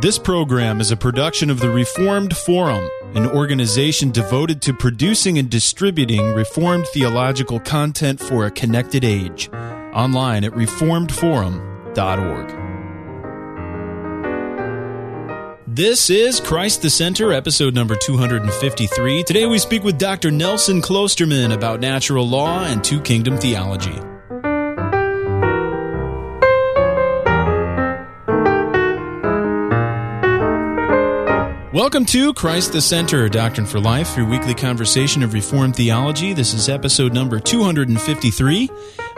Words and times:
This 0.00 0.18
program 0.18 0.80
is 0.80 0.90
a 0.90 0.96
production 0.96 1.50
of 1.50 1.60
the 1.60 1.68
Reformed 1.68 2.34
Forum, 2.34 2.88
an 3.14 3.26
organization 3.26 4.10
devoted 4.10 4.62
to 4.62 4.72
producing 4.72 5.36
and 5.36 5.50
distributing 5.50 6.32
Reformed 6.32 6.86
theological 6.86 7.60
content 7.60 8.18
for 8.18 8.46
a 8.46 8.50
connected 8.50 9.04
age. 9.04 9.50
Online 9.92 10.44
at 10.44 10.52
reformedforum.org. 10.52 12.48
This 15.66 16.08
is 16.08 16.40
Christ 16.40 16.80
the 16.80 16.88
Center, 16.88 17.34
episode 17.34 17.74
number 17.74 17.94
253. 17.94 19.24
Today 19.24 19.44
we 19.44 19.58
speak 19.58 19.84
with 19.84 19.98
Dr. 19.98 20.30
Nelson 20.30 20.80
Kloosterman 20.80 21.52
about 21.52 21.80
natural 21.80 22.26
law 22.26 22.64
and 22.64 22.82
two 22.82 23.02
kingdom 23.02 23.36
theology. 23.36 24.00
Welcome 31.72 32.04
to 32.06 32.34
Christ 32.34 32.72
the 32.72 32.80
Center, 32.80 33.28
Doctrine 33.28 33.64
for 33.64 33.78
Life, 33.78 34.16
your 34.16 34.26
weekly 34.26 34.56
conversation 34.56 35.22
of 35.22 35.32
Reformed 35.34 35.76
theology. 35.76 36.32
This 36.32 36.52
is 36.52 36.68
episode 36.68 37.14
number 37.14 37.38
253. 37.38 38.68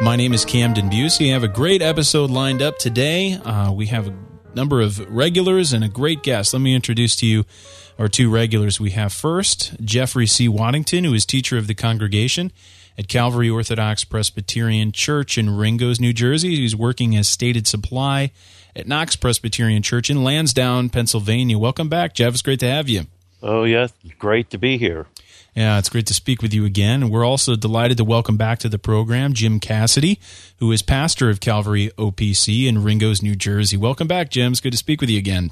My 0.02 0.16
name 0.16 0.34
is 0.34 0.45
Camden 0.45 0.91
Bucey. 0.91 1.30
I 1.30 1.33
have 1.33 1.45
a 1.45 1.48
great 1.48 1.80
episode 1.80 2.28
lined 2.28 2.61
up 2.61 2.77
today. 2.77 3.37
Uh, 3.42 3.73
we 3.73 3.87
have 3.87 4.09
a 4.09 4.15
number 4.55 4.83
of 4.83 4.98
regulars 5.11 5.73
and 5.73 5.83
a 5.83 5.88
great 5.88 6.23
guest. 6.23 6.52
Let 6.52 6.61
me 6.61 6.75
introduce 6.75 7.16
to 7.16 7.27
you 7.27 7.47
our 7.98 8.09
two 8.09 8.30
regulars. 8.30 8.78
We 8.78 8.91
have 8.91 9.14
first 9.14 9.75
Jeffrey 9.83 10.27
C. 10.27 10.47
Waddington, 10.47 11.05
who 11.05 11.14
is 11.14 11.25
teacher 11.25 11.56
of 11.56 11.69
the 11.69 11.75
congregation 11.75 12.53
at 12.98 13.09
Calvary 13.09 13.48
Orthodox 13.48 14.05
Presbyterian 14.05 14.92
Church 14.92 15.39
in 15.39 15.56
Ringoes, 15.56 15.98
New 15.98 16.12
Jersey. 16.12 16.56
He's 16.56 16.77
working 16.77 17.16
as 17.16 17.28
stated 17.28 17.66
supply 17.66 18.30
at 18.75 18.87
Knox 18.87 19.17
Presbyterian 19.17 19.83
Church 19.83 20.11
in 20.11 20.25
Lansdowne, 20.25 20.89
Pennsylvania. 20.89 21.59
Welcome 21.59 21.89
back, 21.89 22.15
Jeff. 22.15 22.33
It's 22.33 22.43
great 22.43 22.61
to 22.61 22.69
have 22.69 22.89
you. 22.89 23.03
Oh, 23.42 23.64
yes. 23.64 23.92
Great 24.19 24.51
to 24.51 24.59
be 24.59 24.79
here. 24.79 25.06
Yeah, 25.55 25.79
it's 25.79 25.91
great 25.91 26.06
to 26.06 26.14
speak 26.14 26.41
with 26.41 26.55
you 26.55 26.64
again. 26.64 27.03
And 27.03 27.12
we're 27.12 27.27
also 27.27 27.56
delighted 27.56 27.98
to 27.98 28.05
welcome 28.05 28.37
back 28.37 28.59
to 28.61 28.69
the 28.69 28.79
program 28.79 29.34
Jim 29.34 29.61
Cassidy, 29.61 30.19
who 30.59 30.73
is 30.73 30.81
pastor 30.81 31.29
of 31.29 31.41
Calvary 31.41 31.91
OPC 31.98 32.67
in 32.67 32.83
Ringoes, 32.83 33.23
New 33.23 33.37
Jersey. 33.37 33.77
Welcome 33.77 34.09
back, 34.09 34.31
Jim. 34.31 34.53
It's 34.53 34.61
good 34.61 34.73
to 34.73 34.79
speak 34.79 35.01
with 35.01 35.11
you 35.11 35.19
again. 35.19 35.51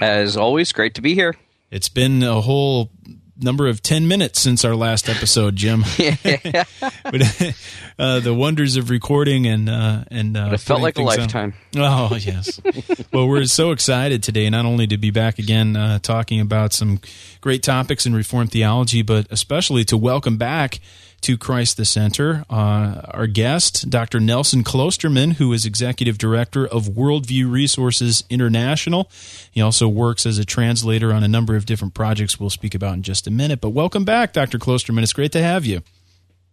As 0.00 0.36
always, 0.36 0.72
great 0.72 0.94
to 0.94 1.00
be 1.00 1.14
here. 1.14 1.34
It's 1.70 1.88
been 1.88 2.22
a 2.22 2.40
whole 2.40 2.90
number 3.38 3.66
of 3.66 3.82
10 3.82 4.08
minutes 4.08 4.40
since 4.40 4.64
our 4.64 4.74
last 4.74 5.08
episode, 5.08 5.56
Jim. 5.56 5.84
but, 7.04 7.54
uh, 7.98 8.20
the 8.20 8.34
wonders 8.34 8.76
of 8.76 8.90
recording 8.90 9.46
and 9.46 9.68
uh, 9.68 10.04
and 10.10 10.36
uh, 10.36 10.50
it 10.52 10.60
felt 10.60 10.82
like 10.82 10.98
a 10.98 11.02
lifetime. 11.02 11.54
On. 11.76 11.82
Oh 11.82 12.16
yes. 12.16 12.60
well, 13.12 13.26
we're 13.26 13.44
so 13.44 13.70
excited 13.70 14.22
today, 14.22 14.50
not 14.50 14.66
only 14.66 14.86
to 14.86 14.98
be 14.98 15.10
back 15.10 15.38
again 15.38 15.76
uh, 15.76 15.98
talking 16.00 16.40
about 16.40 16.72
some 16.72 17.00
great 17.40 17.62
topics 17.62 18.06
in 18.06 18.14
Reformed 18.14 18.52
theology, 18.52 19.02
but 19.02 19.26
especially 19.30 19.84
to 19.84 19.96
welcome 19.96 20.36
back 20.36 20.80
to 21.22 21.36
Christ 21.36 21.76
the 21.76 21.84
Center. 21.84 22.44
Uh, 22.48 23.02
our 23.10 23.26
guest, 23.26 23.90
Dr. 23.90 24.20
Nelson 24.20 24.62
Kloosterman, 24.62 25.34
who 25.34 25.52
is 25.52 25.66
Executive 25.66 26.18
Director 26.18 26.66
of 26.66 26.84
Worldview 26.84 27.50
Resources 27.50 28.24
International. 28.30 29.10
He 29.50 29.60
also 29.60 29.88
works 29.88 30.26
as 30.26 30.38
a 30.38 30.44
translator 30.44 31.12
on 31.12 31.24
a 31.24 31.28
number 31.28 31.56
of 31.56 31.66
different 31.66 31.94
projects 31.94 32.38
we'll 32.38 32.50
speak 32.50 32.74
about 32.74 32.94
in 32.94 33.02
just 33.02 33.26
a 33.26 33.30
minute. 33.30 33.60
But 33.60 33.70
welcome 33.70 34.04
back, 34.04 34.32
Dr. 34.32 34.58
Kloosterman. 34.58 35.02
It's 35.02 35.12
great 35.12 35.32
to 35.32 35.42
have 35.42 35.64
you. 35.64 35.82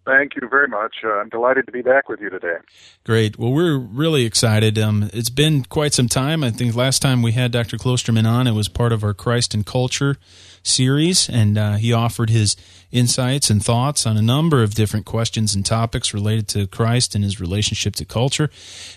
Thank 0.06 0.36
you 0.36 0.50
very 0.50 0.68
much. 0.68 0.98
Uh, 1.04 1.14
I'm 1.14 1.30
delighted 1.30 1.66
to 1.66 1.72
be 1.72 1.82
back 1.82 2.10
with 2.10 2.20
you 2.20 2.30
today. 2.30 2.58
Great. 3.06 3.40
Well, 3.40 3.54
we're 3.54 3.78
really 3.78 4.26
excited. 4.26 4.78
Um, 4.78 5.10
it's 5.14 5.30
been 5.30 5.64
quite 5.64 5.94
some 5.94 6.10
time. 6.10 6.44
I 6.44 6.52
think 6.52 6.76
last 6.76 7.02
time 7.02 7.22
we 7.22 7.32
had 7.32 7.52
Dr. 7.52 7.78
Kloosterman 7.78 8.28
on, 8.28 8.46
it 8.46 8.52
was 8.52 8.68
part 8.68 8.92
of 8.92 9.04
our 9.04 9.14
Christ 9.14 9.54
and 9.54 9.66
Culture 9.66 10.18
series, 10.64 11.30
and 11.30 11.58
uh, 11.58 11.74
he 11.74 11.94
offered 11.94 12.30
his 12.30 12.56
insights 12.92 13.50
and 13.50 13.64
thoughts 13.64 14.06
on 14.06 14.18
a 14.18 14.22
number 14.22 14.62
of 14.62 14.76
different 14.76 15.06
questions 15.06 15.56
and 15.56 15.66
topics 15.66 16.14
related 16.14 16.48
to 16.48 16.68
Christ 16.68 17.16
and 17.16 17.24
his 17.24 17.40
relationship 17.40 17.96
to 17.96 18.06
culture. 18.06 18.50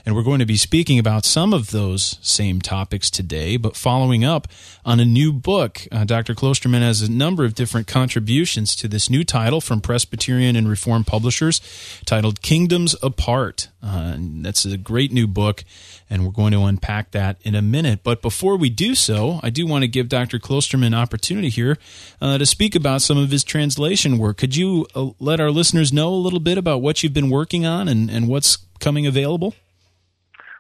And 0.05 0.15
we're 0.15 0.23
going 0.23 0.39
to 0.39 0.47
be 0.47 0.57
speaking 0.57 0.99
about 0.99 1.25
some 1.25 1.53
of 1.53 1.71
those 1.71 2.19
same 2.21 2.61
topics 2.61 3.11
today, 3.11 3.57
but 3.57 3.77
following 3.77 4.25
up 4.25 4.49
on 4.85 5.01
a 5.01 5.05
new 5.05 5.33
book. 5.33 5.83
Uh, 5.91 6.05
Dr. 6.05 6.35
Kloosterman 6.35 6.81
has 6.81 7.03
a 7.03 7.11
number 7.11 7.45
of 7.45 7.55
different 7.55 7.87
contributions 7.87 8.77
to 8.77 8.89
this 8.89 9.09
new 9.09 9.25
title 9.25 9.61
from 9.61 9.81
Presbyterian 9.81 10.57
and 10.57 10.69
Reformed 10.69 10.96
publishers 11.05 11.61
titled 12.05 12.43
Kingdoms 12.43 12.95
Apart. 13.03 13.69
Uh, 13.83 14.17
that's 14.19 14.65
a 14.65 14.77
great 14.77 15.13
new 15.13 15.27
book 15.27 15.65
and 16.09 16.25
we're 16.25 16.33
going 16.33 16.53
to 16.53 16.63
unpack 16.65 17.11
that 17.13 17.39
in 17.43 17.55
a 17.55 17.63
minute. 17.63 18.01
But 18.03 18.23
before 18.23 18.57
we 18.57 18.71
do 18.71 18.95
so, 18.95 19.41
I 19.43 19.51
do 19.51 19.67
want 19.67 19.83
to 19.83 19.89
give 19.89 20.09
Dr. 20.09 20.39
Kloosterman 20.39 20.87
an 20.89 20.95
opportunity 20.95 21.49
here 21.49 21.77
uh, 22.21 22.39
to 22.39 22.47
speak 22.47 22.75
about 22.75 23.03
some 23.03 23.19
of 23.19 23.31
his 23.31 23.43
translation 23.43 24.19
work. 24.19 24.39
Could 24.39 24.57
you 24.57 24.87
uh, 24.95 25.11
let 25.19 25.41
our 25.41 25.51
listeners 25.51 25.93
know 25.93 26.09
a 26.09 26.17
little 26.17 26.41
bit 26.41 26.59
about 26.59 26.81
what 26.81 27.03
you've 27.03 27.15
been 27.15 27.31
working 27.31 27.67
on 27.67 27.89
and, 27.89 28.11
and 28.11 28.29
what's 28.29 28.59
coming 28.79 29.07
available? 29.07 29.55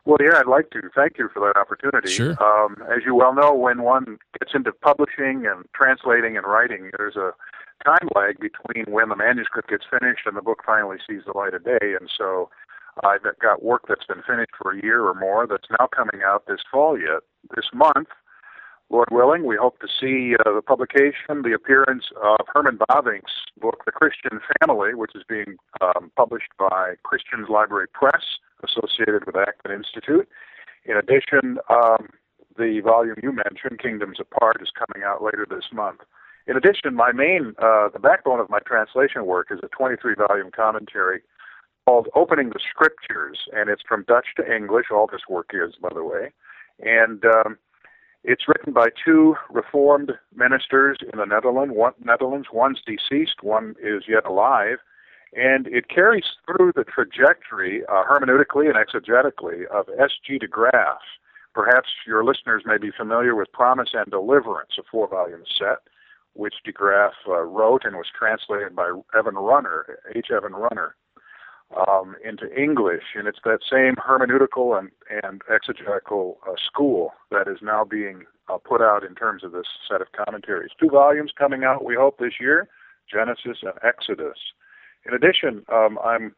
Well, 0.04 0.18
yeah, 0.20 0.38
I'd 0.38 0.46
like 0.46 0.70
to. 0.70 0.82
Thank 0.94 1.18
you 1.18 1.28
for 1.32 1.40
that 1.40 1.58
opportunity. 1.58 2.10
Sure. 2.10 2.36
Um, 2.42 2.76
as 2.88 3.02
you 3.04 3.14
well 3.14 3.34
know, 3.34 3.52
when 3.52 3.82
one 3.82 4.18
gets 4.38 4.52
into 4.54 4.70
publishing 4.72 5.46
and 5.46 5.64
translating 5.74 6.36
and 6.36 6.46
writing, 6.46 6.90
there's 6.96 7.16
a 7.16 7.32
time 7.84 8.08
lag 8.14 8.38
between 8.38 8.84
when 8.92 9.08
the 9.08 9.16
manuscript 9.16 9.70
gets 9.70 9.84
finished 9.88 10.26
and 10.26 10.36
the 10.36 10.42
book 10.42 10.62
finally 10.64 10.98
sees 11.08 11.22
the 11.26 11.36
light 11.36 11.54
of 11.54 11.64
day. 11.64 11.94
And 11.98 12.10
so 12.16 12.50
I've 13.04 13.22
got 13.40 13.62
work 13.62 13.82
that's 13.88 14.06
been 14.06 14.22
finished 14.26 14.52
for 14.60 14.72
a 14.72 14.82
year 14.82 15.04
or 15.04 15.14
more 15.14 15.46
that's 15.46 15.68
now 15.78 15.86
coming 15.86 16.22
out 16.24 16.46
this 16.46 16.60
fall 16.70 16.98
yet. 16.98 17.20
This 17.54 17.66
month, 17.74 18.08
Lord 18.88 19.08
willing, 19.10 19.44
we 19.44 19.56
hope 19.56 19.80
to 19.80 19.88
see 19.88 20.36
uh, 20.36 20.54
the 20.54 20.62
publication, 20.62 21.42
the 21.42 21.52
appearance 21.52 22.06
of 22.22 22.46
Herman 22.54 22.78
Bavinck's 22.88 23.32
book, 23.60 23.82
The 23.84 23.92
Christian 23.92 24.40
Family, 24.60 24.94
which 24.94 25.10
is 25.14 25.22
being 25.28 25.56
um, 25.80 26.12
published 26.16 26.52
by 26.58 26.94
Christians 27.02 27.48
Library 27.50 27.88
Press, 27.92 28.22
associated 28.62 29.26
with 29.26 29.36
Acton 29.36 29.72
Institute. 29.72 30.28
In 30.84 30.96
addition, 30.96 31.58
um, 31.68 32.08
the 32.56 32.80
volume 32.80 33.16
you 33.22 33.32
mentioned, 33.32 33.80
Kingdoms 33.80 34.18
Apart, 34.20 34.62
is 34.62 34.70
coming 34.70 35.04
out 35.04 35.22
later 35.22 35.46
this 35.48 35.66
month. 35.72 36.00
In 36.46 36.56
addition, 36.56 36.94
my 36.94 37.12
main, 37.12 37.54
uh, 37.58 37.88
the 37.88 37.98
backbone 37.98 38.38
of 38.38 38.48
my 38.48 38.60
translation 38.60 39.26
work 39.26 39.48
is 39.50 39.58
a 39.62 39.68
23 39.68 40.14
volume 40.14 40.50
commentary 40.50 41.22
called 41.86 42.08
Opening 42.14 42.50
the 42.50 42.60
Scriptures, 42.70 43.38
and 43.52 43.68
it's 43.68 43.82
from 43.86 44.04
Dutch 44.06 44.26
to 44.36 44.54
English. 44.54 44.86
All 44.92 45.08
this 45.10 45.22
work 45.28 45.50
is, 45.52 45.74
by 45.80 45.90
the 45.92 46.04
way. 46.04 46.32
And 46.80 47.24
um, 47.24 47.58
it's 48.22 48.48
written 48.48 48.72
by 48.72 48.88
two 49.04 49.36
Reformed 49.50 50.12
ministers 50.34 50.98
in 51.00 51.18
the 51.18 51.24
Netherlands. 51.24 51.74
One, 51.74 51.92
Netherlands. 52.04 52.48
One's 52.52 52.80
deceased, 52.86 53.42
one 53.42 53.74
is 53.82 54.04
yet 54.08 54.26
alive. 54.26 54.78
And 55.32 55.66
it 55.66 55.88
carries 55.88 56.24
through 56.46 56.72
the 56.74 56.84
trajectory, 56.84 57.82
uh, 57.86 58.04
hermeneutically 58.04 58.66
and 58.66 58.76
exegetically, 58.76 59.66
of 59.66 59.88
S.G. 59.98 60.38
de 60.38 60.46
Graaf. 60.46 61.00
Perhaps 61.54 61.88
your 62.06 62.24
listeners 62.24 62.62
may 62.66 62.78
be 62.78 62.90
familiar 62.90 63.34
with 63.34 63.50
Promise 63.52 63.90
and 63.94 64.10
Deliverance, 64.10 64.72
a 64.78 64.82
four 64.90 65.08
volume 65.08 65.42
set, 65.58 65.78
which 66.36 66.54
de 66.64 66.72
Graaf 66.72 67.12
uh, 67.26 67.40
wrote 67.42 67.84
and 67.84 67.96
was 67.96 68.06
translated 68.16 68.76
by 68.76 68.92
Evan 69.16 69.34
Runner, 69.34 69.98
H. 70.14 70.28
Evan 70.30 70.52
Runner 70.52 70.94
um, 71.88 72.14
into 72.24 72.52
English, 72.54 73.02
and 73.14 73.26
it's 73.26 73.40
that 73.44 73.58
same 73.68 73.94
hermeneutical 73.96 74.78
and, 74.78 74.90
and 75.22 75.42
exegetical 75.52 76.38
uh, 76.48 76.52
school 76.64 77.12
that 77.30 77.48
is 77.48 77.58
now 77.62 77.84
being 77.84 78.24
uh, 78.48 78.58
put 78.58 78.80
out 78.80 79.02
in 79.02 79.14
terms 79.14 79.42
of 79.42 79.52
this 79.52 79.66
set 79.88 80.00
of 80.00 80.08
commentaries. 80.12 80.70
Two 80.78 80.88
volumes 80.88 81.32
coming 81.36 81.64
out, 81.64 81.84
we 81.84 81.96
hope, 81.96 82.18
this 82.18 82.34
year 82.40 82.68
Genesis 83.12 83.58
and 83.62 83.74
Exodus. 83.82 84.38
In 85.04 85.14
addition, 85.14 85.64
um, 85.72 85.98
I'm 86.04 86.34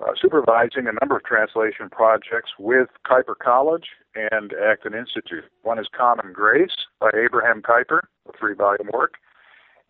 uh, 0.00 0.12
supervising 0.20 0.86
a 0.86 0.92
number 1.00 1.16
of 1.16 1.24
translation 1.24 1.88
projects 1.90 2.50
with 2.58 2.88
Kuyper 3.06 3.34
College 3.42 3.86
and 4.14 4.52
Acton 4.52 4.94
Institute. 4.94 5.44
One 5.62 5.78
is 5.78 5.86
Common 5.96 6.32
Grace 6.32 6.86
by 7.00 7.10
Abraham 7.16 7.62
Kuyper, 7.62 8.00
a 8.28 8.38
three 8.38 8.54
volume 8.54 8.90
work, 8.92 9.14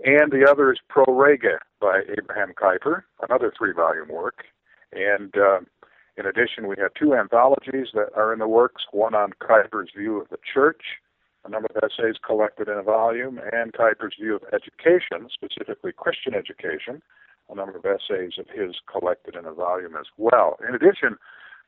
and 0.05 0.31
the 0.31 0.47
other 0.49 0.73
is 0.73 0.79
Pro 0.89 1.05
Rege 1.05 1.59
by 1.81 2.03
Abraham 2.19 2.53
Kuyper, 2.55 3.03
another 3.29 3.53
three 3.57 3.73
volume 3.73 4.09
work. 4.09 4.45
And 4.93 5.35
uh, 5.37 5.61
in 6.17 6.27
addition, 6.27 6.67
we 6.67 6.77
have 6.79 6.95
two 6.95 7.15
anthologies 7.15 7.89
that 7.95 8.09
are 8.15 8.33
in 8.33 8.39
the 8.39 8.49
works 8.49 8.85
one 8.93 9.15
on 9.15 9.33
Kuyper's 9.41 9.91
view 9.97 10.21
of 10.21 10.29
the 10.29 10.39
church, 10.53 10.83
a 11.45 11.51
number 11.51 11.69
of 11.75 11.83
essays 11.83 12.17
collected 12.25 12.69
in 12.69 12.79
a 12.79 12.83
volume, 12.83 13.41
and 13.53 13.73
Kuyper's 13.73 14.15
view 14.21 14.37
of 14.37 14.43
education, 14.53 15.29
specifically 15.33 15.93
Christian 15.93 16.35
education, 16.35 17.03
a 17.51 17.55
number 17.55 17.77
of 17.77 17.85
essays 17.85 18.33
of 18.39 18.47
his 18.49 18.77
collected 18.91 19.37
in 19.37 19.45
a 19.45 19.53
volume 19.53 19.97
as 19.97 20.07
well. 20.17 20.59
In 20.67 20.75
addition, 20.75 21.17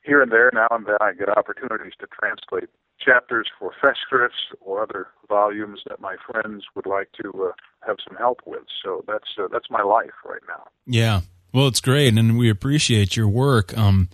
here 0.02 0.22
and 0.22 0.32
there, 0.32 0.50
now 0.52 0.68
and 0.70 0.86
then, 0.86 0.96
I 1.00 1.12
get 1.12 1.28
opportunities 1.28 1.92
to 2.00 2.06
translate 2.06 2.70
chapters 3.04 3.48
for 3.58 3.72
Festschrifts 3.82 4.56
or 4.60 4.82
other 4.82 5.08
volumes 5.28 5.80
that 5.88 6.00
my 6.00 6.16
friends 6.30 6.64
would 6.74 6.86
like 6.86 7.08
to 7.22 7.48
uh, 7.48 7.52
have 7.86 7.96
some 8.06 8.16
help 8.16 8.40
with. 8.46 8.64
So 8.84 9.04
that's 9.06 9.28
uh, 9.38 9.48
that's 9.50 9.70
my 9.70 9.82
life 9.82 10.12
right 10.24 10.42
now. 10.48 10.64
Yeah, 10.86 11.20
well, 11.52 11.68
it's 11.68 11.80
great, 11.80 12.16
and 12.16 12.38
we 12.38 12.50
appreciate 12.50 13.16
your 13.16 13.28
work. 13.28 13.76
Um, 13.76 14.08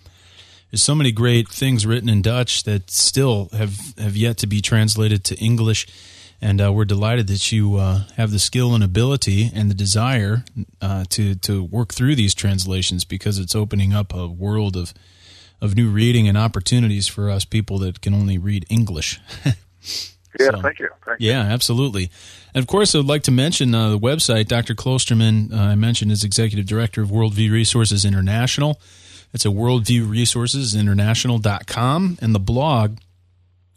there's 0.71 0.83
so 0.83 0.95
many 0.95 1.11
great 1.11 1.47
things 1.49 1.85
written 1.85 2.09
in 2.09 2.21
Dutch 2.21 2.63
that 2.63 2.89
still 2.89 3.49
have 3.53 3.97
have 3.97 4.15
yet 4.15 4.37
to 4.39 4.47
be 4.47 4.61
translated 4.61 5.23
to 5.25 5.35
English. 5.37 5.87
And 6.41 6.61
uh, 6.61 6.73
we're 6.73 6.85
delighted 6.85 7.27
that 7.27 7.51
you 7.51 7.77
uh, 7.77 8.03
have 8.17 8.29
the 8.29 8.39
skill 8.39 8.75
and 8.75 8.83
ability 8.83 9.49
and 9.55 9.69
the 9.69 9.73
desire 9.73 10.43
uh, 10.81 11.05
to 11.09 11.35
to 11.35 11.63
work 11.63 11.93
through 11.93 12.15
these 12.15 12.35
translations 12.35 13.05
because 13.05 13.39
it's 13.39 13.55
opening 13.55 13.93
up 13.93 14.13
a 14.13 14.27
world 14.27 14.75
of 14.75 14.93
of 15.65 15.75
new 15.75 15.89
reading 15.89 16.27
and 16.27 16.37
opportunities 16.37 17.07
for 17.07 17.27
us 17.29 17.43
people 17.43 17.79
that 17.79 18.01
can 18.01 18.13
only 18.13 18.37
read 18.37 18.65
English. 18.69 19.19
yeah, 19.45 19.53
so, 20.51 20.61
thank 20.61 20.77
you. 20.79 20.89
Thank 21.05 21.19
yeah, 21.19 21.41
absolutely. 21.41 22.09
And 22.53 22.61
of 22.61 22.67
course, 22.67 22.95
I'd 22.95 23.03
like 23.05 23.23
to 23.23 23.31
mention 23.31 23.75
uh, 23.75 23.89
the 23.89 23.99
website. 23.99 24.47
Dr. 24.47 24.75
Kloosterman, 24.75 25.51
uh, 25.51 25.57
I 25.57 25.75
mentioned, 25.75 26.11
is 26.11 26.23
executive 26.23 26.65
director 26.65 27.01
of 27.01 27.09
Worldview 27.09 27.51
Resources 27.51 28.05
International. 28.05 28.79
It's 29.33 29.45
at 29.45 29.51
worldviewresourcesinternational.com. 29.51 32.17
And 32.21 32.35
the 32.35 32.39
blog, 32.39 32.99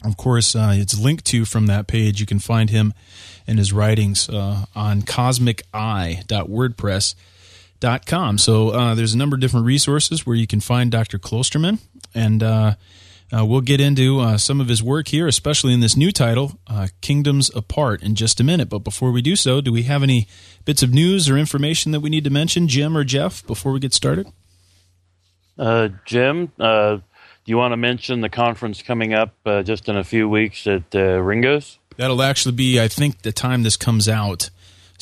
of 0.04 0.16
course, 0.16 0.54
uh, 0.54 0.74
it's 0.76 0.96
linked 0.96 1.24
to 1.26 1.44
from 1.44 1.66
that 1.66 1.88
page. 1.88 2.20
You 2.20 2.26
can 2.26 2.38
find 2.38 2.70
him 2.70 2.94
and 3.48 3.58
his 3.58 3.72
writings 3.72 4.28
uh, 4.28 4.66
on 4.76 5.02
cosmiceye.wordpress.com 5.02 7.14
com. 8.06 8.38
So 8.38 8.70
uh, 8.70 8.94
there's 8.94 9.14
a 9.14 9.18
number 9.18 9.34
of 9.34 9.40
different 9.40 9.66
resources 9.66 10.26
where 10.26 10.36
you 10.36 10.46
can 10.46 10.60
find 10.60 10.90
Dr. 10.90 11.18
Kloosterman, 11.18 11.78
and 12.14 12.42
uh, 12.42 12.74
uh, 13.36 13.44
we'll 13.44 13.60
get 13.60 13.80
into 13.80 14.20
uh, 14.20 14.38
some 14.38 14.60
of 14.60 14.68
his 14.68 14.82
work 14.82 15.08
here, 15.08 15.26
especially 15.26 15.74
in 15.74 15.80
this 15.80 15.96
new 15.96 16.10
title, 16.10 16.58
uh, 16.66 16.88
Kingdoms 17.00 17.50
Apart, 17.54 18.02
in 18.02 18.14
just 18.14 18.40
a 18.40 18.44
minute. 18.44 18.68
But 18.68 18.80
before 18.80 19.12
we 19.12 19.22
do 19.22 19.36
so, 19.36 19.60
do 19.60 19.72
we 19.72 19.84
have 19.84 20.02
any 20.02 20.26
bits 20.64 20.82
of 20.82 20.92
news 20.92 21.28
or 21.28 21.36
information 21.36 21.92
that 21.92 22.00
we 22.00 22.10
need 22.10 22.24
to 22.24 22.30
mention, 22.30 22.68
Jim 22.68 22.96
or 22.96 23.04
Jeff, 23.04 23.46
before 23.46 23.72
we 23.72 23.80
get 23.80 23.92
started? 23.92 24.26
Uh, 25.58 25.88
Jim, 26.04 26.52
do 26.56 27.02
you 27.46 27.56
want 27.56 27.72
to 27.72 27.76
mention 27.76 28.20
the 28.20 28.28
conference 28.28 28.82
coming 28.82 29.12
up 29.12 29.34
just 29.64 29.88
in 29.88 29.96
a 29.96 30.04
few 30.04 30.28
weeks 30.28 30.66
at 30.66 30.94
Ringoes? 30.94 31.78
That'll 31.96 32.22
actually 32.22 32.52
be, 32.52 32.80
I 32.80 32.86
think, 32.86 33.22
the 33.22 33.32
time 33.32 33.64
this 33.64 33.76
comes 33.76 34.08
out. 34.08 34.50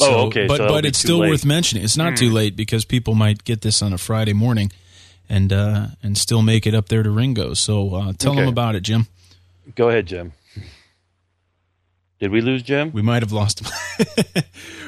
Oh, 0.01 0.05
so, 0.05 0.15
oh, 0.15 0.27
okay. 0.27 0.47
But 0.47 0.59
so 0.59 0.69
but 0.69 0.85
it's 0.85 0.99
still 0.99 1.19
late. 1.19 1.31
worth 1.31 1.45
mentioning. 1.45 1.85
It's 1.85 1.97
not 1.97 2.15
mm. 2.15 2.19
too 2.19 2.31
late 2.31 2.57
because 2.57 2.85
people 2.85 3.15
might 3.15 3.45
get 3.45 3.63
this 3.63 3.81
on 3.83 3.93
a 3.93 3.99
Friday 3.99 4.35
morning, 4.35 4.71
and 5.29 5.53
uh, 5.53 5.89
and 6.03 6.19
still 6.19 6.43
make 6.43 6.67
it 6.67 6.75
up 6.75 6.89
there 6.89 7.03
to 7.03 7.11
Ringo. 7.11 7.55
So 7.55 7.95
uh, 7.95 8.13
tell 8.13 8.33
okay. 8.33 8.41
them 8.41 8.49
about 8.49 8.75
it, 8.75 8.81
Jim. 8.81 9.07
Go 9.75 9.89
ahead, 9.89 10.07
Jim. 10.07 10.33
Did 12.19 12.31
we 12.31 12.41
lose 12.41 12.63
Jim? 12.63 12.93
We 12.93 13.03
might 13.03 13.23
have 13.23 13.33
lost 13.33 13.61
him. 13.61 13.71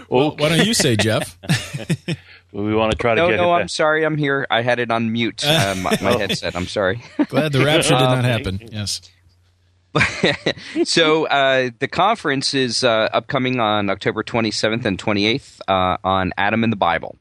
well, 0.08 0.34
why 0.36 0.48
don't 0.48 0.66
you 0.66 0.72
say, 0.72 0.96
Jeff? 0.96 1.38
we 2.52 2.74
want 2.74 2.92
to 2.92 2.96
try 2.98 3.14
to 3.14 3.20
no, 3.20 3.28
get. 3.28 3.36
No, 3.36 3.52
I'm 3.52 3.62
back. 3.62 3.70
sorry. 3.70 4.04
I'm 4.04 4.16
here. 4.16 4.46
I 4.50 4.62
had 4.62 4.78
it 4.78 4.90
on 4.90 5.12
mute. 5.12 5.44
Uh, 5.44 5.74
my, 5.78 5.98
my 6.00 6.12
headset. 6.16 6.56
I'm 6.56 6.66
sorry. 6.66 7.02
Glad 7.28 7.52
the 7.52 7.64
rapture 7.64 7.90
did 7.90 8.00
not 8.00 8.24
happen. 8.24 8.60
Yes. 8.72 9.02
So 10.84 11.26
uh, 11.26 11.70
the 11.78 11.88
conference 11.88 12.54
is 12.54 12.84
uh, 12.84 13.08
upcoming 13.12 13.60
on 13.60 13.90
October 13.90 14.22
27th 14.22 14.84
and 14.84 14.98
28th 14.98 15.60
uh, 15.66 15.96
on 16.04 16.32
Adam 16.36 16.64
in 16.64 16.70
the 16.70 16.76
Bible. 16.76 17.16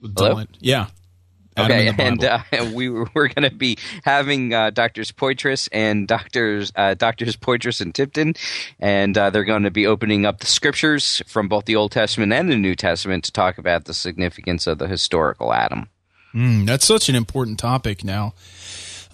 Hello? 0.00 0.44
Yeah. 0.60 0.86
Adam 1.58 1.88
okay, 1.88 2.04
and 2.04 2.22
uh, 2.22 2.40
we 2.74 2.90
we're 2.90 3.28
going 3.28 3.48
to 3.48 3.50
be 3.50 3.78
having 4.04 4.52
uh, 4.52 4.68
Doctors 4.68 5.10
Poythress 5.10 5.70
and 5.72 6.06
Doctors 6.06 6.70
uh, 6.76 6.92
Doctors 6.92 7.34
Poythress 7.34 7.80
and 7.80 7.94
Tipton, 7.94 8.34
and 8.78 9.14
they're 9.14 9.44
going 9.44 9.62
to 9.62 9.70
be 9.70 9.86
opening 9.86 10.26
up 10.26 10.40
the 10.40 10.46
scriptures 10.46 11.22
from 11.26 11.48
both 11.48 11.64
the 11.64 11.74
Old 11.74 11.92
Testament 11.92 12.34
and 12.34 12.50
the 12.50 12.56
New 12.56 12.74
Testament 12.74 13.24
to 13.24 13.32
talk 13.32 13.56
about 13.56 13.86
the 13.86 13.94
significance 13.94 14.66
of 14.66 14.76
the 14.76 14.86
historical 14.86 15.54
Adam. 15.54 15.88
Mm, 16.34 16.66
that's 16.66 16.84
such 16.84 17.08
an 17.08 17.14
important 17.14 17.58
topic 17.58 18.04
now. 18.04 18.34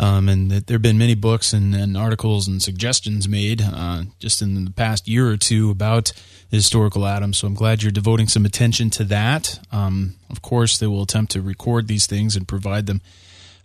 Um, 0.03 0.29
and 0.29 0.51
that 0.51 0.67
there 0.67 0.75
have 0.75 0.83
been 0.83 0.99
many 0.99 1.15
books 1.15 1.53
and, 1.53 1.77
and 1.77 1.97
articles 1.97 2.49
and 2.49 2.61
suggestions 2.61 3.29
made 3.29 3.63
uh, 3.63 4.03
just 4.19 4.43
in 4.43 4.65
the 4.65 4.73
past 4.73 5.07
year 5.07 5.29
or 5.29 5.37
two 5.37 5.71
about 5.71 6.13
the 6.51 6.57
historical 6.57 7.07
Adam. 7.07 7.33
So 7.33 7.47
I'm 7.47 7.55
glad 7.55 7.85
you're 7.85 7.93
devoting 7.93 8.27
some 8.27 8.45
attention 8.45 8.91
to 8.91 9.05
that. 9.05 9.61
Um, 9.71 10.17
of 10.29 10.43
course, 10.43 10.77
they 10.77 10.89
will 10.89 11.03
attempt 11.03 11.31
to 11.33 11.41
record 11.41 11.87
these 11.87 12.07
things 12.07 12.35
and 12.35 12.49
provide 12.49 12.87
them 12.87 13.01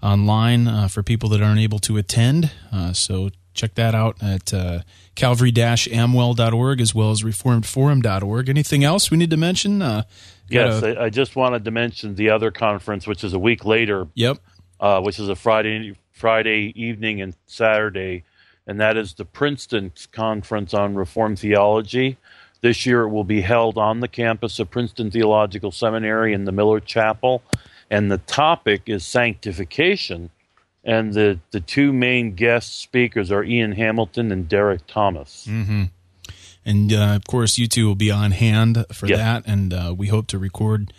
online 0.03 0.67
uh, 0.67 0.87
for 0.89 1.01
people 1.01 1.27
that 1.29 1.41
aren't 1.41 1.59
able 1.59 1.79
to 1.79 1.97
attend. 1.97 2.51
Uh, 2.71 2.93
so 2.93 3.31
check 3.55 3.73
that 3.73 3.95
out 3.95 4.21
at 4.21 4.53
uh, 4.53 4.81
calvary-amwell.org 5.15 6.81
as 6.81 6.93
well 6.93 7.09
as 7.09 7.23
reformedforum.org. 7.23 8.47
Anything 8.47 8.83
else 8.83 9.09
we 9.09 9.17
need 9.17 9.31
to 9.31 9.37
mention? 9.37 9.81
Uh, 9.81 10.03
yes, 10.49 10.83
I, 10.83 11.05
I, 11.05 11.09
just 11.09 11.35
wanted 11.35 11.65
to 11.65 11.71
mention 11.71 12.13
the 12.13 12.29
other 12.29 12.51
conference, 12.51 13.07
which 13.07 13.23
is 13.23 13.33
a 13.33 13.39
week 13.39 13.65
later. 13.65 14.07
Yep. 14.13 14.37
Uh, 14.79 15.01
which 15.01 15.17
is 15.17 15.27
a 15.27 15.35
Friday 15.35 15.95
Friday 16.17 16.73
evening 16.75 17.21
and 17.21 17.35
Saturday, 17.45 18.23
and 18.65 18.79
that 18.79 18.97
is 18.97 19.13
the 19.13 19.25
Princeton 19.25 19.91
Conference 20.11 20.73
on 20.73 20.95
Reformed 20.95 21.39
Theology. 21.39 22.17
This 22.61 22.85
year 22.87 23.03
it 23.03 23.09
will 23.09 23.23
be 23.23 23.41
held 23.41 23.77
on 23.77 23.99
the 23.99 24.07
campus 24.07 24.59
of 24.59 24.71
Princeton 24.71 25.11
Theological 25.11 25.71
Seminary 25.71 26.33
in 26.33 26.45
the 26.45 26.51
Miller 26.51 26.79
Chapel, 26.79 27.43
and 27.91 28.11
the 28.11 28.17
topic 28.17 28.81
is 28.87 29.05
sanctification. 29.05 30.31
And 30.83 31.13
the, 31.13 31.39
the 31.51 31.59
two 31.59 31.91
main 31.93 32.33
guest 32.33 32.79
speakers 32.79 33.31
are 33.31 33.43
Ian 33.43 33.73
Hamilton 33.73 34.31
and 34.31 34.47
Derek 34.47 34.87
Thomas. 34.87 35.45
Mm-hmm. 35.47 35.83
And 36.65 36.93
uh, 36.93 37.15
of 37.15 37.25
course, 37.27 37.57
you 37.57 37.67
two 37.67 37.85
will 37.87 37.95
be 37.95 38.09
on 38.09 38.31
hand 38.31 38.85
for 38.91 39.07
that, 39.07 39.43
and 39.45 39.73
uh, 39.73 39.93
we 39.97 40.07
hope 40.07 40.27
to 40.27 40.37
record 40.37 40.91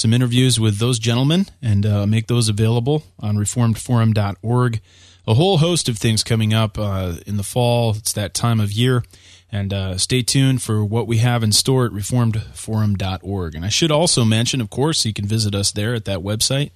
some 0.00 0.14
interviews 0.14 0.58
with 0.58 0.78
those 0.78 0.98
gentlemen 0.98 1.46
and 1.62 1.84
uh, 1.84 2.06
make 2.06 2.26
those 2.26 2.48
available 2.48 3.04
on 3.18 3.36
reformedforum.org. 3.36 4.80
A 5.26 5.34
whole 5.34 5.58
host 5.58 5.88
of 5.88 5.98
things 5.98 6.24
coming 6.24 6.54
up 6.54 6.78
uh, 6.78 7.14
in 7.26 7.36
the 7.36 7.42
fall. 7.42 7.90
It's 7.90 8.12
that 8.14 8.34
time 8.34 8.58
of 8.58 8.72
year. 8.72 9.04
And 9.52 9.72
uh, 9.72 9.98
stay 9.98 10.22
tuned 10.22 10.62
for 10.62 10.84
what 10.84 11.06
we 11.06 11.18
have 11.18 11.42
in 11.42 11.52
store 11.52 11.84
at 11.84 11.92
reformedforum.org. 11.92 13.54
And 13.54 13.64
I 13.64 13.68
should 13.68 13.90
also 13.90 14.24
mention, 14.24 14.60
of 14.60 14.70
course, 14.70 15.04
you 15.04 15.12
can 15.12 15.26
visit 15.26 15.54
us 15.54 15.72
there 15.72 15.94
at 15.94 16.04
that 16.06 16.20
website 16.20 16.70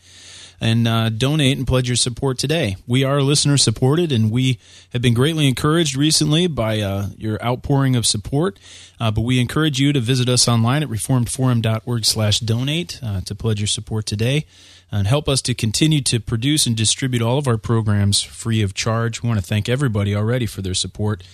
and 0.60 0.88
uh, 0.88 1.08
donate 1.08 1.58
and 1.58 1.66
pledge 1.66 1.88
your 1.88 1.96
support 1.96 2.38
today. 2.38 2.76
We 2.86 3.02
are 3.04 3.20
listener 3.22 3.56
supported, 3.56 4.12
and 4.12 4.30
we 4.30 4.58
have 4.92 5.02
been 5.02 5.14
greatly 5.14 5.48
encouraged 5.48 5.96
recently 5.96 6.46
by 6.46 6.78
uh, 6.80 7.08
your 7.16 7.44
outpouring 7.44 7.96
of 7.96 8.06
support. 8.06 8.60
Uh, 9.00 9.10
but 9.10 9.22
we 9.22 9.40
encourage 9.40 9.80
you 9.80 9.92
to 9.92 9.98
visit 10.00 10.28
us 10.28 10.46
online 10.48 10.82
at 10.82 10.88
reformedforum.org/donate 10.88 13.00
uh, 13.02 13.20
to 13.22 13.34
pledge 13.34 13.60
your 13.60 13.66
support 13.66 14.06
today 14.06 14.46
and 14.92 15.08
help 15.08 15.28
us 15.28 15.42
to 15.42 15.54
continue 15.54 16.00
to 16.00 16.20
produce 16.20 16.66
and 16.66 16.76
distribute 16.76 17.22
all 17.22 17.38
of 17.38 17.48
our 17.48 17.58
programs 17.58 18.22
free 18.22 18.62
of 18.62 18.74
charge. 18.74 19.22
We 19.22 19.28
want 19.28 19.40
to 19.40 19.46
thank 19.46 19.68
everybody 19.68 20.14
already 20.14 20.46
for 20.46 20.62
their 20.62 20.74
support 20.74 21.24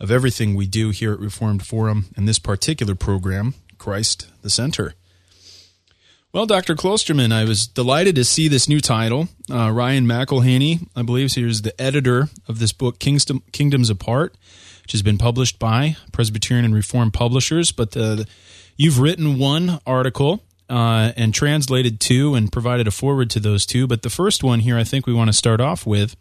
of 0.00 0.10
everything 0.10 0.54
we 0.54 0.66
do 0.66 0.90
here 0.90 1.12
at 1.12 1.20
Reformed 1.20 1.64
Forum 1.64 2.06
and 2.16 2.28
this 2.28 2.38
particular 2.38 2.94
program, 2.94 3.54
Christ 3.78 4.28
the 4.42 4.50
Center. 4.50 4.94
Well, 6.36 6.44
Dr. 6.44 6.74
Kloosterman, 6.74 7.32
I 7.32 7.44
was 7.44 7.66
delighted 7.66 8.14
to 8.16 8.24
see 8.26 8.46
this 8.46 8.68
new 8.68 8.78
title. 8.78 9.28
Uh, 9.50 9.70
Ryan 9.70 10.04
McIlhenny, 10.04 10.86
I 10.94 11.00
believe, 11.00 11.34
is 11.34 11.62
the 11.62 11.80
editor 11.80 12.28
of 12.46 12.58
this 12.58 12.74
book, 12.74 12.98
Kingdom, 12.98 13.42
Kingdoms 13.52 13.88
Apart, 13.88 14.36
which 14.82 14.92
has 14.92 15.00
been 15.00 15.16
published 15.16 15.58
by 15.58 15.96
Presbyterian 16.12 16.66
and 16.66 16.74
Reformed 16.74 17.14
Publishers. 17.14 17.72
But 17.72 17.96
uh, 17.96 18.24
you've 18.76 19.00
written 19.00 19.38
one 19.38 19.80
article 19.86 20.44
uh, 20.68 21.12
and 21.16 21.32
translated 21.32 22.00
two 22.00 22.34
and 22.34 22.52
provided 22.52 22.86
a 22.86 22.90
forward 22.90 23.30
to 23.30 23.40
those 23.40 23.64
two. 23.64 23.86
But 23.86 24.02
the 24.02 24.10
first 24.10 24.44
one 24.44 24.60
here, 24.60 24.76
I 24.76 24.84
think 24.84 25.06
we 25.06 25.14
want 25.14 25.28
to 25.28 25.32
start 25.32 25.62
off 25.62 25.86
with, 25.86 26.16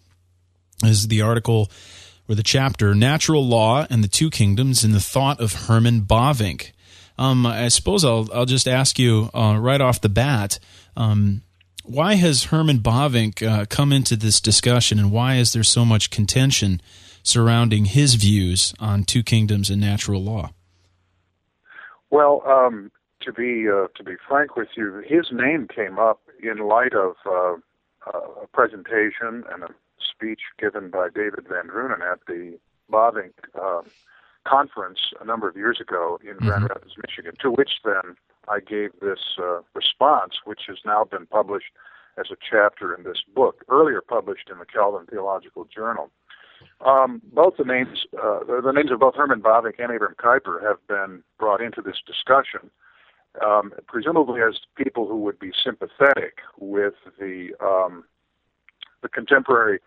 is 0.82 1.10
the 1.10 1.24
article 1.24 1.70
or 2.30 2.36
the 2.36 2.42
chapter 2.42 2.96
Natural 2.96 3.46
Law 3.46 3.86
and 3.90 4.02
the 4.02 4.08
Two 4.08 4.30
Kingdoms 4.30 4.86
in 4.86 4.94
the 4.94 5.02
Thought 5.02 5.42
of 5.42 5.66
Herman 5.68 6.04
Bavinck. 6.04 6.72
Um, 7.18 7.46
I 7.46 7.70
suppose 7.70 8.04
I'll 8.04 8.28
I'll 8.34 8.46
just 8.46 8.68
ask 8.68 9.00
you 9.00 9.30
uh, 9.34 9.58
right 9.60 9.82
off 9.82 10.02
the 10.02 10.10
bat. 10.10 10.60
Um, 10.98 11.42
why 11.84 12.16
has 12.16 12.46
Herman 12.46 12.80
Bavinck 12.80 13.44
uh, 13.44 13.66
come 13.70 13.94
into 13.94 14.16
this 14.16 14.42
discussion, 14.42 15.00
and 15.00 15.12
why 15.12 15.36
is 15.36 15.54
there 15.54 15.64
so 15.64 15.86
much 15.86 16.10
contention 16.10 16.82
surrounding 17.24 17.86
his 17.86 18.16
views 18.16 18.74
on 18.80 19.04
two 19.04 19.24
kingdoms 19.24 19.70
and 19.70 19.80
natural 19.80 20.22
law? 20.22 20.52
Well, 22.10 22.44
um, 22.48 22.92
to 23.22 23.32
be 23.32 23.68
uh, 23.70 23.88
to 23.96 24.04
be 24.04 24.16
frank 24.28 24.56
with 24.56 24.70
you, 24.76 25.04
his 25.06 25.28
name 25.32 25.68
came 25.68 26.00
up 26.00 26.22
in 26.42 26.58
light 26.60 26.94
of 26.94 27.16
uh, 27.26 27.56
uh, 28.08 28.44
a 28.44 28.48
presentation 28.54 29.44
and 29.52 29.64
a 29.64 29.70
speech 30.16 30.42
given 30.60 30.90
by 30.90 31.10
David 31.14 31.48
Van 31.50 31.68
Drunen 31.68 32.02
at 32.02 32.20
the 32.28 32.58
Bavinck 32.92 33.34
uh, 33.60 33.82
conference 34.48 35.00
a 35.20 35.26
number 35.26 35.48
of 35.50 35.56
years 35.56 35.80
ago 35.82 36.20
in 36.22 36.36
mm-hmm. 36.36 36.48
Grand 36.48 36.64
Rapids, 36.70 36.94
Michigan, 37.06 37.34
to 37.42 37.52
which 37.52 37.72
then 37.84 38.16
I 38.48 38.60
gave 38.60 38.92
this 39.02 39.20
uh, 39.40 39.62
response, 39.74 40.36
which 40.46 40.62
has 40.68 40.78
now 40.86 41.04
been 41.04 41.26
published 41.26 41.72
as 42.18 42.28
a 42.32 42.36
chapter 42.50 42.96
in 42.96 43.04
this 43.04 43.22
book, 43.36 43.64
earlier 43.70 44.02
published 44.02 44.50
in 44.50 44.60
the 44.60 44.66
Calvin 44.66 45.06
Theological 45.08 45.66
Journal. 45.66 46.10
Um, 46.86 47.22
both 47.34 47.58
the 47.58 47.66
names, 47.66 48.06
uh, 48.18 48.40
the 48.46 48.72
names 48.74 48.92
of 48.92 49.00
both 49.00 49.16
Herman 49.16 49.42
Bavinck 49.42 49.80
and 49.80 49.92
Abraham 49.92 50.16
Kuyper 50.18 50.64
have 50.64 50.86
been 50.88 51.24
brought 51.38 51.62
into 51.62 51.82
this 51.82 51.98
discussion, 52.06 52.70
um, 53.46 53.74
presumably 53.88 54.42
as 54.42 54.60
people 54.76 55.08
who 55.08 55.18
would 55.18 55.38
be 55.40 55.52
sympathetic 55.64 56.40
with 56.58 56.94
the 57.20 57.50
um, 57.62 58.06
the 59.02 59.10
contemporary 59.10 59.80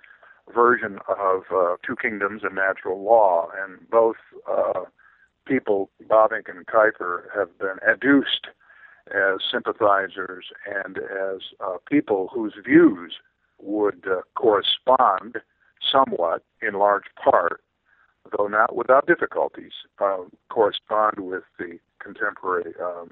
version 0.55 0.99
of 1.09 1.43
uh, 1.55 1.77
Two 1.85 1.97
Kingdoms 1.97 2.43
and 2.45 2.55
Natural 2.55 3.03
Law, 3.03 3.49
and 3.63 3.89
both 3.91 4.17
uh, 4.51 4.85
people, 5.47 5.91
Bavinck 6.07 6.49
and 6.49 6.67
Kuyper, 6.67 7.25
have 7.35 7.57
been 7.59 7.77
adduced 7.87 8.49
as 9.09 9.41
sympathizers 9.51 10.47
and 10.67 10.99
as 10.99 11.41
uh, 11.61 11.77
people 11.89 12.29
whose 12.33 12.55
views 12.65 13.15
would 13.61 14.05
uh, 14.07 14.21
correspond 14.35 15.39
somewhat, 15.91 16.45
in 16.61 16.75
large 16.75 17.07
part, 17.23 17.63
though 18.37 18.47
not 18.47 18.77
without 18.77 19.07
difficulties, 19.07 19.73
uh, 20.01 20.19
correspond 20.51 21.21
with 21.21 21.45
the 21.59 21.79
contemporary 21.99 22.75
um, 22.83 23.11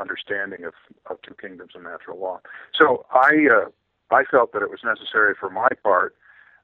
understanding 0.00 0.64
of, 0.64 0.74
of 1.10 1.20
two 1.22 1.34
kingdoms 1.34 1.72
and 1.74 1.84
natural 1.84 2.18
law. 2.18 2.40
So 2.76 3.06
I 3.12 3.46
uh, 3.50 3.68
I 4.10 4.24
felt 4.24 4.52
that 4.52 4.62
it 4.62 4.70
was 4.70 4.80
necessary 4.84 5.34
for 5.38 5.50
my 5.50 5.68
part, 5.82 6.14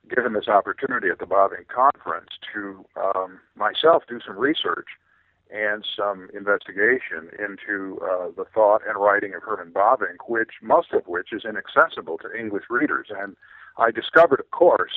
given 0.08 0.32
this 0.32 0.49
opportunity 0.49 1.08
at 1.08 1.18
the 1.18 1.26
Bavinck 1.26 1.68
conference, 1.68 2.30
to 2.52 2.84
um, 2.96 3.40
myself 3.56 4.04
do 4.08 4.20
some 4.26 4.37
research 4.37 4.88
and 5.50 5.84
some 5.96 6.28
investigation 6.34 7.30
into 7.38 8.00
uh, 8.02 8.28
the 8.37 8.44
thought 8.54 8.82
and 8.87 8.96
writing 8.96 9.34
of 9.34 9.42
Herman 9.42 9.73
Bavinck, 9.73 10.28
which 10.28 10.50
most 10.62 10.92
of 10.92 11.06
which 11.06 11.32
is 11.32 11.44
inaccessible 11.44 12.18
to 12.18 12.38
English 12.38 12.64
readers. 12.70 13.08
And 13.11 13.37
I 13.78 13.90
discovered, 13.90 14.40
of 14.40 14.50
course, 14.50 14.92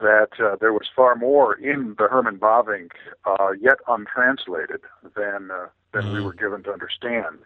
that 0.00 0.30
uh, 0.42 0.56
there 0.60 0.72
was 0.72 0.88
far 0.94 1.16
more 1.16 1.54
in 1.54 1.94
the 1.98 2.08
Herman 2.08 2.38
Bavinck 2.38 2.92
uh, 3.24 3.52
yet 3.60 3.78
untranslated 3.88 4.80
than 5.16 5.50
uh, 5.50 5.66
than 5.92 6.04
mm. 6.04 6.14
we 6.14 6.20
were 6.22 6.32
given 6.32 6.62
to 6.62 6.72
understand 6.72 7.38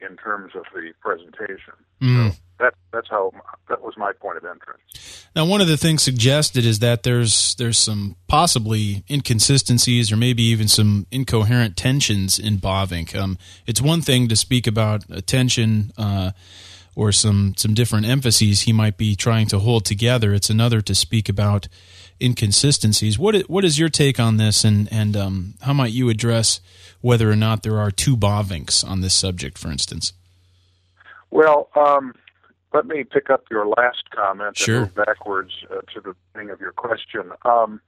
in 0.00 0.16
terms 0.16 0.52
of 0.54 0.64
the 0.74 0.92
presentation. 1.00 1.74
Mm. 2.00 2.32
So 2.32 2.39
that 2.60 2.74
that's 2.92 3.08
how 3.08 3.32
that 3.68 3.82
was 3.82 3.96
my 3.96 4.12
point 4.12 4.36
of 4.36 4.44
entrance. 4.44 5.26
Now, 5.34 5.44
one 5.44 5.60
of 5.60 5.68
the 5.68 5.76
things 5.76 6.02
suggested 6.02 6.64
is 6.64 6.78
that 6.80 7.02
there's 7.02 7.54
there's 7.56 7.78
some 7.78 8.16
possibly 8.28 9.04
inconsistencies 9.10 10.12
or 10.12 10.16
maybe 10.16 10.42
even 10.44 10.68
some 10.68 11.06
incoherent 11.10 11.76
tensions 11.76 12.38
in 12.38 12.58
Bavinck. 12.58 13.14
Um, 13.14 13.38
it's 13.66 13.80
one 13.80 14.02
thing 14.02 14.28
to 14.28 14.36
speak 14.36 14.66
about 14.66 15.04
attention. 15.10 15.92
Uh, 15.96 16.32
or 16.96 17.12
some 17.12 17.54
some 17.56 17.72
different 17.72 18.04
emphases 18.04 18.62
he 18.62 18.72
might 18.72 18.98
be 18.98 19.14
trying 19.14 19.46
to 19.46 19.60
hold 19.60 19.84
together. 19.84 20.34
It's 20.34 20.50
another 20.50 20.82
to 20.82 20.94
speak 20.94 21.28
about 21.28 21.68
inconsistencies. 22.20 23.18
What 23.18 23.36
is, 23.36 23.48
what 23.48 23.64
is 23.64 23.78
your 23.78 23.88
take 23.88 24.18
on 24.20 24.36
this, 24.36 24.64
and 24.64 24.92
and 24.92 25.16
um, 25.16 25.54
how 25.62 25.72
might 25.72 25.92
you 25.92 26.10
address 26.10 26.60
whether 27.00 27.30
or 27.30 27.36
not 27.36 27.62
there 27.62 27.78
are 27.78 27.90
two 27.90 28.16
Bavincks 28.16 28.84
on 28.84 29.00
this 29.00 29.14
subject, 29.14 29.56
for 29.56 29.70
instance? 29.70 30.12
Well, 31.30 31.68
um, 31.76 32.12
let 32.72 32.86
me 32.86 33.04
pick 33.04 33.30
up 33.30 33.44
your 33.50 33.66
last 33.66 34.10
comment 34.10 34.56
sure. 34.56 34.82
and 34.82 34.84
move 34.84 35.06
backwards 35.06 35.52
uh, 35.70 35.80
to 35.92 36.00
the 36.00 36.14
beginning 36.32 36.50
of 36.52 36.60
your 36.60 36.72
question. 36.72 37.32
Um, 37.44 37.80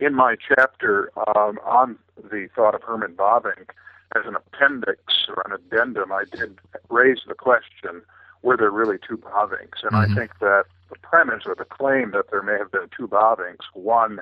in 0.00 0.14
my 0.14 0.36
chapter 0.36 1.10
um, 1.36 1.58
on 1.64 1.98
the 2.16 2.48
thought 2.54 2.74
of 2.74 2.82
Herman 2.82 3.14
Bavinck, 3.14 3.70
as 4.16 4.22
an 4.26 4.36
appendix 4.36 5.02
or 5.28 5.42
an 5.46 5.52
addendum, 5.52 6.12
I 6.12 6.24
did 6.30 6.58
raise 6.88 7.18
the 7.26 7.34
question 7.34 8.02
were 8.42 8.56
there 8.56 8.70
really 8.70 8.98
two 9.06 9.16
Bavincks? 9.16 9.82
And 9.82 9.92
mm-hmm. 9.92 10.12
I 10.12 10.14
think 10.14 10.38
that 10.40 10.64
the 10.90 10.96
premise 11.02 11.44
or 11.46 11.54
the 11.54 11.64
claim 11.64 12.12
that 12.12 12.30
there 12.30 12.42
may 12.42 12.56
have 12.58 12.70
been 12.70 12.88
two 12.96 13.08
Bavincks, 13.08 13.66
one, 13.74 14.20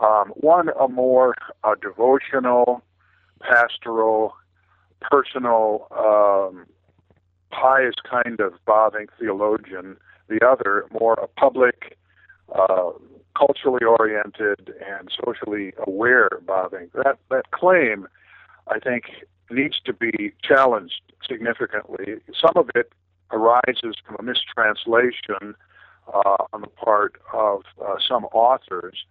um, 0.00 0.28
one 0.36 0.68
a 0.80 0.88
more 0.88 1.34
uh, 1.64 1.74
devotional, 1.80 2.82
pastoral, 3.40 4.34
personal, 5.00 5.88
um, 5.90 6.66
pious 7.52 7.94
kind 8.08 8.40
of 8.40 8.54
Bavinck 8.66 9.08
theologian, 9.18 9.96
the 10.28 10.44
other 10.46 10.86
more 10.90 11.14
a 11.14 11.28
public, 11.28 11.96
uh, 12.54 12.90
culturally 13.36 13.84
oriented 13.84 14.74
and 14.86 15.10
socially 15.24 15.72
aware 15.86 16.28
Bavinck. 16.44 16.92
That 16.92 17.18
that 17.30 17.50
claim, 17.52 18.08
I 18.68 18.78
think, 18.78 19.04
needs 19.50 19.80
to 19.84 19.92
be 19.92 20.32
challenged 20.42 21.02
significantly. 21.28 22.16
Some 22.40 22.54
of 22.56 22.70
it 22.74 22.92
arises 23.30 23.94
from 24.04 24.16
a 24.18 24.22
mistranslation 24.22 25.54
uh, 26.12 26.36
on 26.52 26.60
the 26.60 26.66
part 26.66 27.20
of 27.32 27.62
uh, 27.84 27.94
some 28.06 28.24
authors 28.26 29.04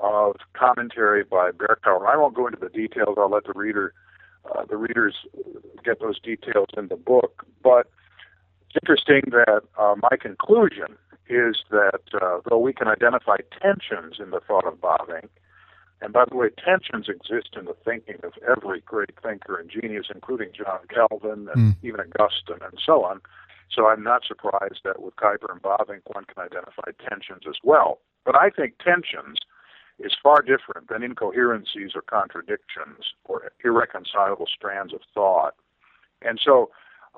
of 0.00 0.36
commentary 0.54 1.24
by 1.24 1.50
Berkouwer. 1.50 2.06
I 2.06 2.16
won't 2.16 2.34
go 2.34 2.46
into 2.46 2.58
the 2.60 2.68
details. 2.68 3.16
I'll 3.18 3.30
let 3.30 3.44
the 3.44 3.52
reader, 3.54 3.92
uh, 4.54 4.64
the 4.68 4.76
readers, 4.76 5.14
get 5.84 6.00
those 6.00 6.20
details 6.20 6.68
in 6.76 6.88
the 6.88 6.96
book. 6.96 7.44
But 7.62 7.90
it's 8.66 8.76
interesting 8.82 9.30
that 9.30 9.62
uh, 9.78 9.94
my 10.00 10.16
conclusion 10.20 10.96
is 11.28 11.56
that 11.70 12.00
uh, 12.20 12.40
though 12.48 12.58
we 12.58 12.72
can 12.72 12.88
identify 12.88 13.36
tensions 13.60 14.16
in 14.18 14.30
the 14.30 14.40
thought 14.40 14.66
of 14.66 14.80
Bavinck, 14.80 15.28
and 16.00 16.12
by 16.12 16.24
the 16.30 16.36
way, 16.36 16.48
tensions 16.50 17.08
exist 17.08 17.56
in 17.56 17.64
the 17.64 17.76
thinking 17.84 18.18
of 18.22 18.32
every 18.48 18.80
great 18.82 19.10
thinker 19.22 19.58
and 19.58 19.68
genius, 19.68 20.06
including 20.14 20.50
John 20.56 20.80
Calvin 20.88 21.48
and 21.54 21.74
mm. 21.74 21.76
even 21.82 22.00
Augustine 22.00 22.62
and 22.62 22.78
so 22.84 23.04
on. 23.04 23.20
So 23.70 23.88
I'm 23.88 24.02
not 24.02 24.24
surprised 24.24 24.80
that 24.84 25.02
with 25.02 25.16
Kuyper 25.16 25.50
and 25.50 25.60
Bavinck, 25.60 26.02
one 26.06 26.24
can 26.24 26.42
identify 26.42 26.90
tensions 27.06 27.42
as 27.48 27.56
well. 27.62 28.00
But 28.24 28.36
I 28.36 28.50
think 28.50 28.74
tensions 28.78 29.38
is 29.98 30.12
far 30.22 30.42
different 30.42 30.88
than 30.88 31.02
incoherencies 31.02 31.94
or 31.94 32.02
contradictions 32.02 33.14
or 33.24 33.52
irreconcilable 33.64 34.46
strands 34.46 34.92
of 34.92 35.00
thought. 35.12 35.54
And 36.22 36.40
so 36.42 36.70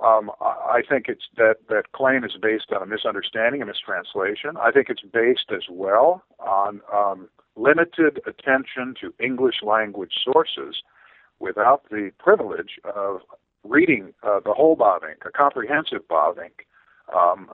um, 0.02 0.30
I 0.40 0.80
think 0.88 1.06
it's 1.08 1.24
that 1.36 1.56
that 1.68 1.92
claim 1.92 2.24
is 2.24 2.36
based 2.40 2.72
on 2.74 2.82
a 2.82 2.86
misunderstanding, 2.86 3.60
a 3.60 3.66
mistranslation. 3.66 4.56
I 4.56 4.70
think 4.70 4.88
it's 4.88 5.02
based 5.02 5.50
as 5.54 5.64
well 5.70 6.22
on 6.38 6.80
um, 6.92 7.28
limited 7.56 8.20
attention 8.26 8.94
to 9.00 9.12
English 9.22 9.56
language 9.62 10.12
sources 10.24 10.82
without 11.38 11.84
the 11.90 12.12
privilege 12.18 12.78
of 12.84 13.20
reading 13.64 14.14
uh, 14.22 14.40
the 14.44 14.54
whole 14.54 14.76
Bavinck, 14.76 15.26
a 15.26 15.30
comprehensive 15.30 16.06
Bavinck, 16.08 16.64
um, 17.14 17.50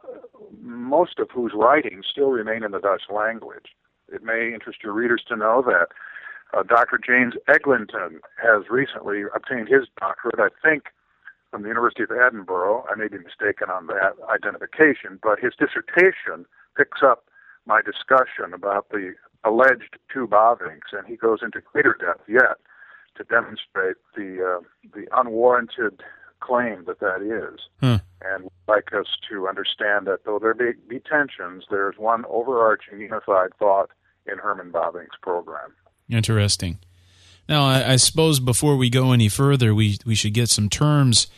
most 0.60 1.18
of 1.18 1.28
whose 1.32 1.52
writings 1.54 2.04
still 2.10 2.30
remain 2.30 2.62
in 2.62 2.70
the 2.70 2.78
Dutch 2.78 3.02
language. 3.10 3.74
It 4.12 4.22
may 4.22 4.52
interest 4.52 4.82
your 4.82 4.92
readers 4.92 5.22
to 5.28 5.36
know 5.36 5.62
that 5.62 5.88
uh, 6.56 6.62
Dr. 6.62 6.98
James 7.04 7.34
Eglinton 7.48 8.20
has 8.42 8.70
recently 8.70 9.22
obtained 9.34 9.68
his 9.68 9.88
doctorate, 9.98 10.38
I 10.38 10.48
think, 10.66 10.84
from 11.50 11.62
the 11.62 11.68
University 11.68 12.02
of 12.02 12.10
Edinburgh. 12.10 12.84
I 12.90 12.94
may 12.96 13.08
be 13.08 13.18
mistaken 13.18 13.70
on 13.70 13.86
that 13.88 14.14
identification, 14.28 15.18
but 15.22 15.40
his 15.40 15.54
dissertation 15.58 16.46
picks 16.76 17.02
up 17.02 17.24
my 17.66 17.82
discussion 17.82 18.54
about 18.54 18.88
the 18.90 19.14
alleged 19.44 19.98
two 20.12 20.26
Bavincks, 20.26 20.92
and 20.92 21.06
he 21.06 21.16
goes 21.16 21.40
into 21.42 21.60
greater 21.72 21.96
depth 21.98 22.28
yet 22.28 22.58
to 23.16 23.24
demonstrate 23.24 23.96
the 24.14 24.60
uh, 24.60 24.60
the 24.94 25.06
unwarranted 25.16 26.02
claim 26.40 26.84
that 26.86 27.00
that 27.00 27.22
is. 27.22 27.60
Hmm. 27.80 28.04
And 28.22 28.48
like 28.66 28.92
us 28.92 29.06
to 29.30 29.46
understand 29.46 30.06
that 30.06 30.24
though 30.24 30.38
there 30.38 30.54
be, 30.54 30.72
be 30.88 31.00
tensions, 31.00 31.64
there's 31.70 31.96
one 31.98 32.24
overarching 32.28 33.00
unified 33.00 33.50
thought 33.58 33.90
in 34.26 34.38
Herman 34.38 34.72
Bavinck's 34.72 35.16
program. 35.20 35.72
Interesting. 36.08 36.78
Now, 37.48 37.64
I, 37.66 37.92
I, 37.92 37.96
suppose 37.96 38.40
before 38.40 38.76
we 38.76 38.90
go 38.90 39.12
any 39.12 39.28
further, 39.28 39.74
we 39.74 39.98
we 40.04 40.14
should 40.14 40.34
get 40.34 40.48
some 40.48 40.68
terms 40.68 41.28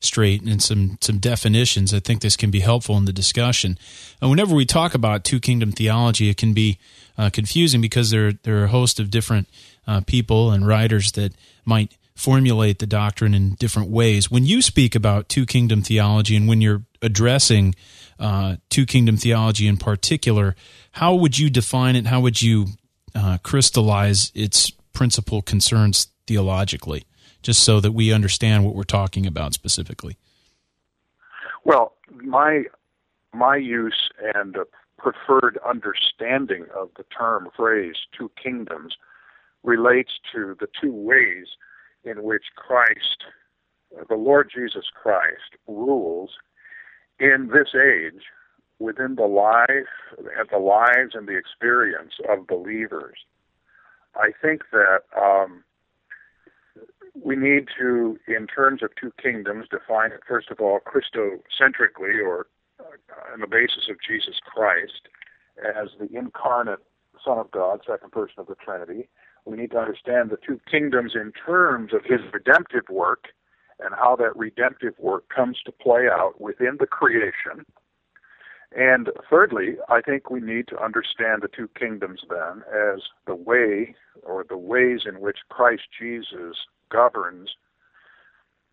straight 0.00 0.42
and 0.42 0.62
some 0.62 0.98
some 1.00 1.18
definitions. 1.18 1.94
I 1.94 2.00
think 2.00 2.20
this 2.20 2.36
can 2.36 2.50
be 2.50 2.60
helpful 2.60 2.96
in 2.96 3.04
the 3.04 3.12
discussion. 3.12 3.78
And 4.20 4.30
whenever 4.30 4.54
we 4.54 4.66
talk 4.66 4.94
about 4.94 5.24
two 5.24 5.38
kingdom 5.38 5.70
theology, 5.70 6.28
it 6.28 6.36
can 6.36 6.52
be 6.52 6.78
uh, 7.16 7.30
confusing 7.30 7.80
because 7.80 8.10
there 8.10 8.32
there 8.32 8.60
are 8.60 8.64
a 8.64 8.68
host 8.68 8.98
of 8.98 9.10
different 9.10 9.48
uh, 9.86 10.00
people 10.00 10.50
and 10.50 10.66
writers 10.66 11.12
that 11.12 11.32
might 11.64 11.92
formulate 12.22 12.78
the 12.78 12.86
doctrine 12.86 13.34
in 13.34 13.54
different 13.54 13.90
ways. 13.90 14.30
When 14.30 14.46
you 14.46 14.62
speak 14.62 14.94
about 14.94 15.28
two 15.28 15.44
kingdom 15.44 15.82
theology 15.82 16.36
and 16.36 16.46
when 16.46 16.60
you're 16.60 16.84
addressing 17.02 17.74
uh, 18.20 18.56
two 18.70 18.86
kingdom 18.86 19.16
theology 19.16 19.66
in 19.66 19.76
particular, 19.76 20.54
how 20.92 21.16
would 21.16 21.36
you 21.36 21.50
define 21.50 21.96
it? 21.96 22.06
How 22.06 22.20
would 22.20 22.40
you 22.40 22.66
uh, 23.12 23.38
crystallize 23.42 24.30
its 24.36 24.70
principal 24.92 25.42
concerns 25.42 26.12
theologically, 26.28 27.04
just 27.42 27.64
so 27.64 27.80
that 27.80 27.90
we 27.90 28.12
understand 28.12 28.64
what 28.64 28.76
we're 28.76 28.84
talking 28.84 29.26
about 29.26 29.52
specifically? 29.52 30.16
Well, 31.64 31.94
my 32.12 32.64
my 33.34 33.56
use 33.56 34.10
and 34.34 34.56
preferred 34.96 35.58
understanding 35.68 36.66
of 36.76 36.90
the 36.96 37.04
term 37.04 37.48
phrase 37.56 37.96
two 38.16 38.30
kingdoms 38.40 38.96
relates 39.64 40.12
to 40.32 40.56
the 40.60 40.68
two 40.80 40.92
ways 40.92 41.48
in 42.04 42.22
which 42.22 42.44
Christ, 42.56 43.24
the 44.08 44.14
Lord 44.14 44.50
Jesus 44.54 44.86
Christ, 44.92 45.56
rules 45.66 46.30
in 47.18 47.50
this 47.52 47.74
age 47.74 48.22
within 48.78 49.14
the 49.14 49.26
life 49.26 49.86
and 50.18 50.48
the 50.50 50.58
lives 50.58 51.14
and 51.14 51.28
the 51.28 51.36
experience 51.36 52.14
of 52.28 52.46
believers. 52.46 53.18
I 54.16 54.30
think 54.42 54.62
that 54.72 55.02
um, 55.16 55.62
we 57.20 57.36
need 57.36 57.68
to, 57.78 58.18
in 58.26 58.46
terms 58.46 58.82
of 58.82 58.90
two 59.00 59.12
kingdoms, 59.22 59.66
define 59.70 60.12
it 60.12 60.20
first 60.26 60.50
of 60.50 60.60
all 60.60 60.80
Christocentrically 60.80 62.24
or 62.24 62.46
uh, 62.80 63.32
on 63.32 63.40
the 63.40 63.46
basis 63.46 63.88
of 63.88 63.96
Jesus 64.06 64.40
Christ, 64.44 65.08
as 65.64 65.88
the 66.00 66.08
incarnate 66.16 66.80
Son 67.24 67.38
of 67.38 67.50
God, 67.50 67.80
second 67.86 68.10
person 68.10 68.34
of 68.38 68.46
the 68.46 68.56
Trinity. 68.56 69.08
We 69.44 69.56
need 69.56 69.72
to 69.72 69.78
understand 69.78 70.30
the 70.30 70.38
two 70.46 70.60
kingdoms 70.70 71.12
in 71.14 71.32
terms 71.32 71.92
of 71.92 72.04
his 72.04 72.20
redemptive 72.32 72.88
work 72.88 73.26
and 73.80 73.94
how 73.94 74.16
that 74.16 74.36
redemptive 74.36 74.94
work 74.98 75.28
comes 75.28 75.58
to 75.64 75.72
play 75.72 76.06
out 76.10 76.40
within 76.40 76.76
the 76.78 76.86
creation. 76.86 77.66
And 78.74 79.10
thirdly, 79.28 79.76
I 79.88 80.00
think 80.00 80.30
we 80.30 80.40
need 80.40 80.66
to 80.68 80.82
understand 80.82 81.42
the 81.42 81.48
two 81.48 81.68
kingdoms 81.78 82.20
then 82.28 82.62
as 82.72 83.02
the 83.26 83.34
way 83.34 83.94
or 84.22 84.44
the 84.48 84.56
ways 84.56 85.00
in 85.06 85.20
which 85.20 85.38
Christ 85.50 85.82
Jesus 85.98 86.56
governs 86.90 87.50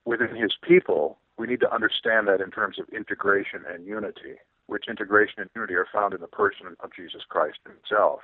within 0.06 0.36
his 0.36 0.54
people. 0.62 1.18
We 1.38 1.48
need 1.48 1.60
to 1.62 1.74
understand 1.74 2.28
that 2.28 2.42
in 2.42 2.52
terms 2.52 2.80
of 2.80 2.88
integration 2.90 3.64
and 3.68 3.86
unity, 3.86 4.36
which 4.68 4.86
integration 4.88 5.36
and 5.40 5.50
unity 5.56 5.74
are 5.74 5.88
found 5.92 6.14
in 6.14 6.22
the 6.22 6.28
person 6.28 6.78
of 6.80 6.92
Jesus 6.96 7.24
Christ 7.28 7.60
himself. 7.66 8.22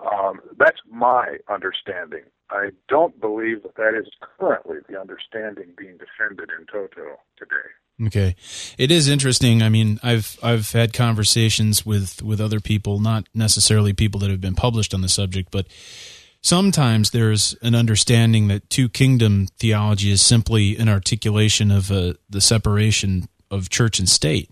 Um, 0.00 0.40
that's 0.58 0.80
my 0.90 1.38
understanding. 1.48 2.24
I 2.50 2.70
don't 2.88 3.20
believe 3.20 3.62
that 3.62 3.76
that 3.76 3.94
is 3.98 4.08
currently 4.38 4.78
the 4.88 4.98
understanding 4.98 5.74
being 5.76 5.98
defended 5.98 6.50
in 6.58 6.66
toto 6.66 7.18
today. 7.36 8.06
Okay, 8.06 8.36
it 8.78 8.92
is 8.92 9.08
interesting. 9.08 9.60
I 9.60 9.68
mean, 9.68 9.98
I've 10.04 10.38
I've 10.40 10.70
had 10.70 10.92
conversations 10.92 11.84
with 11.84 12.22
with 12.22 12.40
other 12.40 12.60
people, 12.60 13.00
not 13.00 13.28
necessarily 13.34 13.92
people 13.92 14.20
that 14.20 14.30
have 14.30 14.40
been 14.40 14.54
published 14.54 14.94
on 14.94 15.00
the 15.00 15.08
subject, 15.08 15.50
but 15.50 15.66
sometimes 16.40 17.10
there's 17.10 17.56
an 17.60 17.74
understanding 17.74 18.46
that 18.48 18.70
two 18.70 18.88
kingdom 18.88 19.48
theology 19.58 20.12
is 20.12 20.22
simply 20.22 20.76
an 20.76 20.88
articulation 20.88 21.72
of 21.72 21.90
uh, 21.90 22.14
the 22.30 22.40
separation 22.40 23.28
of 23.50 23.68
church 23.68 23.98
and 23.98 24.08
state. 24.08 24.50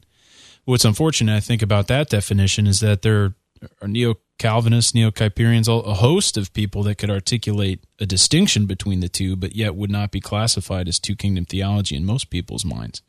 What's 0.65 0.85
unfortunate, 0.85 1.37
I 1.37 1.41
think, 1.41 1.63
about 1.63 1.87
that 1.87 2.09
definition 2.09 2.67
is 2.67 2.81
that 2.81 3.03
there 3.03 3.35
are 3.81 3.89
neo 3.89 4.17
Calvinists, 4.39 4.95
neo 4.95 5.11
Kuyperians, 5.11 5.67
a 5.69 5.95
host 5.95 6.37
of 6.37 6.53
people 6.53 6.83
that 6.83 6.97
could 6.97 7.11
articulate 7.11 7.83
a 7.99 8.05
distinction 8.07 8.67
between 8.67 9.01
the 9.01 9.09
two, 9.09 9.35
but 9.35 9.57
yet 9.57 9.75
would 9.75 9.91
not 9.91 10.11
be 10.11 10.21
classified 10.21 10.89
as 10.89 10.99
two 10.99 11.17
kingdom 11.17 11.47
theology 11.47 11.97
in 11.97 12.05
most 12.05 12.29
people's 12.29 12.65
minds. 12.65 13.03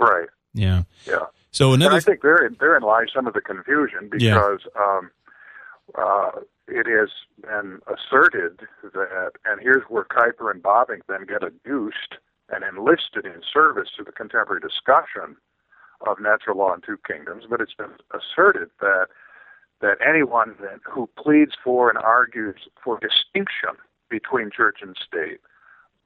Right. 0.00 0.28
Yeah. 0.52 0.82
Yeah. 1.06 1.26
So 1.52 1.74
another. 1.74 1.92
And 1.92 1.96
I 1.98 2.00
think 2.00 2.22
therein 2.22 2.56
therein 2.58 2.82
lies 2.82 3.08
some 3.14 3.26
of 3.26 3.34
the 3.34 3.40
confusion 3.40 4.08
because 4.10 4.60
yeah. 4.74 4.82
um, 4.82 5.10
uh, 5.96 6.30
it 6.66 6.86
has 6.86 7.10
been 7.42 7.80
asserted 7.86 8.60
that, 8.94 9.32
and 9.44 9.60
here's 9.60 9.82
where 9.88 10.04
Kuyper 10.04 10.50
and 10.50 10.62
Bavinck 10.62 11.02
then 11.08 11.26
get 11.26 11.42
adduced 11.42 12.16
and 12.48 12.64
enlisted 12.64 13.26
in 13.26 13.42
service 13.52 13.88
to 13.96 14.04
the 14.04 14.12
contemporary 14.12 14.60
discussion 14.60 15.36
of 16.06 16.18
natural 16.20 16.58
law 16.58 16.72
and 16.72 16.82
two 16.82 16.98
kingdoms. 17.06 17.44
But 17.48 17.60
it's 17.60 17.74
been 17.74 17.94
asserted 18.12 18.70
that 18.80 19.06
that 19.82 19.98
anyone 20.06 20.54
that, 20.60 20.80
who 20.90 21.08
pleads 21.18 21.52
for 21.62 21.90
and 21.90 21.98
argues 21.98 22.56
for 22.82 22.98
distinction 22.98 23.76
between 24.08 24.50
church 24.50 24.78
and 24.80 24.96
state 24.96 25.40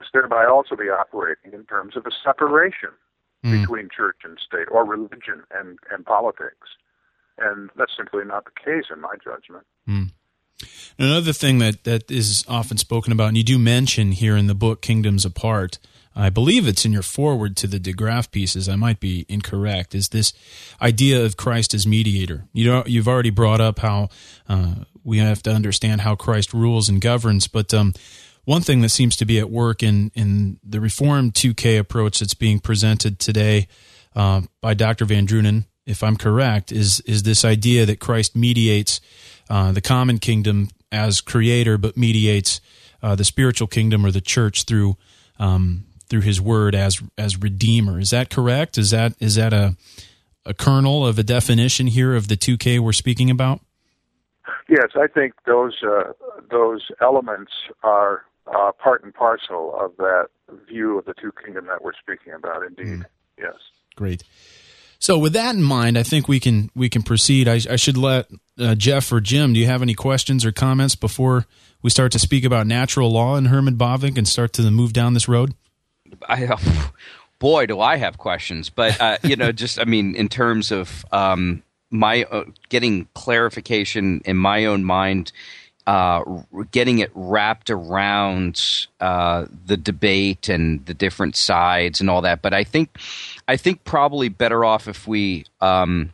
must 0.01 0.13
thereby 0.13 0.45
also 0.45 0.75
be 0.75 0.91
operating 0.91 1.53
in 1.53 1.65
terms 1.65 1.97
of 1.97 2.05
a 2.07 2.11
separation 2.25 2.91
mm. 3.45 3.61
between 3.61 3.89
church 3.95 4.19
and 4.25 4.39
state, 4.45 4.67
or 4.71 4.85
religion 4.85 5.43
and, 5.55 5.79
and 5.91 6.05
politics. 6.05 6.69
And 7.39 7.71
that's 7.77 7.93
simply 7.97 8.25
not 8.25 8.45
the 8.45 8.51
case 8.51 8.87
in 8.93 9.01
my 9.01 9.15
judgment. 9.23 9.67
Mm. 9.89 10.11
Another 10.99 11.35
thing 11.35 11.59
that, 11.59 11.85
that 11.85 12.11
is 12.11 12.45
often 12.49 12.79
spoken 12.79 13.13
about, 13.13 13.29
and 13.29 13.37
you 13.37 13.45
do 13.45 13.59
mention 13.59 14.13
here 14.13 14.37
in 14.37 14.47
the 14.47 14.55
book 14.55 14.81
Kingdoms 14.81 15.25
Apart, 15.25 15.79
I 16.17 16.31
believe 16.31 16.67
it's 16.67 16.87
in 16.87 16.93
your 16.93 17.03
forward 17.03 17.57
to 17.59 17.67
the 17.67 17.79
De 17.79 17.93
Graaf 17.93 18.31
pieces. 18.31 18.69
I 18.69 18.77
might 18.77 19.01
be 19.01 19.27
incorrect. 19.29 19.95
Is 19.95 20.09
this 20.09 20.33
idea 20.81 21.23
of 21.25 21.37
Christ 21.37 21.75
as 21.75 21.87
mediator? 21.87 22.49
You 22.55 22.71
know, 22.71 22.85
you've 22.87 23.07
already 23.07 23.31
brought 23.31 23.61
up 23.61 23.81
how 23.81 24.09
uh, 24.49 24.77
we 25.05 25.19
have 25.19 25.43
to 25.43 25.53
understand 25.53 26.01
how 26.01 26.17
Christ 26.17 26.55
rules 26.55 26.89
and 26.89 27.01
governs, 27.01 27.49
but 27.49 27.75
um, 27.75 27.93
one 28.47 28.63
thing 28.63 28.81
that 28.81 28.89
seems 28.89 29.17
to 29.17 29.27
be 29.27 29.39
at 29.39 29.51
work 29.51 29.83
in, 29.83 30.11
in 30.15 30.59
the 30.65 30.81
Reformed 30.81 31.35
2K 31.35 31.79
approach 31.79 32.21
that's 32.21 32.35
being 32.35 32.61
presented 32.61 33.19
today 33.19 33.69
uh, 34.15 34.43
by 34.63 34.73
Dr. 34.73 35.05
Van 35.05 35.27
Drunen, 35.27 35.67
if 35.85 36.03
I'm 36.03 36.17
correct, 36.17 36.73
is 36.73 37.01
is 37.01 37.25
this 37.25 37.45
idea 37.45 37.85
that 37.87 38.01
Christ 38.01 38.35
mediates 38.35 39.01
uh, 39.51 39.73
the 39.73 39.81
common 39.81 40.19
kingdom 40.19 40.69
as 40.91 41.21
creator, 41.21 41.77
but 41.77 41.97
mediates 41.97 42.61
uh, 43.03 43.15
the 43.15 43.25
spiritual 43.25 43.69
kingdom 43.69 44.07
or 44.07 44.11
the 44.11 44.21
church 44.21 44.63
through 44.63 44.97
um, 45.39 45.85
through 46.09 46.23
His 46.23 46.41
Word 46.41 46.75
as 46.75 47.03
as 47.17 47.37
redeemer. 47.37 47.99
Is 48.01 48.11
that 48.11 48.31
correct? 48.31 48.79
Is 48.79 48.91
that 48.91 49.15
is 49.21 49.35
that 49.37 49.53
a 49.53 49.77
a 50.45 50.55
kernel 50.55 51.07
of 51.07 51.19
a 51.19 51.23
definition 51.23 51.89
here 51.89 52.15
of 52.15 52.29
the 52.29 52.37
2K 52.37 52.79
we're 52.79 52.93
speaking 52.93 53.31
about? 53.31 53.61
Yes, 54.69 54.91
I 54.95 55.07
think 55.07 55.35
those 55.45 55.75
uh, 55.83 56.13
those 56.51 56.89
elements 57.01 57.53
are 57.83 58.25
uh, 58.47 58.73
part 58.73 59.05
and 59.05 59.13
parcel 59.13 59.75
of 59.79 59.97
that 59.99 60.29
view 60.69 60.99
of 60.99 61.05
the 61.05 61.15
two 61.21 61.33
kingdom 61.45 61.67
that 61.67 61.83
we're 61.83 61.93
speaking 61.95 62.33
about. 62.33 62.63
Indeed, 62.65 62.87
mm. 62.87 63.05
yes. 63.39 63.55
Great. 63.97 64.23
So, 64.99 65.19
with 65.19 65.35
that 65.35 65.55
in 65.55 65.63
mind, 65.63 65.99
I 65.99 66.03
think 66.03 66.27
we 66.27 66.41
can 66.41 66.71
we 66.75 66.89
can 66.89 67.03
proceed. 67.03 67.49
I, 67.49 67.61
I 67.71 67.77
should 67.77 67.97
let 67.97 68.29
uh, 68.59 68.75
Jeff 68.75 69.13
or 69.13 69.21
Jim. 69.21 69.53
Do 69.53 69.61
you 69.61 69.67
have 69.67 69.83
any 69.83 69.95
questions 69.95 70.45
or 70.45 70.53
comments 70.53 70.95
before 70.95 71.47
we 71.83 71.91
start 71.91 72.13
to 72.13 72.19
speak 72.19 72.45
about 72.45 72.67
natural 72.67 73.11
law 73.13 73.37
and 73.37 73.49
Herman 73.49 73.77
Bavinck 73.77 74.17
and 74.17 74.27
start 74.27 74.53
to 74.55 74.71
move 74.71 74.93
down 74.93 75.15
this 75.15 75.29
road? 75.29 75.55
I, 76.29 76.57
boy, 77.39 77.67
do 77.67 77.81
I 77.81 77.97
have 77.97 78.19
questions. 78.19 78.71
But 78.71 79.01
uh, 79.01 79.19
you 79.23 79.37
know, 79.37 79.53
just 79.65 79.81
I 79.81 79.85
mean, 79.85 80.15
in 80.15 80.29
terms 80.29 80.71
of 80.71 81.05
um, 81.13 81.63
my 81.91 82.25
uh, 82.25 82.45
getting 82.69 83.09
clarification 83.15 84.21
in 84.25 84.37
my 84.37 84.65
own 84.65 84.85
mind 84.85 85.33
uh, 85.87 86.23
getting 86.73 86.99
it 86.99 87.11
wrapped 87.15 87.71
around 87.71 88.87
uh, 89.01 89.47
the 89.67 89.77
debate 89.77 90.49
and 90.49 90.85
the 90.87 90.95
different 90.95 91.37
sides 91.37 92.01
and 92.01 92.11
all 92.11 92.23
that. 92.23 92.43
But 92.43 92.53
I 92.53 92.65
think 92.65 92.99
I 93.47 93.57
think 93.57 93.85
probably 93.85 94.29
better 94.29 94.65
off 94.65 94.89
if 94.89 95.07
we 95.07 95.45
um, 95.61 96.13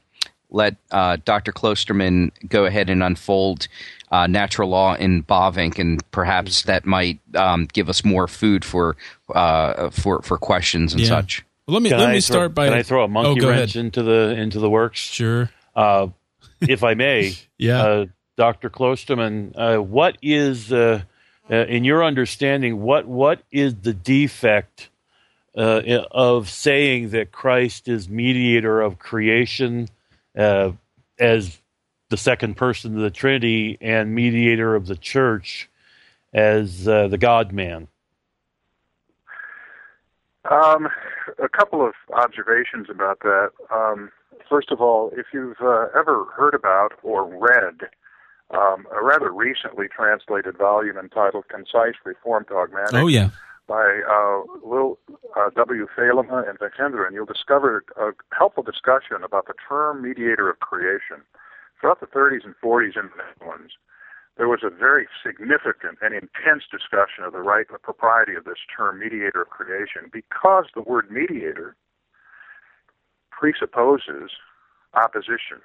let 0.50 0.76
uh, 0.90 1.16
Dr. 1.24 1.52
Kloosterman 1.52 2.32
go 2.48 2.66
ahead 2.66 2.90
and 2.90 3.02
unfold 3.02 3.68
uh, 4.12 4.28
natural 4.28 4.68
law 4.68 4.94
in 4.94 5.24
Bavinck, 5.24 5.80
and 5.80 6.00
perhaps 6.12 6.62
that 6.62 6.86
might 6.86 7.18
um, 7.34 7.66
give 7.72 7.88
us 7.88 8.04
more 8.04 8.28
food 8.28 8.64
for 8.64 8.96
uh, 9.34 9.90
for 9.90 10.22
for 10.22 10.38
questions 10.38 10.92
and 10.92 11.02
yeah. 11.02 11.08
such. 11.08 11.44
Well, 11.66 11.74
let 11.74 11.82
me 11.82 11.90
can 11.90 11.98
let 11.98 12.10
I 12.10 12.12
me 12.12 12.20
throw, 12.20 12.34
start 12.34 12.54
by. 12.54 12.68
Can 12.68 12.78
I 12.78 12.82
throw 12.82 13.04
a 13.04 13.08
monkey 13.08 13.44
oh, 13.44 13.48
wrench 13.48 13.74
ahead. 13.74 13.86
into 13.86 14.04
the 14.04 14.36
into 14.38 14.60
the 14.60 14.70
works? 14.70 15.00
Sure. 15.00 15.50
Uh, 15.74 16.08
if 16.60 16.84
I 16.84 16.94
may. 16.94 17.34
yeah. 17.58 18.04
Dr. 18.36 18.70
Kloosterman, 18.70 19.52
uh, 19.56 19.82
what 19.82 20.16
is, 20.22 20.72
uh, 20.72 21.02
uh, 21.50 21.54
in 21.54 21.84
your 21.84 22.02
understanding, 22.02 22.80
what 22.80 23.06
what 23.06 23.42
is 23.50 23.74
the 23.74 23.92
defect 23.92 24.88
uh, 25.56 25.82
of 26.10 26.48
saying 26.48 27.10
that 27.10 27.30
Christ 27.30 27.88
is 27.88 28.08
mediator 28.08 28.80
of 28.80 28.98
creation 28.98 29.88
uh, 30.36 30.72
as 31.18 31.60
the 32.12 32.18
second 32.18 32.58
person 32.58 32.94
of 32.94 33.00
the 33.00 33.10
Trinity 33.10 33.78
and 33.80 34.14
mediator 34.14 34.74
of 34.74 34.86
the 34.86 34.96
church 34.96 35.70
as 36.34 36.86
uh, 36.86 37.08
the 37.08 37.16
God 37.16 37.52
Man? 37.52 37.88
Um, 40.50 40.88
a 41.42 41.48
couple 41.48 41.80
of 41.86 41.94
observations 42.12 42.88
about 42.90 43.20
that. 43.20 43.52
Um, 43.74 44.10
first 44.46 44.70
of 44.70 44.82
all, 44.82 45.10
if 45.16 45.28
you've 45.32 45.56
ever 45.58 46.26
heard 46.36 46.54
about 46.54 46.92
or 47.02 47.24
read 47.24 47.88
um, 48.50 48.86
a 48.94 49.02
rather 49.02 49.32
recently 49.32 49.86
translated 49.88 50.58
volume 50.58 50.98
entitled 50.98 51.44
Concise 51.48 51.94
Reform 52.04 52.44
Dogmatics. 52.46 52.92
Oh, 52.92 53.06
yeah. 53.06 53.30
By 53.66 54.02
uh, 54.06 54.42
Will 54.62 54.98
uh, 55.34 55.48
W. 55.56 55.86
Velema 55.96 56.46
and 56.46 56.58
and 56.60 57.14
you'll 57.14 57.24
discover 57.24 57.84
a 57.96 58.10
helpful 58.36 58.62
discussion 58.62 59.24
about 59.24 59.46
the 59.46 59.54
term 59.66 60.02
mediator 60.02 60.50
of 60.50 60.58
creation. 60.58 61.22
Throughout 61.82 61.98
the 61.98 62.06
30s 62.06 62.44
and 62.44 62.54
40s 62.62 62.96
in 62.96 63.10
the 63.10 63.18
Netherlands, 63.18 63.74
there 64.38 64.46
was 64.46 64.60
a 64.62 64.70
very 64.70 65.08
significant 65.26 65.98
and 66.00 66.14
intense 66.14 66.62
discussion 66.70 67.24
of 67.26 67.32
the 67.32 67.42
right 67.42 67.66
and 67.68 67.74
the 67.74 67.82
propriety 67.82 68.36
of 68.36 68.44
this 68.44 68.62
term 68.74 69.00
mediator 69.00 69.42
of 69.42 69.50
creation 69.50 70.08
because 70.12 70.66
the 70.76 70.80
word 70.82 71.10
mediator 71.10 71.74
presupposes 73.32 74.30
opposition 74.94 75.58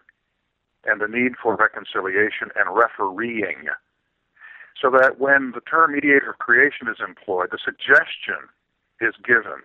and 0.86 1.00
the 1.00 1.08
need 1.08 1.34
for 1.42 1.56
reconciliation 1.56 2.50
and 2.56 2.76
refereeing. 2.76 3.70
So 4.82 4.90
that 4.90 5.20
when 5.20 5.52
the 5.54 5.62
term 5.62 5.94
mediator 5.94 6.32
of 6.32 6.40
creation 6.40 6.88
is 6.88 6.98
employed, 6.98 7.50
the 7.52 7.62
suggestion 7.64 8.50
is 9.00 9.14
given 9.24 9.62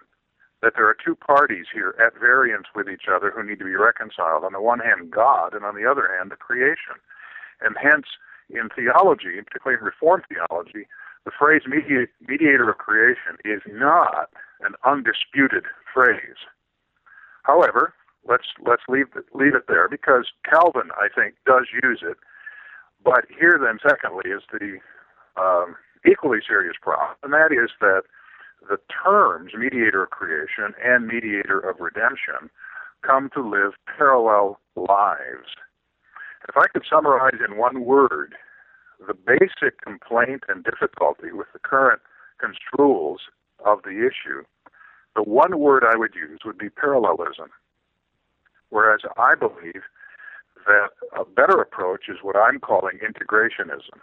that 0.62 0.74
there 0.76 0.88
are 0.88 0.96
two 0.96 1.16
parties 1.16 1.66
here 1.72 1.94
at 1.98 2.18
variance 2.18 2.68
with 2.74 2.88
each 2.88 3.10
other 3.12 3.30
who 3.30 3.42
need 3.42 3.58
to 3.58 3.64
be 3.64 3.74
reconciled. 3.74 4.44
On 4.44 4.52
the 4.52 4.60
one 4.60 4.78
hand, 4.78 5.10
God, 5.10 5.54
and 5.54 5.64
on 5.64 5.74
the 5.74 5.88
other 5.88 6.08
hand, 6.16 6.30
the 6.30 6.36
creation. 6.36 7.02
And 7.60 7.76
hence, 7.80 8.06
in 8.48 8.70
theology, 8.74 9.42
particularly 9.42 9.78
in 9.80 9.84
Reformed 9.84 10.24
theology, 10.28 10.86
the 11.24 11.32
phrase 11.36 11.62
mediator 11.66 12.70
of 12.70 12.78
creation 12.78 13.38
is 13.44 13.62
not 13.66 14.30
an 14.60 14.74
undisputed 14.84 15.64
phrase. 15.92 16.38
However, 17.42 17.94
let's 18.28 18.46
let's 18.64 18.82
leave 18.88 19.06
it, 19.16 19.26
leave 19.34 19.54
it 19.54 19.66
there 19.68 19.88
because 19.88 20.30
Calvin, 20.48 20.90
I 20.94 21.08
think, 21.12 21.34
does 21.46 21.66
use 21.82 22.02
it. 22.02 22.16
But 23.04 23.26
here, 23.28 23.58
then, 23.60 23.78
secondly, 23.82 24.30
is 24.30 24.42
the 24.52 24.78
um, 25.40 25.74
equally 26.06 26.38
serious 26.46 26.76
problem, 26.80 27.16
and 27.22 27.32
that 27.32 27.50
is 27.50 27.70
that 27.80 28.02
the 28.68 28.78
terms 29.04 29.52
mediator 29.56 30.04
of 30.04 30.10
creation 30.10 30.74
and 30.82 31.06
mediator 31.06 31.58
of 31.58 31.80
redemption 31.80 32.50
come 33.02 33.30
to 33.34 33.42
live 33.42 33.72
parallel 33.96 34.60
lives. 34.76 35.56
If 36.48 36.56
I 36.56 36.66
could 36.72 36.84
summarize 36.88 37.40
in 37.46 37.56
one 37.56 37.84
word 37.84 38.34
the 39.06 39.14
basic 39.14 39.80
complaint 39.80 40.44
and 40.48 40.64
difficulty 40.64 41.32
with 41.32 41.48
the 41.52 41.58
current 41.58 42.00
construals 42.38 43.20
of 43.64 43.82
the 43.82 44.06
issue, 44.06 44.42
the 45.14 45.22
one 45.22 45.58
word 45.58 45.84
I 45.84 45.96
would 45.96 46.14
use 46.14 46.40
would 46.44 46.58
be 46.58 46.70
parallelism. 46.70 47.50
Whereas 48.70 49.00
I 49.18 49.34
believe 49.34 49.82
that 50.66 50.90
a 51.18 51.24
better 51.24 51.60
approach 51.60 52.08
is 52.08 52.18
what 52.22 52.36
I'm 52.36 52.58
calling 52.58 52.98
integrationism. 52.98 53.98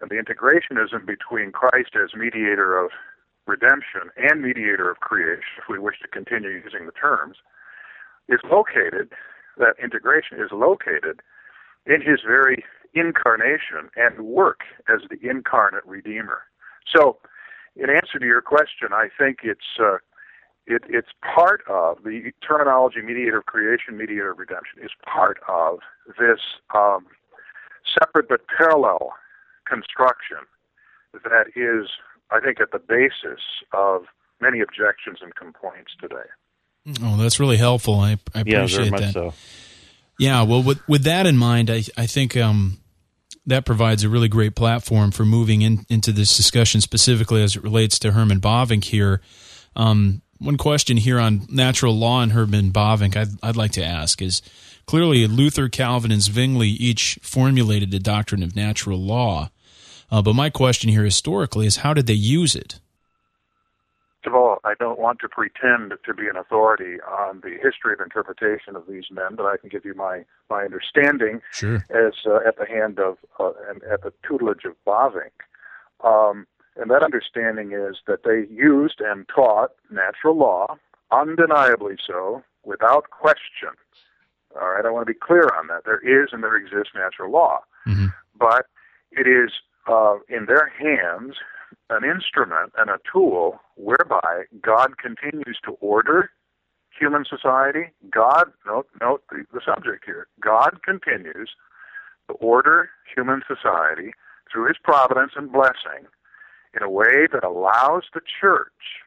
And 0.00 0.10
the 0.10 0.16
integrationism 0.16 1.04
between 1.06 1.50
Christ 1.52 1.90
as 1.96 2.14
mediator 2.14 2.78
of 2.78 2.90
redemption 3.48 4.10
and 4.16 4.42
mediator 4.42 4.90
of 4.90 5.00
creation, 5.00 5.58
if 5.58 5.64
we 5.68 5.78
wish 5.78 5.98
to 6.02 6.08
continue 6.08 6.50
using 6.50 6.86
the 6.86 6.92
terms, 6.92 7.38
is 8.28 8.40
located, 8.50 9.10
that 9.56 9.74
integration 9.82 10.38
is 10.38 10.50
located 10.52 11.20
in 11.86 12.00
his 12.00 12.20
very 12.26 12.62
incarnation 12.94 13.90
and 13.96 14.26
work 14.26 14.60
as 14.88 15.00
the 15.10 15.18
incarnate 15.28 15.84
Redeemer. 15.86 16.42
So, 16.94 17.18
in 17.76 17.90
answer 17.90 18.18
to 18.18 18.26
your 18.26 18.42
question, 18.42 18.88
I 18.92 19.08
think 19.16 19.38
it's 19.42 19.78
uh, 19.80 19.98
it, 20.66 20.82
it's 20.88 21.08
part 21.22 21.62
of 21.68 22.04
the 22.04 22.30
terminology 22.46 23.00
mediator 23.00 23.38
of 23.38 23.46
creation, 23.46 23.96
mediator 23.96 24.32
of 24.32 24.38
redemption 24.38 24.82
is 24.82 24.90
part 25.02 25.38
of 25.48 25.78
this 26.18 26.40
um, 26.74 27.06
separate 27.98 28.28
but 28.28 28.40
parallel 28.48 29.14
construction 29.66 30.44
that 31.12 31.48
is, 31.56 31.88
I 32.30 32.40
think, 32.40 32.60
at 32.60 32.70
the 32.72 32.78
basis 32.78 33.40
of 33.72 34.04
many 34.40 34.60
objections 34.60 35.18
and 35.20 35.34
complaints 35.34 35.92
today. 36.00 36.16
Oh, 37.02 37.16
that's 37.16 37.40
really 37.40 37.56
helpful. 37.56 38.00
I, 38.00 38.18
I 38.34 38.40
appreciate 38.40 38.92
yeah, 38.92 38.98
that. 38.98 39.12
So. 39.12 39.34
Yeah, 40.18 40.42
well, 40.42 40.62
with 40.62 40.80
with 40.88 41.04
that 41.04 41.26
in 41.26 41.36
mind, 41.36 41.70
I 41.70 41.82
I 41.96 42.06
think 42.06 42.36
um, 42.36 42.78
that 43.46 43.64
provides 43.64 44.04
a 44.04 44.08
really 44.08 44.28
great 44.28 44.54
platform 44.54 45.10
for 45.10 45.24
moving 45.24 45.62
in, 45.62 45.86
into 45.88 46.12
this 46.12 46.36
discussion 46.36 46.80
specifically 46.80 47.42
as 47.42 47.56
it 47.56 47.62
relates 47.62 47.98
to 48.00 48.12
Herman 48.12 48.40
Bavinck 48.40 48.84
here. 48.84 49.20
Um, 49.74 50.22
one 50.38 50.56
question 50.56 50.98
here 50.98 51.18
on 51.18 51.46
natural 51.50 51.96
law 51.96 52.20
and 52.20 52.32
Herman 52.32 52.70
Bavinck 52.70 53.16
I'd, 53.16 53.28
I'd 53.42 53.56
like 53.56 53.72
to 53.72 53.84
ask 53.84 54.20
is 54.20 54.42
clearly 54.86 55.26
Luther, 55.26 55.68
Calvin, 55.68 56.12
and 56.12 56.22
Zwingli 56.22 56.68
each 56.68 57.18
formulated 57.22 57.90
the 57.90 57.98
doctrine 57.98 58.42
of 58.42 58.54
natural 58.54 58.98
law. 58.98 59.50
Uh, 60.10 60.22
but 60.22 60.34
my 60.34 60.50
question 60.50 60.90
here 60.90 61.04
historically 61.04 61.66
is 61.66 61.76
how 61.78 61.94
did 61.94 62.06
they 62.06 62.14
use 62.14 62.54
it? 62.54 62.80
First 64.22 64.34
of 64.34 64.34
all, 64.34 64.58
I 64.64 64.74
don't 64.78 64.98
want 64.98 65.20
to 65.20 65.28
pretend 65.28 65.92
to 66.04 66.14
be 66.14 66.26
an 66.28 66.36
authority 66.36 67.00
on 67.02 67.40
the 67.42 67.56
history 67.62 67.92
of 67.92 68.00
interpretation 68.00 68.74
of 68.74 68.86
these 68.88 69.04
men, 69.10 69.36
but 69.36 69.46
I 69.46 69.56
can 69.56 69.68
give 69.68 69.84
you 69.84 69.94
my, 69.94 70.24
my 70.50 70.64
understanding 70.64 71.40
sure. 71.52 71.84
as 71.90 72.14
uh, 72.26 72.40
at 72.46 72.58
the 72.58 72.66
hand 72.66 72.98
of 72.98 73.18
uh, 73.38 73.52
and 73.70 73.82
at 73.84 74.02
the 74.02 74.12
tutelage 74.26 74.64
of 74.64 74.74
Bavinck. 74.84 75.30
Um, 76.02 76.46
and 76.76 76.90
that 76.90 77.02
understanding 77.02 77.72
is 77.72 77.98
that 78.06 78.24
they 78.24 78.52
used 78.52 79.00
and 79.00 79.26
taught 79.28 79.70
natural 79.90 80.36
law, 80.36 80.76
undeniably 81.10 81.96
so, 82.04 82.42
without 82.64 83.10
question. 83.10 83.70
All 84.60 84.68
right, 84.70 84.84
I 84.84 84.90
want 84.90 85.06
to 85.06 85.12
be 85.12 85.18
clear 85.18 85.48
on 85.56 85.68
that. 85.68 85.84
There 85.84 86.00
is 86.00 86.30
and 86.32 86.42
there 86.42 86.56
exists 86.56 86.92
natural 86.94 87.30
law. 87.30 87.60
Mm-hmm. 87.86 88.06
But 88.38 88.66
it 89.12 89.26
is 89.26 89.50
uh, 89.88 90.16
in 90.28 90.46
their 90.46 90.70
hands 90.78 91.36
an 91.90 92.04
instrument 92.04 92.72
and 92.76 92.90
a 92.90 92.98
tool 93.10 93.60
whereby 93.76 94.44
God 94.60 94.98
continues 94.98 95.58
to 95.64 95.72
order 95.80 96.30
human 96.98 97.24
society. 97.24 97.92
God, 98.10 98.52
note, 98.66 98.88
note 99.00 99.22
the, 99.30 99.44
the 99.52 99.60
subject 99.64 100.04
here. 100.04 100.26
God 100.40 100.80
continues 100.84 101.50
to 102.28 102.34
order 102.34 102.90
human 103.14 103.42
society 103.46 104.12
through 104.50 104.68
his 104.68 104.76
providence 104.82 105.32
and 105.36 105.52
blessing 105.52 106.08
in 106.74 106.82
a 106.82 106.90
way 106.90 107.26
that 107.32 107.44
allows 107.44 108.04
the 108.12 108.20
church 108.40 109.02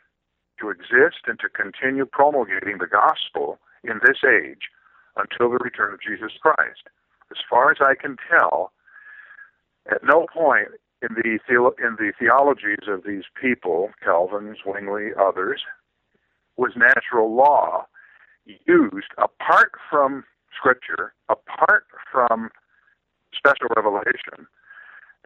to 0.59 0.69
exist 0.69 1.25
and 1.27 1.39
to 1.39 1.49
continue 1.49 2.05
promulgating 2.05 2.77
the 2.77 2.87
gospel 2.87 3.59
in 3.83 3.99
this 4.05 4.17
age 4.25 4.69
until 5.17 5.49
the 5.49 5.63
return 5.63 5.93
of 5.93 6.01
Jesus 6.01 6.31
Christ. 6.41 6.89
As 7.31 7.37
far 7.49 7.71
as 7.71 7.77
I 7.81 7.95
can 7.95 8.17
tell, 8.29 8.71
at 9.91 10.03
no 10.03 10.25
point 10.33 10.69
in 11.01 11.15
the 11.15 11.39
in 11.83 11.95
the 11.97 12.13
theologies 12.17 12.87
of 12.87 13.03
these 13.05 13.23
people, 13.39 13.91
Calvin, 14.03 14.55
Zwingli, 14.63 15.09
others, 15.19 15.61
was 16.57 16.71
natural 16.75 17.35
law 17.35 17.85
used 18.45 19.11
apart 19.17 19.71
from 19.89 20.23
Scripture, 20.55 21.13
apart 21.29 21.85
from 22.11 22.49
special 23.35 23.67
revelation, 23.75 24.47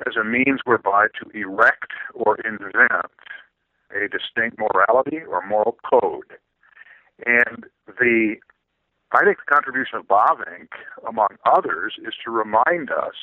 as 0.08 0.16
a 0.16 0.24
means 0.24 0.62
whereby 0.66 1.08
to 1.20 1.30
erect 1.38 1.92
or 2.14 2.38
invent 2.46 3.12
a 3.92 4.08
distinct 4.08 4.58
morality 4.58 5.20
or 5.30 5.46
moral 5.48 5.78
code. 5.90 6.38
And 7.26 7.66
the 8.00 8.36
I 9.12 9.24
think 9.24 9.38
the 9.38 9.54
contribution 9.54 10.00
of 10.00 10.08
Bavinck, 10.08 10.70
among 11.08 11.38
others, 11.46 11.94
is 12.06 12.14
to 12.26 12.32
remind 12.32 12.90
us 12.92 13.14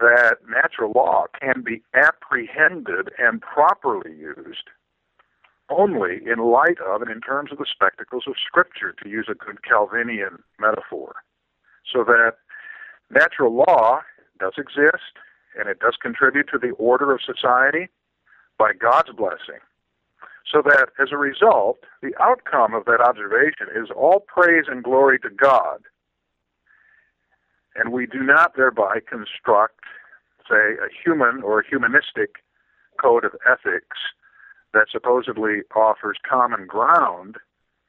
that 0.00 0.38
natural 0.48 0.92
law 0.94 1.26
can 1.40 1.62
be 1.62 1.82
apprehended 1.94 3.10
and 3.18 3.40
properly 3.40 4.12
used 4.16 4.68
only 5.68 6.20
in 6.24 6.38
light 6.38 6.78
of 6.86 7.02
and 7.02 7.10
in 7.10 7.20
terms 7.20 7.50
of 7.50 7.58
the 7.58 7.66
spectacles 7.70 8.24
of 8.26 8.34
Scripture, 8.44 8.94
to 9.02 9.08
use 9.08 9.26
a 9.28 9.34
good 9.34 9.58
Calvinian 9.62 10.38
metaphor. 10.60 11.16
So 11.92 12.04
that 12.04 12.34
natural 13.10 13.54
law 13.54 14.00
does 14.38 14.54
exist, 14.58 15.18
and 15.58 15.68
it 15.68 15.80
does 15.80 15.96
contribute 16.00 16.48
to 16.52 16.58
the 16.58 16.70
order 16.70 17.12
of 17.12 17.20
society 17.20 17.88
by 18.58 18.72
God's 18.72 19.12
blessing. 19.12 19.60
So 20.50 20.62
that 20.62 20.90
as 21.00 21.08
a 21.10 21.16
result, 21.16 21.78
the 22.02 22.12
outcome 22.20 22.74
of 22.74 22.84
that 22.84 23.00
observation 23.00 23.66
is 23.74 23.90
all 23.94 24.20
praise 24.20 24.66
and 24.68 24.84
glory 24.84 25.18
to 25.20 25.30
God. 25.30 25.82
And 27.78 27.92
we 27.92 28.06
do 28.06 28.22
not 28.22 28.56
thereby 28.56 28.98
construct, 29.08 29.80
say, 30.48 30.74
a 30.74 30.88
human 31.04 31.42
or 31.42 31.60
a 31.60 31.66
humanistic 31.68 32.36
code 33.00 33.24
of 33.24 33.32
ethics 33.50 33.98
that 34.72 34.86
supposedly 34.90 35.60
offers 35.74 36.18
common 36.28 36.66
ground 36.66 37.36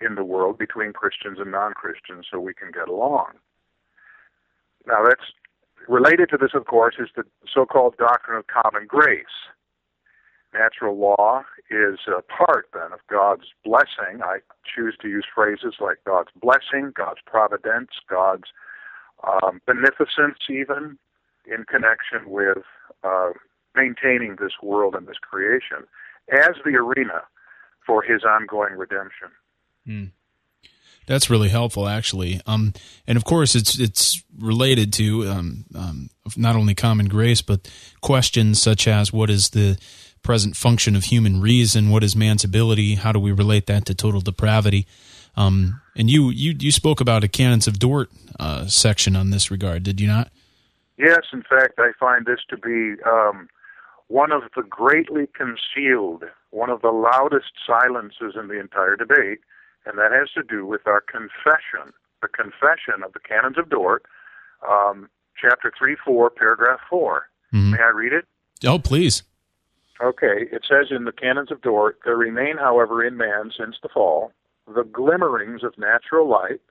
in 0.02 0.16
the 0.16 0.24
world 0.24 0.58
between 0.58 0.94
Christians 0.94 1.40
and 1.40 1.52
non 1.52 1.74
Christians 1.74 2.28
so 2.30 2.40
we 2.40 2.54
can 2.54 2.72
get 2.72 2.88
along. 2.88 3.34
Now, 4.86 5.04
that's 5.04 5.24
Related 5.88 6.30
to 6.30 6.38
this, 6.38 6.52
of 6.54 6.66
course, 6.66 6.96
is 7.00 7.10
the 7.16 7.24
so 7.52 7.66
called 7.66 7.96
doctrine 7.98 8.38
of 8.38 8.46
common 8.48 8.88
grace. 8.88 9.26
Natural 10.54 10.98
law 10.98 11.44
is 11.70 12.00
a 12.08 12.22
part, 12.22 12.68
then, 12.74 12.92
of 12.92 13.00
God's 13.10 13.46
blessing. 13.64 14.22
I 14.22 14.40
choose 14.66 14.98
to 15.02 15.08
use 15.08 15.26
phrases 15.34 15.76
like 15.80 15.98
God's 16.06 16.32
blessing, 16.42 16.92
God's 16.96 17.22
providence, 17.26 17.92
God's 18.10 18.50
um, 19.24 19.62
beneficence, 19.66 20.38
even 20.50 20.98
in 21.46 21.64
connection 21.66 22.30
with 22.30 22.64
uh, 23.04 23.30
maintaining 23.76 24.36
this 24.40 24.54
world 24.62 24.96
and 24.96 25.08
this 25.08 25.18
creation 25.18 25.88
as 26.32 26.56
the 26.66 26.76
arena 26.76 27.24
for 27.86 28.02
his 28.02 28.24
ongoing 28.24 28.74
redemption. 28.74 29.30
Mm. 29.88 30.12
That's 31.06 31.30
really 31.30 31.48
helpful, 31.48 31.88
actually. 31.88 32.42
Um, 32.46 32.74
and 33.08 33.18
of 33.18 33.24
course, 33.24 33.56
it's 33.56 33.80
it's 33.80 34.22
related 34.38 34.92
to 34.94 35.30
um, 35.30 35.66
um, 35.74 36.10
not 36.36 36.58
only 36.58 36.76
common 36.76 37.08
grace, 37.08 37.42
but 37.42 37.72
questions 38.02 38.62
such 38.62 38.90
as 38.90 39.14
what 39.14 39.30
is 39.30 39.52
the 39.52 39.78
present 40.22 40.58
function 40.58 40.98
of 40.98 41.06
human 41.06 41.40
reason? 41.40 41.90
What 41.90 42.04
is 42.04 42.14
man's 42.14 42.44
ability? 42.44 42.96
How 42.96 43.14
do 43.14 43.20
we 43.20 43.32
relate 43.32 43.68
that 43.68 43.86
to 43.86 43.96
total 43.96 44.20
depravity? 44.20 44.86
Um, 45.38 45.80
and 45.98 46.10
you, 46.10 46.30
you 46.30 46.56
you 46.60 46.72
spoke 46.72 47.02
about 47.02 47.24
a 47.24 47.28
canons 47.28 47.68
of 47.68 47.80
Dort 47.80 48.10
uh, 48.40 48.68
section 48.68 49.16
on 49.16 49.32
this 49.32 49.52
regard, 49.52 49.84
did 49.84 50.00
you 50.00 50.08
not? 50.08 50.32
Yes, 50.98 51.22
in 51.34 51.44
fact, 51.44 51.74
I 51.78 51.92
find 52.00 52.26
this 52.26 52.40
to 52.50 52.58
be 52.58 53.02
um, 53.04 53.50
one 54.08 54.32
of 54.32 54.44
the 54.56 54.64
greatly 54.64 55.28
concealed, 55.28 56.24
one 56.52 56.70
of 56.70 56.82
the 56.82 56.92
loudest 56.92 57.52
silences 57.66 58.36
in 58.40 58.48
the 58.48 58.60
entire 58.60 58.96
debate 58.96 59.40
and 59.88 59.98
that 59.98 60.12
has 60.12 60.30
to 60.32 60.44
do 60.44 60.66
with 60.66 60.86
our 60.86 61.02
confession, 61.02 61.94
the 62.22 62.28
confession 62.28 63.04
of 63.06 63.14
the 63.14 63.20
Canons 63.20 63.58
of 63.58 63.70
Dort, 63.70 64.06
um, 64.68 65.10
chapter 65.42 65.72
3 65.78 65.96
4, 66.04 66.30
paragraph 66.30 66.80
4. 66.90 67.30
Mm-hmm. 67.54 67.72
May 67.72 67.78
I 67.80 67.90
read 67.90 68.14
it? 68.14 68.26
Oh, 68.66 68.80
please. 68.80 69.24
Okay, 70.04 70.48
it 70.52 70.64
says 70.68 70.88
in 70.92 71.06
the 71.06 71.12
Canons 71.12 71.52
of 71.52 71.62
Dort, 71.62 72.00
there 72.06 72.18
remain, 72.18 72.58
however, 72.58 73.04
in 73.04 73.18
man 73.18 73.52
since 73.58 73.78
the 73.82 73.90
fall, 73.90 74.32
the 74.74 74.84
glimmerings 74.84 75.64
of 75.64 75.78
natural 75.78 76.30
light, 76.30 76.62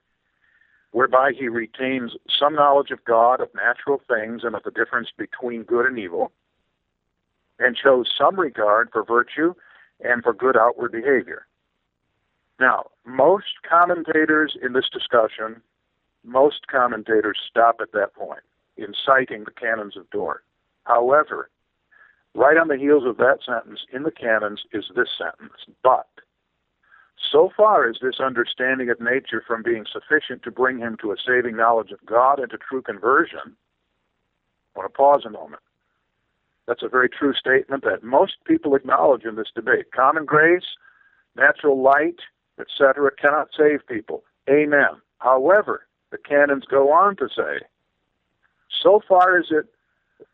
whereby 0.91 1.31
he 1.37 1.47
retains 1.47 2.15
some 2.39 2.55
knowledge 2.55 2.91
of 2.91 3.03
God, 3.05 3.41
of 3.41 3.49
natural 3.53 4.01
things, 4.07 4.43
and 4.43 4.55
of 4.55 4.63
the 4.63 4.71
difference 4.71 5.09
between 5.15 5.63
good 5.63 5.85
and 5.85 5.99
evil, 5.99 6.31
and 7.59 7.77
shows 7.77 8.09
some 8.17 8.39
regard 8.39 8.89
for 8.91 9.03
virtue 9.03 9.53
and 9.99 10.23
for 10.23 10.33
good 10.33 10.55
outward 10.55 10.91
behavior. 10.91 11.45
Now, 12.59 12.85
most 13.05 13.61
commentators 13.67 14.55
in 14.61 14.73
this 14.73 14.89
discussion, 14.91 15.61
most 16.23 16.67
commentators 16.67 17.37
stop 17.49 17.77
at 17.81 17.91
that 17.93 18.13
point 18.13 18.41
in 18.77 18.93
citing 19.05 19.43
the 19.43 19.51
canons 19.51 19.97
of 19.97 20.09
Dort. 20.09 20.43
However, 20.83 21.49
right 22.33 22.57
on 22.57 22.67
the 22.67 22.77
heels 22.77 23.03
of 23.05 23.17
that 23.17 23.39
sentence 23.45 23.81
in 23.91 24.03
the 24.03 24.11
canons 24.11 24.61
is 24.71 24.85
this 24.95 25.09
sentence, 25.17 25.53
but 25.83 26.07
so 27.19 27.51
far 27.55 27.89
is 27.89 27.97
this 28.01 28.19
understanding 28.19 28.89
of 28.89 28.99
nature 29.01 29.43
from 29.45 29.63
being 29.63 29.85
sufficient 29.91 30.43
to 30.43 30.51
bring 30.51 30.77
him 30.77 30.97
to 31.01 31.11
a 31.11 31.15
saving 31.17 31.55
knowledge 31.55 31.91
of 31.91 32.05
God 32.05 32.39
and 32.39 32.49
to 32.51 32.57
true 32.57 32.81
conversion. 32.81 33.55
I 34.75 34.79
want 34.79 34.93
to 34.93 34.97
pause 34.97 35.23
a 35.25 35.29
moment. 35.29 35.61
That's 36.67 36.83
a 36.83 36.89
very 36.89 37.09
true 37.09 37.33
statement 37.33 37.83
that 37.85 38.03
most 38.03 38.35
people 38.45 38.75
acknowledge 38.75 39.23
in 39.23 39.35
this 39.35 39.51
debate. 39.55 39.91
Common 39.91 40.25
grace, 40.25 40.65
natural 41.35 41.81
light, 41.81 42.19
etc., 42.59 43.09
cannot 43.19 43.49
save 43.57 43.87
people. 43.87 44.23
Amen. 44.49 45.01
However, 45.19 45.87
the 46.11 46.17
canons 46.17 46.65
go 46.69 46.91
on 46.91 47.15
to 47.17 47.29
say, 47.35 47.65
so 48.83 49.01
far 49.07 49.39
is 49.39 49.47
it 49.49 49.65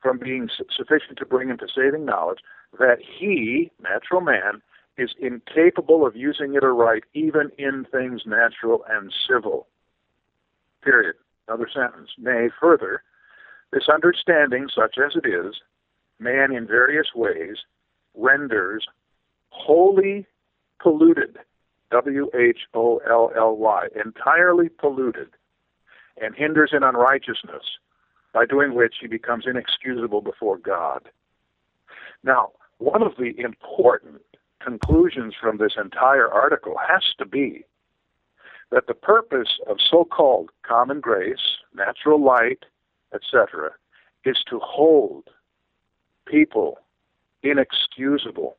from 0.02 0.18
being 0.18 0.50
sufficient 0.76 1.18
to 1.18 1.26
bring 1.26 1.50
him 1.50 1.58
to 1.60 1.68
saving 1.74 2.06
knowledge 2.06 2.40
that 2.80 2.98
he, 3.00 3.72
natural 3.82 4.22
man, 4.22 4.62
is 4.98 5.16
incapable 5.20 6.06
of 6.06 6.16
using 6.16 6.54
it 6.56 6.64
aright 6.64 7.04
even 7.14 7.52
in 7.58 7.86
things 7.92 8.24
natural 8.26 8.84
and 8.90 9.12
civil. 9.28 9.68
Period. 10.84 11.16
Another 11.48 11.68
sentence. 11.74 12.10
Nay, 12.18 12.50
further, 12.60 13.04
this 13.72 13.90
understanding, 13.92 14.68
such 14.74 14.96
as 15.04 15.16
it 15.16 15.28
is, 15.28 15.56
man 16.20 16.54
in 16.54 16.68
various 16.68 17.08
ways 17.16 17.58
renders 18.16 18.88
wholly 19.50 20.26
polluted, 20.80 21.38
W 21.92 22.30
H 22.36 22.60
O 22.74 23.00
L 23.10 23.32
L 23.36 23.58
Y, 23.58 23.88
entirely 24.04 24.70
polluted, 24.70 25.30
and 26.22 26.36
hinders 26.36 26.72
in 26.72 26.84
unrighteousness, 26.84 27.64
by 28.34 28.46
doing 28.46 28.74
which 28.74 28.96
he 29.02 29.08
becomes 29.08 29.46
inexcusable 29.48 30.22
before 30.22 30.58
God. 30.58 31.10
Now, 32.24 32.52
one 32.78 33.02
of 33.02 33.14
the 33.18 33.34
important 33.40 34.22
conclusions 34.64 35.34
from 35.40 35.58
this 35.58 35.74
entire 35.78 36.32
article 36.32 36.76
has 36.88 37.04
to 37.18 37.26
be 37.26 37.66
that 38.72 38.88
the 38.88 38.94
purpose 38.94 39.60
of 39.68 39.78
so 39.80 40.04
called 40.04 40.50
common 40.64 41.00
grace, 41.00 41.58
natural 41.76 42.24
light, 42.24 42.66
etc., 43.14 43.72
is 44.26 44.38
to 44.50 44.60
hold 44.60 45.30
people 46.26 46.80
inexcusable 47.44 48.58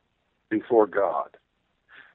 before 0.50 0.86
God. 0.86 1.36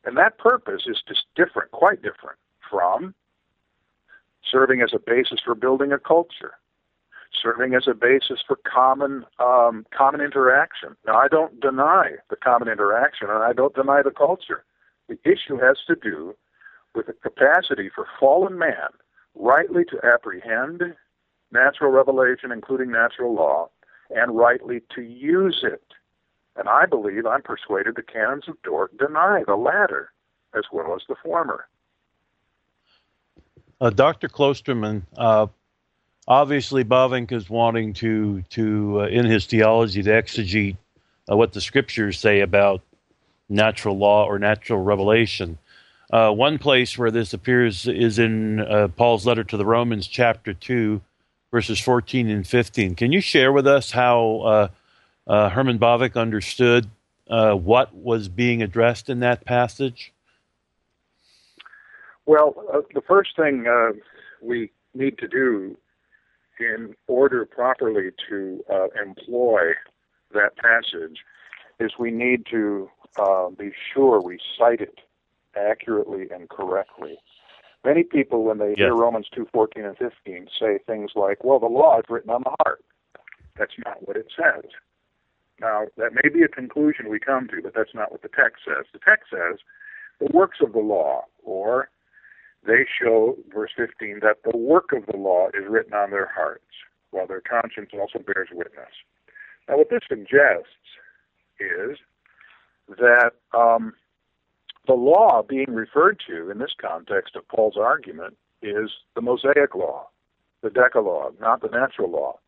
And 0.06 0.16
that 0.18 0.38
purpose 0.38 0.84
is 0.86 1.02
just 1.08 1.26
different, 1.36 1.72
quite 1.72 2.02
different 2.02 2.38
from 2.70 3.14
serving 4.50 4.82
as 4.82 4.94
a 4.94 5.00
basis 5.00 5.40
for 5.44 5.56
building 5.56 5.92
a 5.92 6.00
culture, 6.00 6.54
serving 7.42 7.74
as 7.74 7.88
a 7.88 7.94
basis 7.94 8.40
for 8.46 8.58
common 8.58 9.26
um, 9.40 9.86
common 9.96 10.22
interaction. 10.22 10.96
Now, 11.06 11.18
I 11.18 11.28
don't 11.28 11.60
deny 11.60 12.12
the 12.30 12.36
common 12.36 12.68
interaction, 12.68 13.30
and 13.30 13.44
I 13.44 13.54
don't 13.54 13.76
deny 13.76 14.02
the 14.02 14.12
culture. 14.12 14.64
The 15.08 15.18
issue 15.24 15.58
has 15.58 15.78
to 15.88 15.96
do 15.96 16.36
with 16.96 17.08
the 17.08 17.14
capacity 17.14 17.90
for 17.94 18.08
fallen 18.20 18.58
man 18.58 18.90
rightly 19.36 19.86
to 19.86 20.00
apprehend 20.04 20.82
natural 21.52 21.92
revelation, 21.92 22.52
including 22.52 22.92
natural 22.92 23.34
law, 23.34 23.70
and 24.10 24.38
rightly 24.38 24.82
to 24.96 25.02
use 25.02 25.62
it. 25.64 25.84
And 26.56 26.68
I 26.68 26.86
believe, 26.86 27.26
I'm 27.26 27.42
persuaded, 27.42 27.96
the 27.96 28.04
canons 28.04 28.46
of 28.48 28.62
Dort 28.64 28.98
deny 28.98 29.44
the 29.46 29.56
latter 29.56 30.12
as 30.56 30.64
well 30.72 30.96
as 30.96 31.02
the 31.08 31.16
former. 31.24 31.68
Uh, 33.80 33.90
Dr. 33.92 34.28
Kloosterman, 34.28 35.04
uh, 35.16 35.48
obviously 36.28 36.84
Bavinck 36.84 37.32
is 37.32 37.50
wanting 37.50 37.94
to 37.96 38.44
to 38.50 39.02
uh, 39.02 39.08
in 39.08 39.26
his 39.26 39.46
theology 39.46 40.04
to 40.04 40.10
exegete 40.10 40.78
uh, 41.30 41.36
what 41.36 41.54
the 41.54 41.62
scriptures 41.62 42.20
say 42.20 42.42
about 42.42 42.82
natural 43.48 43.98
law 43.98 44.26
or 44.26 44.40
natural 44.40 44.82
revelation. 44.82 45.58
Uh, 46.12 46.32
one 46.32 46.58
place 46.58 46.98
where 46.98 47.12
this 47.12 47.34
appears 47.34 47.88
is 47.88 48.20
in 48.20 48.60
uh, 48.60 48.88
Paul's 48.96 49.26
letter 49.26 49.44
to 49.44 49.58
the 49.58 49.66
Romans, 49.66 50.08
chapter 50.08 50.54
two, 50.54 51.02
verses 51.52 51.80
fourteen 51.80 52.30
and 52.30 52.48
fifteen. 52.48 52.96
Can 52.96 53.12
you 53.12 53.22
share 53.22 53.52
with 53.52 53.68
us 53.68 53.92
how 53.92 54.40
uh, 54.40 54.68
uh, 55.28 55.50
Herman 55.50 55.80
Bavinck 55.80 56.16
understood 56.16 56.90
what 57.28 57.94
was 57.94 58.28
being 58.28 58.64
addressed 58.64 59.10
in 59.10 59.20
that 59.20 59.46
passage? 59.46 60.12
Well, 62.26 62.86
the 62.94 63.02
first 63.02 63.36
thing 63.36 63.66
we 64.42 64.72
need 64.96 65.18
to 65.20 65.28
do 65.28 65.78
in 66.60 66.96
order 67.08 67.46
properly 67.46 68.12
to 68.30 68.64
uh, 68.72 68.88
employ 69.02 69.74
that 70.34 70.58
passage 70.58 71.20
is 71.80 71.92
we 71.98 72.12
need 72.12 72.46
to 72.52 72.90
uh, 73.18 73.50
be 73.50 73.72
sure 73.94 74.22
we 74.22 74.40
cite 74.58 74.82
it 74.82 75.00
accurately 75.56 76.28
and 76.32 76.50
correctly. 76.50 77.18
Many 77.86 78.04
people, 78.04 78.44
when 78.44 78.58
they 78.58 78.70
yes. 78.70 78.78
hear 78.78 78.96
Romans 78.96 79.28
2:14 79.36 79.86
and 79.86 79.98
15, 79.98 80.48
say 80.60 80.80
things 80.86 81.12
like, 81.16 81.44
"Well, 81.44 81.60
the 81.60 81.68
law 81.68 81.98
is 82.00 82.06
written 82.10 82.30
on 82.30 82.44
the 82.44 82.56
heart." 82.64 82.84
That's 83.58 83.74
not 83.86 84.06
what 84.08 84.18
it 84.18 84.28
says. 84.36 84.70
Now, 85.62 85.88
that 85.98 86.14
may 86.14 86.30
be 86.30 86.44
a 86.44 86.48
conclusion 86.48 87.10
we 87.10 87.20
come 87.20 87.48
to, 87.50 87.62
but 87.62 87.74
that's 87.74 87.94
not 87.94 88.12
what 88.12 88.22
the 88.22 88.30
text 88.30 88.64
says. 88.66 88.86
The 88.92 89.00
text 89.00 89.30
says, 89.30 89.60
"The 90.20 90.30
works 90.34 90.60
of 90.62 90.74
the 90.74 90.80
law," 90.80 91.26
or 91.44 91.90
they 92.66 92.86
show, 93.02 93.38
verse 93.54 93.72
15, 93.76 94.20
that 94.22 94.38
the 94.44 94.58
work 94.58 94.92
of 94.92 95.06
the 95.06 95.18
law 95.18 95.48
is 95.50 95.64
written 95.68 95.94
on 95.94 96.12
their 96.12 96.30
hearts, 96.34 96.64
while 97.12 97.28
their 97.28 97.42
conscience 97.42 97.90
also 97.94 98.20
bears 98.20 98.50
witness. 98.52 98.92
Now, 99.68 99.78
what 99.78 99.90
this 99.90 100.02
suggests 100.08 100.68
is 101.60 101.98
that 102.90 103.32
um, 103.54 103.94
the 104.88 104.94
law 104.94 105.44
being 105.44 105.72
referred 105.74 106.22
to 106.28 106.50
in 106.50 106.58
this 106.58 106.74
context 106.80 107.36
of 107.36 107.48
Paul's 107.48 107.78
argument 107.78 108.38
is 108.62 108.90
the 109.16 109.22
Mosaic 109.22 109.76
law, 109.76 110.10
the 110.62 110.70
Decalogue, 110.70 111.36
not 111.40 111.62
the 111.62 111.70
natural 111.70 112.12
law. 112.12 112.40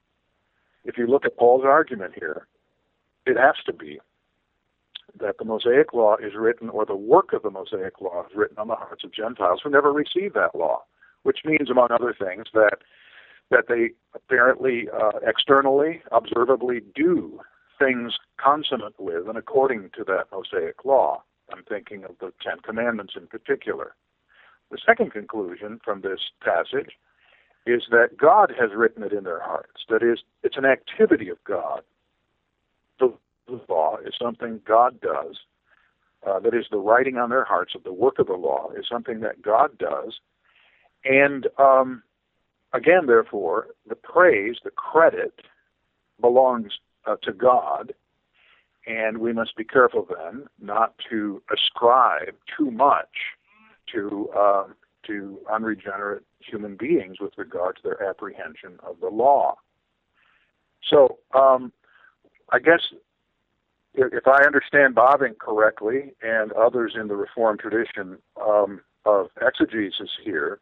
If 0.83 0.97
you 0.97 1.07
look 1.07 1.25
at 1.25 1.37
Paul's 1.37 1.63
argument 1.63 2.13
here, 2.17 2.47
it 3.25 3.37
has 3.37 3.55
to 3.65 3.73
be 3.73 3.99
that 5.19 5.37
the 5.37 5.45
Mosaic 5.45 5.93
Law 5.93 6.15
is 6.17 6.33
written, 6.35 6.69
or 6.69 6.85
the 6.85 6.95
work 6.95 7.33
of 7.33 7.43
the 7.43 7.51
Mosaic 7.51 8.01
Law 8.01 8.25
is 8.29 8.35
written 8.35 8.57
on 8.57 8.67
the 8.67 8.75
hearts 8.75 9.03
of 9.03 9.13
Gentiles 9.13 9.61
who 9.63 9.69
never 9.69 9.91
received 9.91 10.35
that 10.35 10.55
law, 10.55 10.83
which 11.23 11.39
means, 11.45 11.69
among 11.69 11.89
other 11.91 12.15
things, 12.17 12.45
that 12.53 12.79
that 13.49 13.65
they 13.67 13.89
apparently 14.15 14.87
uh, 14.93 15.19
externally, 15.27 16.01
observably 16.11 16.79
do 16.95 17.41
things 17.77 18.13
consonant 18.37 18.95
with 18.97 19.27
and 19.27 19.37
according 19.37 19.89
to 19.95 20.03
that 20.05 20.25
Mosaic 20.31 20.85
Law. 20.85 21.23
I'm 21.51 21.63
thinking 21.67 22.05
of 22.05 22.11
the 22.19 22.31
Ten 22.41 22.59
Commandments 22.63 23.13
in 23.17 23.27
particular. 23.27 23.93
The 24.69 24.77
second 24.85 25.11
conclusion 25.11 25.81
from 25.83 25.99
this 25.99 26.19
passage 26.41 26.91
is 27.65 27.83
that 27.91 28.17
God 28.17 28.53
has 28.57 28.71
written 28.73 29.03
it 29.03 29.11
in 29.11 29.25
their 29.25 29.41
hearts. 29.41 29.83
That 29.89 30.01
is, 30.01 30.19
it's 30.43 30.57
an 30.57 30.65
activity 30.65 31.29
of 31.29 31.43
God. 31.43 31.81
The 33.47 33.61
law 33.67 33.97
is 34.05 34.13
something 34.21 34.61
God 34.65 34.99
does. 35.01 35.37
Uh, 36.25 36.39
that 36.39 36.53
is, 36.53 36.65
the 36.69 36.77
writing 36.77 37.17
on 37.17 37.29
their 37.29 37.43
hearts 37.43 37.73
of 37.75 37.83
the 37.83 37.93
work 37.93 38.19
of 38.19 38.27
the 38.27 38.33
law 38.33 38.69
is 38.77 38.85
something 38.89 39.21
that 39.21 39.41
God 39.41 39.77
does. 39.77 40.19
And 41.03 41.47
um, 41.57 42.03
again, 42.73 43.07
therefore, 43.07 43.67
the 43.87 43.95
praise, 43.95 44.57
the 44.63 44.69
credit 44.69 45.33
belongs 46.19 46.73
uh, 47.07 47.15
to 47.23 47.33
God. 47.33 47.93
And 48.87 49.19
we 49.19 49.33
must 49.33 49.55
be 49.55 49.63
careful 49.63 50.07
then 50.07 50.45
not 50.59 50.93
to 51.09 51.41
ascribe 51.51 52.35
too 52.57 52.71
much 52.71 53.09
to 53.93 54.29
uh, 54.35 54.63
to 55.07 55.39
unregenerate 55.51 56.23
human 56.39 56.75
beings 56.75 57.17
with 57.19 57.33
regard 57.37 57.75
to 57.75 57.81
their 57.83 58.03
apprehension 58.03 58.79
of 58.83 58.99
the 58.99 59.07
law. 59.07 59.55
So 60.87 61.19
um, 61.33 61.71
I 62.51 62.59
guess 62.59 62.81
if 63.93 64.27
I 64.27 64.45
understand 64.45 64.95
Bavinck 64.95 65.39
correctly, 65.39 66.13
and 66.21 66.51
others 66.53 66.93
in 66.99 67.07
the 67.07 67.15
Reformed 67.15 67.59
tradition 67.59 68.17
um, 68.41 68.81
of 69.05 69.27
exegesis 69.41 70.09
here, 70.23 70.59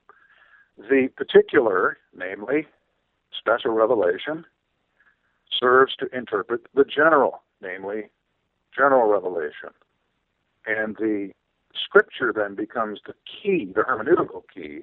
the 0.77 1.09
particular, 1.15 1.97
namely 2.15 2.65
special 3.37 3.71
revelation, 3.71 4.45
serves 5.59 5.95
to 5.97 6.07
interpret 6.15 6.61
the 6.73 6.85
general, 6.85 7.43
namely 7.61 8.09
general 8.75 9.09
revelation. 9.09 9.69
And 10.65 10.95
the 10.95 11.31
scripture 11.83 12.33
then 12.35 12.55
becomes 12.55 12.99
the 13.05 13.13
key, 13.25 13.71
the 13.73 13.81
hermeneutical 13.81 14.43
key, 14.53 14.81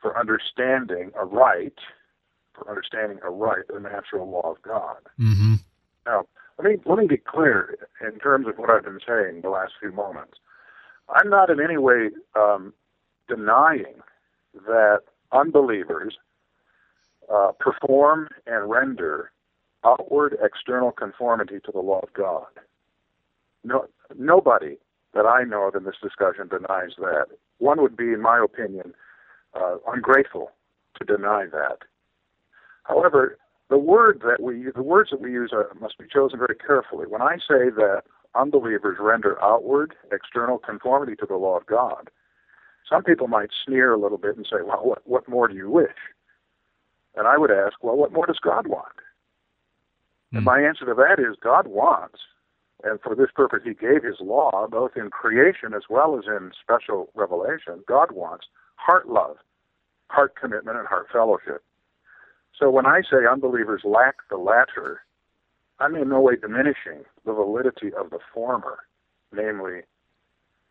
for 0.00 0.18
understanding 0.18 1.10
a 1.18 1.24
right, 1.24 1.74
for 2.54 2.68
understanding 2.68 3.18
a 3.22 3.30
right, 3.30 3.64
the 3.72 3.80
natural 3.80 4.30
law 4.30 4.50
of 4.50 4.62
God. 4.62 4.98
Mm-hmm. 5.18 5.54
Now, 6.08 6.24
let 6.58 6.70
me 6.70 6.78
let 6.86 6.98
me 6.98 7.06
be 7.06 7.18
clear 7.18 7.76
in 8.00 8.18
terms 8.18 8.46
of 8.48 8.56
what 8.56 8.70
I've 8.70 8.84
been 8.84 8.98
saying 9.06 9.42
the 9.42 9.50
last 9.50 9.72
few 9.78 9.92
moments. 9.92 10.38
I'm 11.10 11.28
not 11.28 11.50
in 11.50 11.60
any 11.60 11.76
way 11.76 12.08
um, 12.34 12.72
denying 13.28 14.00
that 14.66 15.00
unbelievers 15.32 16.16
uh, 17.32 17.52
perform 17.60 18.28
and 18.46 18.70
render 18.70 19.32
outward 19.84 20.36
external 20.42 20.92
conformity 20.92 21.58
to 21.64 21.72
the 21.72 21.80
law 21.80 22.00
of 22.00 22.12
God. 22.14 22.46
No, 23.62 23.84
nobody 24.16 24.78
that 25.12 25.26
I 25.26 25.44
know 25.44 25.68
of 25.68 25.74
in 25.74 25.84
this 25.84 25.96
discussion 26.02 26.48
denies 26.48 26.92
that. 26.98 27.26
One 27.58 27.82
would 27.82 27.96
be, 27.96 28.12
in 28.12 28.22
my 28.22 28.42
opinion, 28.42 28.94
uh, 29.54 29.76
ungrateful 29.86 30.52
to 30.98 31.04
deny 31.04 31.46
that. 31.52 31.78
However, 32.84 33.36
the 33.68 33.78
word 33.78 34.22
that 34.24 34.42
we 34.42 34.70
the 34.74 34.82
words 34.82 35.10
that 35.10 35.20
we 35.20 35.32
use 35.32 35.50
are, 35.52 35.70
must 35.80 35.98
be 35.98 36.06
chosen 36.06 36.38
very 36.38 36.56
carefully. 36.56 37.06
When 37.06 37.22
I 37.22 37.36
say 37.36 37.70
that 37.70 38.02
unbelievers 38.34 38.98
render 39.00 39.42
outward 39.42 39.94
external 40.10 40.58
conformity 40.58 41.16
to 41.16 41.26
the 41.26 41.36
law 41.36 41.56
of 41.56 41.66
God, 41.66 42.10
some 42.88 43.02
people 43.02 43.28
might 43.28 43.50
sneer 43.64 43.92
a 43.92 43.98
little 43.98 44.18
bit 44.18 44.36
and 44.36 44.46
say, 44.46 44.62
"Well, 44.62 44.84
what 44.84 45.06
what 45.06 45.28
more 45.28 45.48
do 45.48 45.54
you 45.54 45.70
wish?" 45.70 45.96
And 47.14 47.26
I 47.26 47.36
would 47.36 47.50
ask, 47.50 47.82
"Well, 47.82 47.96
what 47.96 48.12
more 48.12 48.26
does 48.26 48.38
God 48.38 48.66
want?" 48.66 48.96
Mm. 50.32 50.38
And 50.38 50.44
my 50.44 50.60
answer 50.60 50.86
to 50.86 50.94
that 50.94 51.18
is 51.18 51.36
God 51.36 51.66
wants, 51.66 52.20
and 52.84 53.00
for 53.02 53.14
this 53.14 53.30
purpose 53.34 53.60
He 53.64 53.74
gave 53.74 54.02
His 54.02 54.20
law, 54.20 54.66
both 54.66 54.96
in 54.96 55.10
creation 55.10 55.74
as 55.74 55.82
well 55.90 56.18
as 56.18 56.24
in 56.26 56.52
special 56.58 57.10
revelation. 57.14 57.84
God 57.86 58.12
wants 58.12 58.46
heart 58.76 59.08
love, 59.08 59.36
heart 60.08 60.36
commitment, 60.36 60.78
and 60.78 60.86
heart 60.86 61.08
fellowship. 61.12 61.62
So 62.58 62.70
when 62.70 62.86
I 62.86 63.02
say 63.02 63.18
unbelievers 63.30 63.82
lack 63.84 64.16
the 64.30 64.36
latter, 64.36 65.02
I'm 65.78 65.94
in 65.94 66.08
no 66.08 66.20
way 66.20 66.36
diminishing 66.36 67.04
the 67.24 67.32
validity 67.32 67.92
of 67.94 68.10
the 68.10 68.18
former, 68.34 68.78
namely 69.32 69.82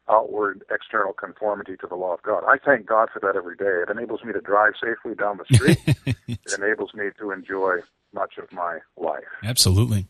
outward 0.09 0.63
external 0.69 1.13
conformity 1.13 1.75
to 1.77 1.87
the 1.87 1.95
law 1.95 2.13
of 2.13 2.21
God. 2.23 2.43
I 2.47 2.57
thank 2.57 2.85
God 2.85 3.09
for 3.11 3.19
that 3.19 3.35
every 3.35 3.55
day. 3.55 3.83
It 3.83 3.89
enables 3.89 4.23
me 4.23 4.33
to 4.33 4.41
drive 4.41 4.73
safely 4.81 5.15
down 5.15 5.37
the 5.37 5.55
street. 5.55 5.79
it 6.27 6.53
enables 6.57 6.93
me 6.93 7.05
to 7.19 7.31
enjoy 7.31 7.77
much 8.13 8.37
of 8.37 8.51
my 8.51 8.79
life. 8.97 9.23
Absolutely. 9.43 10.07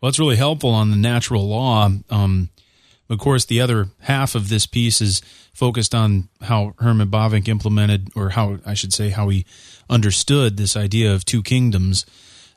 Well, 0.00 0.08
it's 0.08 0.18
really 0.18 0.36
helpful 0.36 0.70
on 0.70 0.90
the 0.90 0.96
natural 0.96 1.48
law. 1.48 1.90
Um, 2.10 2.48
of 3.10 3.18
course, 3.18 3.44
the 3.44 3.60
other 3.60 3.88
half 4.02 4.36
of 4.36 4.48
this 4.48 4.66
piece 4.66 5.00
is 5.00 5.20
focused 5.52 5.94
on 5.94 6.28
how 6.42 6.74
Herman 6.78 7.10
Bavinck 7.10 7.48
implemented, 7.48 8.08
or 8.14 8.30
how 8.30 8.60
I 8.64 8.74
should 8.74 8.92
say, 8.92 9.08
how 9.08 9.28
he 9.28 9.44
understood 9.90 10.56
this 10.56 10.76
idea 10.76 11.12
of 11.12 11.24
two 11.24 11.42
kingdoms. 11.42 12.06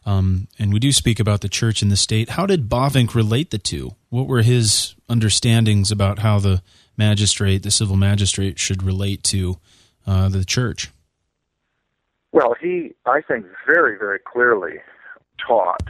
Um, 0.06 0.48
and 0.60 0.72
we 0.72 0.80
do 0.80 0.92
speak 0.92 1.20
about 1.20 1.42
the 1.42 1.50
church 1.50 1.82
and 1.82 1.92
the 1.92 1.98
state. 1.98 2.30
How 2.30 2.46
did 2.46 2.70
Bavinck 2.70 3.16
relate 3.16 3.50
the 3.50 3.58
two? 3.58 3.96
What 4.10 4.28
were 4.28 4.44
his 4.44 4.94
understandings 5.10 5.92
about 5.92 6.20
how 6.20 6.38
the 6.38 6.62
magistrate, 6.98 7.64
the 7.64 7.72
civil 7.72 7.96
magistrate, 7.96 8.60
should 8.60 8.84
relate 8.84 9.24
to 9.24 9.58
uh, 10.06 10.30
the 10.30 10.46
church? 10.46 10.92
Well, 12.32 12.54
he, 12.62 12.94
I 13.08 13.22
think, 13.22 13.46
very, 13.66 13.98
very 13.98 14.20
clearly 14.20 14.76
taught 15.46 15.88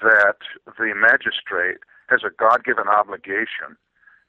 that 0.00 0.36
the 0.66 0.92
magistrate 0.96 1.78
has 2.08 2.22
a 2.24 2.30
God 2.36 2.64
given 2.64 2.88
obligation 2.88 3.76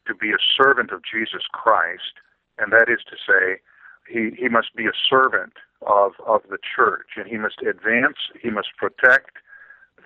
to 0.07 0.15
be 0.15 0.31
a 0.31 0.41
servant 0.57 0.91
of 0.91 1.01
Jesus 1.03 1.43
Christ, 1.51 2.19
and 2.57 2.71
that 2.71 2.89
is 2.89 2.99
to 3.09 3.15
say, 3.15 3.61
he, 4.07 4.35
he 4.37 4.49
must 4.49 4.75
be 4.75 4.85
a 4.85 4.91
servant 5.09 5.53
of, 5.85 6.13
of 6.25 6.41
the 6.49 6.57
church, 6.75 7.11
and 7.15 7.27
he 7.27 7.37
must 7.37 7.61
advance, 7.61 8.17
he 8.41 8.49
must 8.49 8.69
protect 8.77 9.37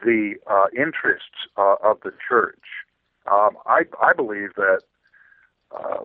the 0.03 0.35
uh, 0.47 0.65
interests 0.75 1.47
uh, 1.57 1.75
of 1.83 1.97
the 2.03 2.13
church. 2.27 2.61
Um, 3.31 3.57
I, 3.65 3.83
I 4.01 4.13
believe 4.13 4.53
that 4.55 4.81
uh, 5.75 6.03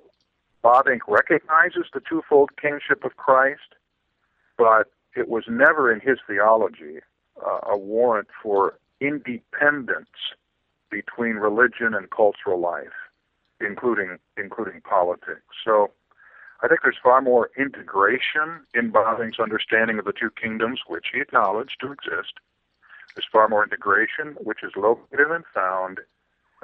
Bavinck 0.64 1.00
recognizes 1.06 1.86
the 1.92 2.00
twofold 2.00 2.50
kingship 2.60 3.04
of 3.04 3.16
Christ, 3.16 3.76
but 4.56 4.90
it 5.14 5.28
was 5.28 5.44
never 5.48 5.92
in 5.92 6.00
his 6.00 6.18
theology 6.26 7.00
uh, 7.44 7.58
a 7.70 7.76
warrant 7.76 8.28
for 8.42 8.78
independence 9.00 10.08
between 10.90 11.34
religion 11.34 11.94
and 11.94 12.10
cultural 12.10 12.60
life 12.60 13.01
including 13.66 14.18
including 14.36 14.80
politics. 14.82 15.42
So 15.64 15.92
I 16.62 16.68
think 16.68 16.80
there's 16.82 16.96
far 17.02 17.20
more 17.20 17.50
integration 17.56 18.64
in 18.74 18.92
Bavinck's 18.92 19.40
understanding 19.40 19.98
of 19.98 20.04
the 20.04 20.12
two 20.12 20.30
kingdoms, 20.30 20.80
which 20.86 21.06
he 21.12 21.20
acknowledged 21.20 21.78
to 21.80 21.90
exist. 21.90 22.34
There's 23.14 23.26
far 23.30 23.48
more 23.48 23.64
integration, 23.64 24.36
which 24.40 24.62
is 24.62 24.72
located 24.76 25.30
and 25.30 25.44
found, 25.52 25.98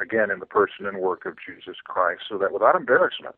again, 0.01 0.31
in 0.31 0.39
the 0.39 0.47
person 0.47 0.87
and 0.87 0.99
work 0.99 1.27
of 1.27 1.35
Jesus 1.45 1.77
Christ, 1.85 2.23
so 2.29 2.39
that 2.39 2.53
without 2.53 2.77
embarrassment, 2.77 3.35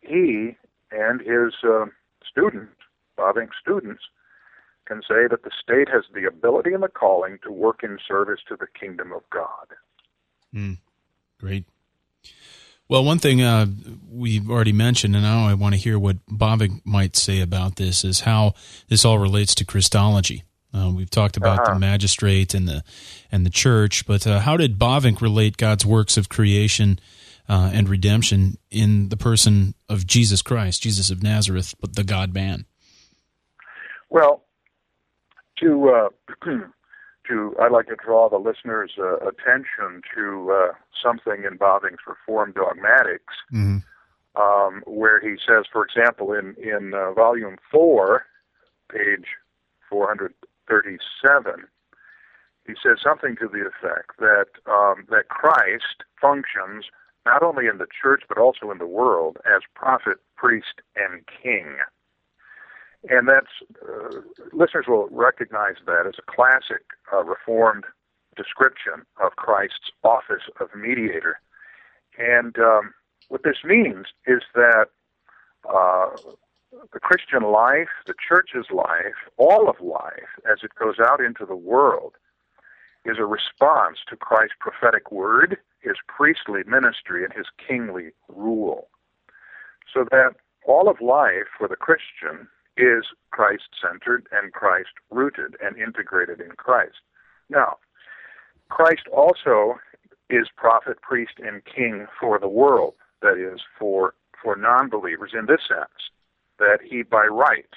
he 0.00 0.56
and 0.90 1.20
his 1.20 1.54
uh, 1.64 1.86
students, 2.24 2.72
Bavinck's 3.18 3.56
students, 3.60 4.02
can 4.86 5.02
say 5.02 5.26
that 5.28 5.42
the 5.44 5.50
state 5.50 5.88
has 5.88 6.04
the 6.14 6.26
ability 6.26 6.72
and 6.72 6.82
the 6.82 6.88
calling 6.88 7.38
to 7.42 7.52
work 7.52 7.82
in 7.82 7.98
service 8.06 8.40
to 8.48 8.56
the 8.56 8.66
kingdom 8.78 9.12
of 9.12 9.22
God. 9.30 9.66
Mm, 10.54 10.78
great. 11.38 11.64
Well, 12.92 13.04
one 13.04 13.20
thing 13.20 13.40
uh, 13.40 13.68
we've 14.10 14.50
already 14.50 14.74
mentioned, 14.74 15.14
and 15.16 15.24
now 15.24 15.46
I 15.46 15.54
want 15.54 15.74
to 15.74 15.80
hear 15.80 15.98
what 15.98 16.18
Bavinck 16.26 16.84
might 16.84 17.16
say 17.16 17.40
about 17.40 17.76
this, 17.76 18.04
is 18.04 18.20
how 18.20 18.52
this 18.88 19.02
all 19.06 19.18
relates 19.18 19.54
to 19.54 19.64
Christology. 19.64 20.42
Uh, 20.74 20.92
we've 20.94 21.08
talked 21.08 21.38
about 21.38 21.60
uh-huh. 21.60 21.72
the 21.72 21.80
magistrate 21.80 22.52
and 22.52 22.68
the 22.68 22.84
and 23.30 23.46
the 23.46 23.50
church, 23.50 24.04
but 24.06 24.26
uh, 24.26 24.40
how 24.40 24.58
did 24.58 24.78
Bavinck 24.78 25.22
relate 25.22 25.56
God's 25.56 25.86
works 25.86 26.18
of 26.18 26.28
creation 26.28 26.98
uh, 27.48 27.70
and 27.72 27.88
redemption 27.88 28.58
in 28.70 29.08
the 29.08 29.16
person 29.16 29.72
of 29.88 30.06
Jesus 30.06 30.42
Christ, 30.42 30.82
Jesus 30.82 31.08
of 31.08 31.22
Nazareth, 31.22 31.74
but 31.80 31.96
the 31.96 32.04
God 32.04 32.34
Man? 32.34 32.66
Well, 34.10 34.44
to 35.60 35.88
uh, 35.88 36.08
to 37.32 37.54
I'd 37.60 37.72
like 37.72 37.86
to 37.88 37.96
draw 37.96 38.28
the 38.28 38.38
listeners' 38.38 38.92
uh, 38.98 39.16
attention 39.16 40.02
to 40.14 40.52
uh, 40.52 40.72
something 41.02 41.44
in 41.44 41.58
Bavinck's 41.58 42.06
Reformed 42.06 42.54
Dogmatics, 42.54 43.34
mm-hmm. 43.52 43.78
um, 44.40 44.82
where 44.86 45.20
he 45.20 45.36
says, 45.36 45.64
for 45.70 45.84
example, 45.84 46.32
in 46.32 46.54
in 46.62 46.94
uh, 46.94 47.12
Volume 47.12 47.56
Four, 47.70 48.24
page 48.90 49.26
437, 49.88 51.66
he 52.66 52.74
says 52.82 52.98
something 53.02 53.36
to 53.36 53.48
the 53.48 53.66
effect 53.66 54.18
that 54.18 54.46
um, 54.66 55.06
that 55.10 55.28
Christ 55.28 56.04
functions 56.20 56.86
not 57.24 57.42
only 57.42 57.66
in 57.66 57.78
the 57.78 57.86
church 58.02 58.24
but 58.28 58.38
also 58.38 58.70
in 58.70 58.78
the 58.78 58.86
world 58.86 59.38
as 59.46 59.62
prophet, 59.74 60.18
priest, 60.36 60.82
and 60.96 61.22
king. 61.42 61.76
And 63.10 63.28
that's 63.28 63.46
uh, 63.82 64.20
listeners 64.52 64.86
will 64.86 65.08
recognize 65.10 65.76
that 65.86 66.06
as 66.06 66.14
a 66.18 66.30
classic 66.30 66.84
uh, 67.12 67.24
Reformed 67.24 67.84
description 68.36 69.04
of 69.22 69.32
Christ's 69.36 69.90
office 70.04 70.42
of 70.60 70.68
mediator. 70.74 71.40
And 72.18 72.56
um, 72.58 72.94
what 73.28 73.42
this 73.42 73.58
means 73.64 74.06
is 74.26 74.42
that 74.54 74.86
uh, 75.68 76.10
the 76.92 77.00
Christian 77.00 77.42
life, 77.50 77.88
the 78.06 78.14
church's 78.28 78.70
life, 78.70 79.18
all 79.36 79.68
of 79.68 79.80
life, 79.80 80.30
as 80.50 80.58
it 80.62 80.70
goes 80.78 80.96
out 80.98 81.20
into 81.20 81.44
the 81.44 81.56
world, 81.56 82.14
is 83.04 83.18
a 83.18 83.26
response 83.26 83.98
to 84.08 84.16
Christ's 84.16 84.54
prophetic 84.60 85.10
word, 85.10 85.58
his 85.80 85.96
priestly 86.06 86.62
ministry, 86.66 87.24
and 87.24 87.32
his 87.32 87.46
kingly 87.66 88.10
rule. 88.28 88.88
So 89.92 90.06
that 90.10 90.36
all 90.64 90.88
of 90.88 91.00
life 91.00 91.48
for 91.58 91.66
the 91.68 91.76
Christian 91.76 92.48
is 92.76 93.04
Christ 93.30 93.64
centered 93.80 94.26
and 94.32 94.52
Christ 94.52 94.90
rooted 95.10 95.56
and 95.62 95.76
integrated 95.76 96.40
in 96.40 96.52
Christ. 96.52 97.00
Now, 97.48 97.76
Christ 98.68 99.06
also 99.12 99.78
is 100.30 100.48
prophet, 100.56 101.00
priest, 101.02 101.34
and 101.38 101.62
king 101.64 102.06
for 102.18 102.38
the 102.38 102.48
world, 102.48 102.94
that 103.20 103.36
is, 103.36 103.60
for, 103.78 104.14
for 104.42 104.56
non 104.56 104.88
believers 104.88 105.32
in 105.38 105.46
this 105.46 105.60
sense, 105.68 106.10
that 106.58 106.78
he 106.82 107.02
by 107.02 107.26
right 107.26 107.68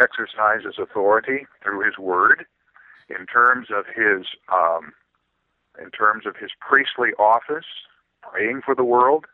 exercises 0.00 0.76
authority 0.78 1.46
through 1.62 1.84
his 1.84 1.98
word 1.98 2.46
in 3.08 3.26
terms 3.26 3.68
of 3.70 3.84
his 3.86 4.26
um, 4.52 4.92
in 5.82 5.90
terms 5.90 6.26
of 6.26 6.36
his 6.36 6.50
priestly 6.60 7.10
office, 7.18 7.64
praying 8.22 8.60
for 8.64 8.74
the 8.74 8.84
world, 8.84 9.24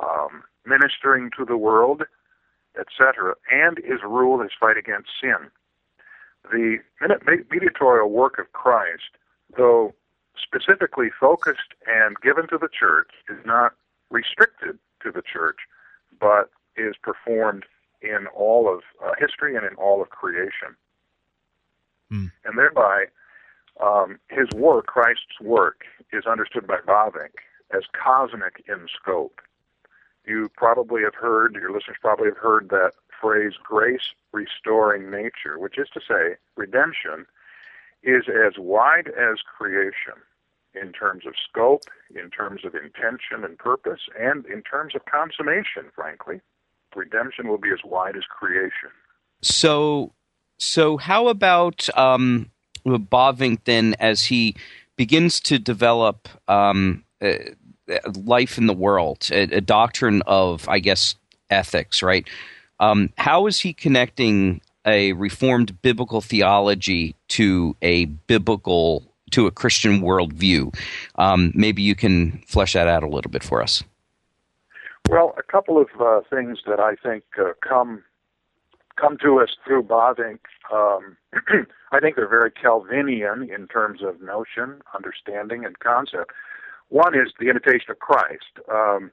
um, 0.00 0.44
ministering 0.64 1.30
to 1.36 1.44
the 1.44 1.56
world, 1.56 2.02
etc., 2.78 3.34
and 3.50 3.78
his 3.78 4.02
rule, 4.04 4.40
his 4.40 4.52
fight 4.58 4.76
against 4.76 5.10
sin. 5.20 5.50
The 6.50 6.78
mediatorial 7.50 8.10
work 8.10 8.38
of 8.38 8.52
Christ, 8.52 9.16
though 9.56 9.94
specifically 10.42 11.08
focused 11.18 11.74
and 11.86 12.16
given 12.22 12.48
to 12.48 12.58
the 12.58 12.68
church, 12.68 13.10
is 13.28 13.38
not 13.44 13.72
restricted 14.10 14.78
to 15.02 15.10
the 15.10 15.22
church, 15.22 15.58
but 16.18 16.50
is 16.76 16.94
performed 17.02 17.64
in 18.02 18.26
all 18.34 18.72
of 18.72 18.80
uh, 19.04 19.12
history 19.18 19.56
and 19.56 19.64
in 19.64 19.74
all 19.74 20.00
of 20.00 20.10
creation. 20.10 20.76
Hmm. 22.10 22.26
And 22.44 22.58
thereby, 22.58 23.06
um, 23.82 24.18
his 24.28 24.48
work, 24.54 24.86
Christ's 24.86 25.40
work, 25.40 25.82
is 26.12 26.24
understood 26.26 26.66
by 26.66 26.78
Bavinck 26.86 27.34
as 27.72 27.82
cosmic 27.92 28.64
in 28.68 28.86
scope. 29.00 29.40
You 30.30 30.48
probably 30.56 31.02
have 31.02 31.16
heard, 31.16 31.56
your 31.56 31.72
listeners 31.72 31.96
probably 32.00 32.28
have 32.28 32.36
heard 32.36 32.68
that 32.68 32.92
phrase, 33.20 33.54
grace 33.60 34.14
restoring 34.32 35.10
nature, 35.10 35.58
which 35.58 35.76
is 35.76 35.88
to 35.94 36.00
say, 36.06 36.36
redemption 36.56 37.26
is 38.04 38.24
as 38.28 38.52
wide 38.56 39.08
as 39.08 39.38
creation 39.40 40.14
in 40.80 40.92
terms 40.92 41.26
of 41.26 41.34
scope, 41.48 41.82
in 42.14 42.30
terms 42.30 42.64
of 42.64 42.76
intention 42.76 43.44
and 43.44 43.58
purpose, 43.58 44.02
and 44.16 44.46
in 44.46 44.62
terms 44.62 44.94
of 44.94 45.04
consummation, 45.06 45.90
frankly. 45.96 46.40
Redemption 46.94 47.48
will 47.48 47.58
be 47.58 47.72
as 47.72 47.80
wide 47.84 48.16
as 48.16 48.22
creation. 48.24 48.90
So, 49.42 50.12
so 50.58 50.96
how 50.96 51.26
about 51.26 51.88
um, 51.98 52.52
then, 53.64 53.96
as 53.98 54.26
he 54.26 54.54
begins 54.96 55.40
to 55.40 55.58
develop 55.58 56.28
um, 56.46 57.04
uh, 57.20 57.34
life 58.24 58.58
in 58.58 58.66
the 58.66 58.74
world, 58.74 59.28
a, 59.32 59.42
a, 59.42 59.60
doctrine 59.60 60.22
of, 60.26 60.68
I 60.68 60.78
guess, 60.78 61.14
ethics, 61.50 62.02
right? 62.02 62.26
Um, 62.78 63.10
how 63.18 63.46
is 63.46 63.60
he 63.60 63.72
connecting 63.72 64.60
a 64.86 65.12
reformed 65.12 65.80
biblical 65.82 66.20
theology 66.20 67.14
to 67.28 67.76
a 67.82 68.06
biblical 68.06 69.04
to 69.32 69.46
a 69.46 69.50
Christian 69.50 70.00
worldview? 70.00 70.74
Um, 71.16 71.52
maybe 71.54 71.82
you 71.82 71.94
can 71.94 72.42
flesh 72.46 72.72
that 72.72 72.88
out 72.88 73.02
a 73.02 73.08
little 73.08 73.30
bit 73.30 73.42
for 73.42 73.62
us. 73.62 73.82
Well, 75.08 75.34
a 75.36 75.42
couple 75.42 75.80
of 75.80 75.88
uh, 76.00 76.20
things 76.30 76.60
that 76.66 76.80
I 76.80 76.94
think 76.94 77.24
uh, 77.38 77.52
come 77.66 78.04
come 78.96 79.16
to 79.22 79.40
us 79.40 79.56
through 79.66 79.84
Bavinck. 79.84 80.40
Um, 80.72 81.16
I 81.92 82.00
think 82.00 82.16
they're 82.16 82.28
very 82.28 82.50
Calvinian 82.50 83.52
in 83.52 83.66
terms 83.66 84.02
of 84.02 84.20
notion, 84.20 84.82
understanding, 84.94 85.64
and 85.64 85.78
concept. 85.78 86.32
One 86.90 87.14
is 87.14 87.32
the 87.38 87.48
imitation 87.48 87.90
of 87.90 87.98
Christ. 87.98 88.58
Um, 88.70 89.10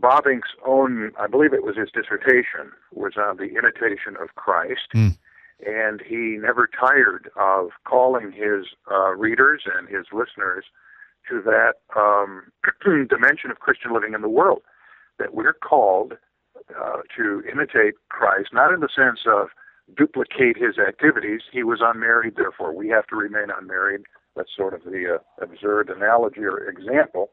Bavinck's 0.00 0.50
own, 0.66 1.12
I 1.18 1.26
believe 1.28 1.52
it 1.52 1.62
was 1.62 1.76
his 1.76 1.90
dissertation, 1.92 2.72
was 2.92 3.14
on 3.16 3.36
the 3.36 3.54
imitation 3.56 4.16
of 4.20 4.34
Christ. 4.34 4.88
Mm. 4.94 5.16
And 5.64 6.02
he 6.04 6.38
never 6.40 6.68
tired 6.68 7.30
of 7.36 7.70
calling 7.84 8.32
his 8.32 8.66
uh, 8.90 9.14
readers 9.14 9.62
and 9.76 9.88
his 9.88 10.06
listeners 10.12 10.64
to 11.30 11.40
that 11.42 11.74
um, 11.96 12.50
dimension 13.08 13.50
of 13.50 13.60
Christian 13.60 13.92
living 13.92 14.14
in 14.14 14.22
the 14.22 14.28
world, 14.28 14.62
that 15.18 15.34
we're 15.34 15.52
called 15.52 16.14
uh, 16.76 17.00
to 17.16 17.42
imitate 17.50 17.94
Christ, 18.08 18.48
not 18.52 18.72
in 18.72 18.80
the 18.80 18.88
sense 18.88 19.20
of 19.26 19.48
duplicate 19.96 20.56
his 20.56 20.78
activities. 20.78 21.42
He 21.52 21.62
was 21.62 21.80
unmarried, 21.82 22.34
therefore 22.36 22.74
we 22.74 22.88
have 22.88 23.06
to 23.08 23.16
remain 23.16 23.48
unmarried. 23.56 24.02
That's 24.36 24.50
sort 24.56 24.74
of 24.74 24.84
the 24.84 25.18
uh, 25.18 25.42
absurd 25.42 25.90
analogy 25.90 26.40
or 26.40 26.68
example 26.68 27.30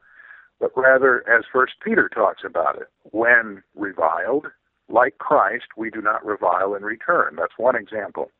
but 0.59 0.71
rather 0.75 1.23
as 1.29 1.45
First 1.51 1.73
Peter 1.83 2.09
talks 2.09 2.43
about 2.45 2.75
it, 2.75 2.87
when 3.11 3.63
reviled, 3.75 4.47
like 4.89 5.17
Christ, 5.17 5.65
we 5.77 5.89
do 5.89 6.01
not 6.01 6.25
revile 6.25 6.75
in 6.75 6.83
return. 6.83 7.35
That's 7.37 7.57
one 7.57 7.75
example. 7.75 8.31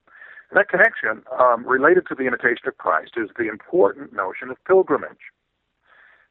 And 0.52 0.60
that 0.60 0.70
connection, 0.70 1.24
um, 1.40 1.66
related 1.66 2.08
to 2.08 2.16
the 2.16 2.26
imitation 2.26 2.68
of 2.68 2.78
Christ, 2.78 3.12
is 3.16 3.30
the 3.38 3.48
important 3.48 4.14
notion 4.14 4.50
of 4.50 4.58
pilgrimage. 4.66 5.32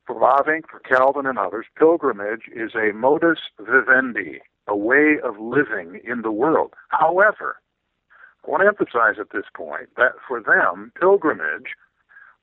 For 0.06 0.16
Bavinck, 0.16 0.64
for 0.70 0.80
Calvin, 0.80 1.26
and 1.26 1.38
others, 1.38 1.66
pilgrimage 1.76 2.48
is 2.54 2.72
a 2.74 2.92
modus 2.92 3.38
vivendi, 3.60 4.40
a 4.66 4.76
way 4.76 5.18
of 5.22 5.38
living 5.38 6.00
in 6.04 6.22
the 6.22 6.32
world. 6.32 6.74
However, 6.88 7.56
I 8.44 8.50
want 8.50 8.62
to 8.62 8.66
emphasize 8.66 9.20
at 9.20 9.30
this 9.32 9.44
point 9.54 9.90
that 9.96 10.12
for 10.26 10.42
them, 10.42 10.92
pilgrimage 10.98 11.74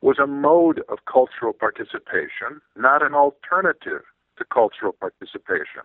was 0.01 0.19
a 0.19 0.27
mode 0.27 0.81
of 0.89 0.99
cultural 1.11 1.53
participation, 1.53 2.61
not 2.75 3.03
an 3.03 3.13
alternative 3.13 4.03
to 4.37 4.45
cultural 4.53 4.93
participation. 4.93 5.83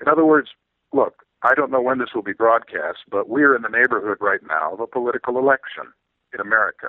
In 0.00 0.08
other 0.08 0.24
words, 0.24 0.50
look, 0.92 1.24
I 1.42 1.54
don't 1.54 1.70
know 1.70 1.80
when 1.80 1.98
this 1.98 2.10
will 2.14 2.22
be 2.22 2.32
broadcast, 2.32 2.98
but 3.10 3.28
we're 3.28 3.56
in 3.56 3.62
the 3.62 3.68
neighborhood 3.68 4.18
right 4.20 4.40
now 4.46 4.74
of 4.74 4.80
a 4.80 4.86
political 4.86 5.38
election 5.38 5.92
in 6.34 6.40
America. 6.40 6.88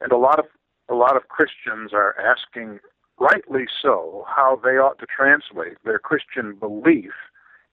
And 0.00 0.12
a 0.12 0.16
lot 0.16 0.38
of 0.38 0.46
a 0.90 0.94
lot 0.94 1.16
of 1.16 1.28
Christians 1.28 1.92
are 1.92 2.16
asking 2.18 2.80
rightly 3.18 3.66
so 3.82 4.24
how 4.26 4.58
they 4.62 4.78
ought 4.78 4.98
to 4.98 5.06
translate 5.06 5.76
their 5.84 5.98
Christian 5.98 6.54
belief 6.54 7.12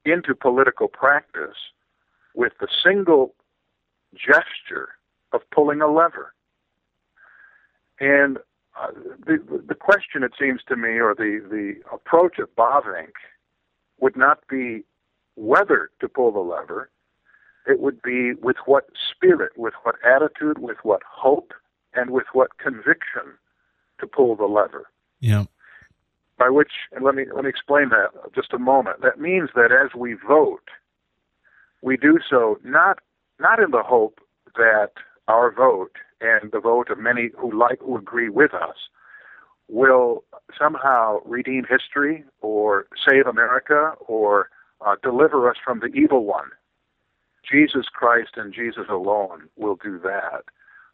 into 0.03 0.35
political 0.35 0.87
practice 0.87 1.55
with 2.35 2.53
the 2.59 2.67
single 2.83 3.33
gesture 4.13 4.89
of 5.31 5.41
pulling 5.51 5.81
a 5.81 5.87
lever. 5.87 6.34
And 7.99 8.37
uh, 8.79 8.91
the 9.25 9.63
the 9.67 9.75
question, 9.75 10.23
it 10.23 10.33
seems 10.39 10.61
to 10.67 10.75
me, 10.75 10.99
or 10.99 11.15
the 11.15 11.41
the 11.49 11.75
approach 11.93 12.39
of 12.39 12.53
Bavinck, 12.55 13.13
would 13.99 14.17
not 14.17 14.39
be 14.49 14.83
whether 15.35 15.89
to 16.01 16.07
pull 16.07 16.31
the 16.31 16.39
lever. 16.39 16.89
It 17.67 17.79
would 17.79 18.01
be 18.01 18.33
with 18.33 18.57
what 18.65 18.89
spirit, 19.11 19.53
with 19.57 19.73
what 19.83 19.95
attitude, 20.05 20.59
with 20.59 20.77
what 20.83 21.01
hope, 21.09 21.53
and 21.93 22.11
with 22.11 22.25
what 22.33 22.57
conviction 22.57 23.37
to 23.99 24.07
pull 24.07 24.35
the 24.35 24.45
lever. 24.45 24.87
Yeah. 25.19 25.45
By 26.37 26.49
which, 26.49 26.71
and 26.91 27.03
let 27.03 27.15
me 27.15 27.25
let 27.33 27.45
me 27.45 27.49
explain 27.49 27.89
that 27.89 28.09
just 28.35 28.53
a 28.53 28.59
moment. 28.59 29.01
That 29.01 29.19
means 29.19 29.49
that 29.55 29.71
as 29.71 29.95
we 29.95 30.13
vote, 30.15 30.67
we 31.81 31.95
do 31.95 32.19
so 32.29 32.59
not 32.63 32.99
not 33.39 33.59
in 33.59 33.71
the 33.71 33.83
hope 33.83 34.19
that 34.55 34.91
our 35.27 35.51
vote 35.51 35.95
and 36.21 36.51
the 36.51 36.59
vote 36.59 36.89
of 36.89 36.97
many 36.97 37.29
who 37.37 37.57
like 37.57 37.79
who 37.79 37.97
agree 37.97 38.29
with 38.29 38.53
us 38.53 38.75
will 39.67 40.23
somehow 40.57 41.19
redeem 41.25 41.65
history 41.69 42.23
or 42.41 42.87
save 43.07 43.25
America 43.25 43.93
or 44.07 44.49
uh, 44.85 44.95
deliver 45.01 45.49
us 45.49 45.57
from 45.63 45.79
the 45.79 45.87
evil 45.87 46.25
one. 46.25 46.49
Jesus 47.49 47.85
Christ 47.91 48.31
and 48.35 48.53
Jesus 48.53 48.85
alone 48.89 49.49
will 49.55 49.77
do 49.81 49.99
that. 49.99 50.43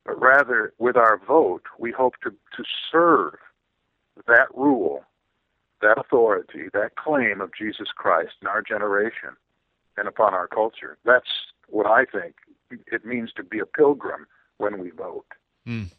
But 0.05 0.19
rather, 0.19 0.73
with 0.79 0.97
our 0.97 1.19
vote, 1.25 1.63
we 1.77 1.91
hope 1.91 2.15
to, 2.23 2.31
to 2.31 2.63
serve 2.91 3.35
that 4.27 4.47
rule, 4.55 5.03
that 5.81 5.99
authority, 5.99 6.69
that 6.73 6.95
claim 6.95 7.39
of 7.39 7.51
Jesus 7.57 7.89
Christ 7.95 8.33
in 8.41 8.47
our 8.47 8.61
generation 8.61 9.31
and 9.97 10.07
upon 10.07 10.33
our 10.33 10.47
culture. 10.47 10.97
That's 11.05 11.29
what 11.67 11.85
I 11.85 12.05
think 12.05 12.35
it 12.69 13.05
means 13.05 13.31
to 13.35 13.43
be 13.43 13.59
a 13.59 13.65
pilgrim 13.65 14.25
when 14.61 14.79
we 14.79 14.91
vote. 14.91 15.25
Mm. 15.67 15.91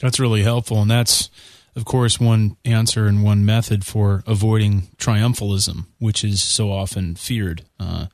That's 0.00 0.20
really 0.20 0.42
helpful. 0.42 0.82
And 0.82 0.90
that's, 0.90 1.30
of 1.74 1.84
course, 1.84 2.20
one 2.20 2.56
answer 2.64 3.06
and 3.06 3.24
one 3.24 3.44
method 3.44 3.84
for 3.84 4.22
avoiding 4.26 4.82
triumphalism, 4.98 5.86
which 5.98 6.22
is 6.22 6.42
so 6.42 6.70
often 6.70 7.16
feared 7.16 7.64
uh, 7.80 8.06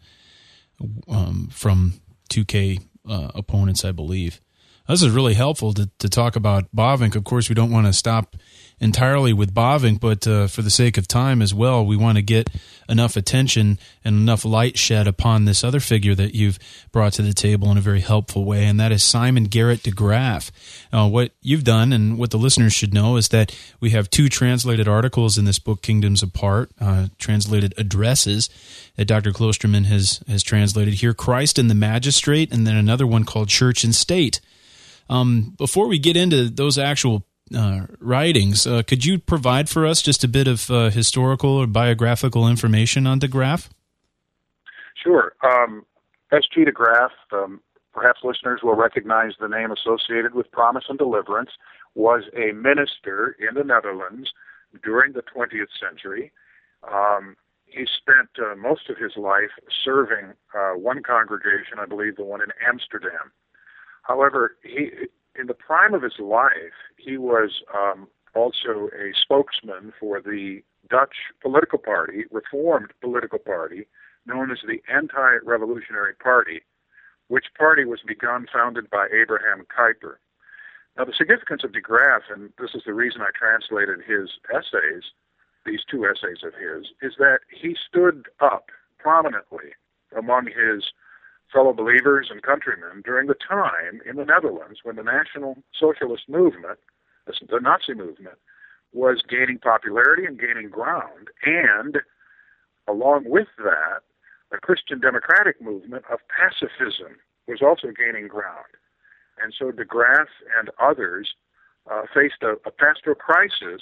um, 1.09 1.49
from 1.53 1.95
2K 2.30 2.80
uh, 3.09 3.33
opponents, 3.35 3.85
I 3.85 3.93
believe. 3.93 4.41
This 4.93 5.01
is 5.01 5.09
really 5.09 5.32
helpful 5.32 5.72
to, 5.72 5.88
to 6.01 6.09
talk 6.11 6.36
about 6.36 6.66
Bavinck. 6.76 7.16
Of 7.16 7.24
course, 7.24 7.49
we 7.49 7.55
don't 7.55 7.70
want 7.70 7.86
to 7.86 7.95
stop 7.95 8.36
entirely 8.78 9.32
with 9.32 9.55
Bavinck, 9.55 10.01
but 10.01 10.26
uh, 10.26 10.49
for 10.49 10.61
the 10.61 10.68
sake 10.68 10.99
of 10.99 11.09
time 11.09 11.40
as 11.40 11.55
well, 11.55 11.86
we 11.86 11.97
want 11.97 12.16
to 12.16 12.22
get 12.22 12.51
enough 12.90 13.16
attention 13.16 13.78
and 14.05 14.16
enough 14.16 14.45
light 14.45 14.76
shed 14.76 15.09
upon 15.09 15.47
this 15.47 15.64
other 15.64 15.80
figure 15.80 16.14
that 16.16 16.34
you've 16.34 16.59
brought 16.93 17.14
to 17.14 17.22
the 17.22 17.32
table 17.32 17.70
in 17.70 17.78
a 17.78 17.80
very 17.80 18.03
helpful 18.03 18.45
way, 18.45 18.66
and 18.66 18.78
that 18.78 18.93
is 18.93 19.03
Simon 19.03 19.49
Gerrit 19.49 19.82
De 19.82 19.90
Graaf. 19.90 20.53
Uh, 20.93 21.09
what 21.09 21.32
you've 21.40 21.64
done 21.64 21.95
and 21.95 22.18
what 22.18 22.30
the 22.30 22.36
listeners 22.36 22.74
should 22.74 22.93
know 22.93 23.16
is 23.16 23.28
that 23.28 23.57
we 23.80 23.90
have 23.90 24.11
two 24.11 24.28
translated 24.28 24.86
articles 24.86 25.38
in 25.38 25.47
this 25.47 25.59
book, 25.59 25.80
Kingdoms 25.80 26.22
Apart, 26.22 26.70
uh, 26.82 27.07
translated 27.18 27.72
addresses 27.78 28.51
that 28.97 29.07
Dr. 29.07 29.30
Kloosterman 29.30 29.86
has, 29.86 30.22
has 30.28 30.43
translated 30.43 30.95
here 30.95 31.14
Christ 31.14 31.59
and 31.59 31.70
the 31.70 31.74
Magistrate, 31.74 32.53
and 32.53 32.66
then 32.66 32.76
another 32.76 33.07
one 33.07 33.24
called 33.24 33.49
Church 33.49 33.84
and 33.84 33.95
State. 33.95 34.43
Um, 35.13 35.55
before 35.59 35.89
we 35.89 35.99
get 35.99 36.17
into 36.17 36.49
those 36.49 36.79
actual 36.79 37.25
uh, 37.55 37.87
writings. 37.99 38.67
Uh, 38.67 38.83
could 38.83 39.05
you 39.05 39.19
provide 39.19 39.69
for 39.69 39.85
us 39.87 40.01
just 40.01 40.25
a 40.25 40.29
bit 40.29 40.49
of 40.49 40.71
uh, 40.71 40.89
historical 40.89 41.51
or 41.51 41.67
biographical 41.67 42.49
information 42.49 43.07
on 43.07 43.19
De 43.19 43.29
Graaf? 43.29 43.69
Sure. 44.95 45.35
Um, 45.45 45.85
S.G. 46.33 46.65
De 46.65 46.73
Graaf, 46.73 47.11
um, 47.33 47.61
perhaps 47.93 48.21
listeners 48.25 48.61
will 48.63 48.75
recognize 48.75 49.33
the 49.39 49.49
name 49.49 49.71
associated 49.71 50.35
with 50.35 50.51
Promise 50.51 50.85
and 50.89 50.99
Deliverance, 50.99 51.51
was 51.95 52.23
a 52.35 52.53
minister 52.53 53.37
in 53.39 53.55
the 53.55 53.65
Netherlands 53.65 54.31
during 54.83 55.13
the 55.13 55.23
20th 55.23 55.69
century. 55.79 56.33
Um, 56.91 57.37
he 57.67 57.87
spent 57.87 58.31
uh, 58.39 58.55
most 58.57 58.89
of 58.89 58.97
his 58.97 59.17
life 59.17 59.51
serving 59.85 60.33
uh, 60.55 60.73
one 60.73 61.03
congregation, 61.03 61.79
I 61.79 61.87
believe 61.87 62.17
the 62.17 62.25
one 62.25 62.41
in 62.41 62.49
Amsterdam. 62.67 63.33
However, 64.03 64.57
he 64.62 64.90
in 65.38 65.46
the 65.46 65.55
prime 65.55 65.94
of 65.94 66.03
his 66.03 66.18
life, 66.18 66.76
he 66.96 67.16
was 67.16 67.62
um, 67.74 68.09
also 68.34 68.90
a 68.94 69.12
spokesman 69.14 69.92
for 69.98 70.20
the 70.20 70.62
Dutch 70.88 71.16
political 71.40 71.78
party, 71.78 72.24
Reformed 72.30 72.92
political 73.00 73.38
party, 73.38 73.86
known 74.26 74.50
as 74.50 74.59
the 74.66 74.82
Anti 74.92 75.36
Revolutionary 75.44 76.14
Party, 76.14 76.62
which 77.28 77.46
party 77.57 77.84
was 77.84 78.00
begun, 78.07 78.46
founded 78.53 78.90
by 78.90 79.07
Abraham 79.07 79.64
Kuyper. 79.74 80.16
Now, 80.96 81.05
the 81.05 81.14
significance 81.16 81.64
of 81.64 81.72
de 81.72 81.80
Graaf, 81.80 82.22
and 82.30 82.53
this 82.59 82.74
is 82.74 82.82
the 82.84 82.92
reason 82.92 83.22
I 83.22 83.30
translated 83.34 84.00
his 84.07 84.28
essays, 84.50 85.05
these 85.64 85.80
two 85.90 86.05
essays 86.05 86.44
of 86.44 86.53
his, 86.55 86.88
is 87.00 87.14
that 87.18 87.40
he 87.48 87.74
stood 87.88 88.26
up 88.40 88.70
prominently 88.98 89.72
among 90.16 90.46
his 90.46 90.84
fellow 91.53 91.72
believers 91.72 92.28
and 92.30 92.42
countrymen 92.42 93.03
during 93.05 93.26
the 93.26 93.34
time 93.34 94.00
in 94.09 94.16
the 94.16 94.24
Netherlands 94.24 94.80
when 94.82 94.96
the 94.96 95.03
National 95.03 95.59
Socialist 95.78 96.28
movement, 96.28 96.78
the 97.26 97.61
Nazi 97.61 97.94
movement, 97.94 98.38
was 98.92 99.22
gaining 99.28 99.59
popularity 99.59 100.24
and 100.24 100.38
gaining 100.38 100.68
ground, 100.68 101.28
and 101.44 101.98
along 102.88 103.24
with 103.26 103.48
that, 103.59 104.00
a 104.53 104.59
Christian 104.59 105.00
democratic 105.00 105.61
movement 105.62 106.05
of 106.12 106.18
pacifism 106.28 107.16
was 107.48 107.62
also 107.62 107.88
gaining 107.88 108.28
ground. 108.28 108.76
And 109.42 109.55
so 109.59 109.70
de 109.70 109.84
Graaf 109.84 110.28
and 110.59 110.70
others 110.80 111.34
uh, 111.90 112.03
faced 112.14 112.42
a, 112.42 112.53
a 112.66 112.70
pastoral 112.70 113.16
crisis 113.16 113.80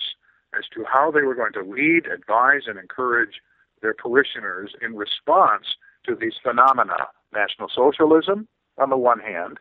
as 0.57 0.65
to 0.75 0.85
how 0.85 1.11
they 1.11 1.23
were 1.23 1.35
going 1.35 1.53
to 1.53 1.63
lead, 1.63 2.07
advise, 2.07 2.63
and 2.67 2.79
encourage 2.79 3.43
their 3.83 3.95
parishioners 3.95 4.75
in 4.81 4.95
response 4.95 5.75
to 6.07 6.15
these 6.15 6.35
phenomena 6.43 7.09
National 7.33 7.69
Socialism 7.75 8.49
on 8.79 8.91
the 8.91 8.97
one 8.97 9.21
hand, 9.21 9.59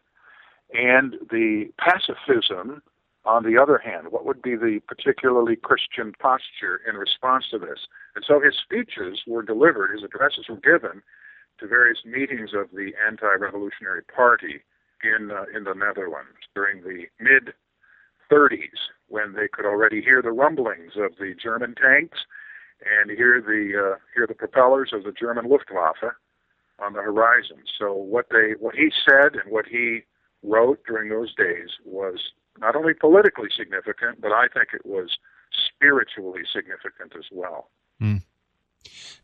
and 0.73 1.15
the 1.29 1.65
pacifism 1.77 2.81
on 3.25 3.43
the 3.43 3.61
other 3.61 3.77
hand. 3.77 4.07
What 4.11 4.25
would 4.25 4.41
be 4.41 4.55
the 4.55 4.79
particularly 4.87 5.55
Christian 5.55 6.13
posture 6.19 6.81
in 6.87 6.95
response 6.95 7.45
to 7.51 7.59
this? 7.59 7.79
And 8.15 8.23
so 8.25 8.39
his 8.39 8.55
speeches 8.55 9.21
were 9.27 9.43
delivered, 9.43 9.91
his 9.91 10.03
addresses 10.03 10.45
were 10.47 10.57
given 10.57 11.01
to 11.59 11.67
various 11.67 11.99
meetings 12.05 12.51
of 12.53 12.71
the 12.71 12.91
anti-revolutionary 13.05 14.03
party 14.03 14.61
in 15.03 15.31
uh, 15.31 15.45
in 15.55 15.63
the 15.63 15.73
Netherlands 15.73 16.39
during 16.55 16.81
the 16.81 17.05
mid 17.19 17.53
30s, 18.31 18.79
when 19.07 19.33
they 19.33 19.47
could 19.51 19.65
already 19.65 20.01
hear 20.01 20.21
the 20.21 20.31
rumblings 20.31 20.93
of 20.95 21.17
the 21.19 21.33
German 21.41 21.75
tanks 21.75 22.19
and 22.85 23.11
hear 23.11 23.41
the 23.41 23.93
uh, 23.93 23.97
hear 24.15 24.27
the 24.27 24.33
propellers 24.33 24.91
of 24.93 25.03
the 25.03 25.11
German 25.11 25.49
Luftwaffe 25.49 26.15
on 26.81 26.93
the 26.93 27.01
horizon. 27.01 27.57
So 27.77 27.93
what 27.93 28.27
they 28.31 28.53
what 28.59 28.75
he 28.75 28.91
said 29.07 29.33
and 29.33 29.51
what 29.51 29.65
he 29.65 30.01
wrote 30.43 30.79
during 30.87 31.09
those 31.09 31.33
days 31.35 31.69
was 31.85 32.19
not 32.59 32.75
only 32.75 32.93
politically 32.93 33.49
significant, 33.55 34.21
but 34.21 34.31
I 34.31 34.47
think 34.53 34.69
it 34.73 34.85
was 34.85 35.17
spiritually 35.75 36.41
significant 36.53 37.13
as 37.17 37.25
well. 37.31 37.69
Mm. 38.01 38.21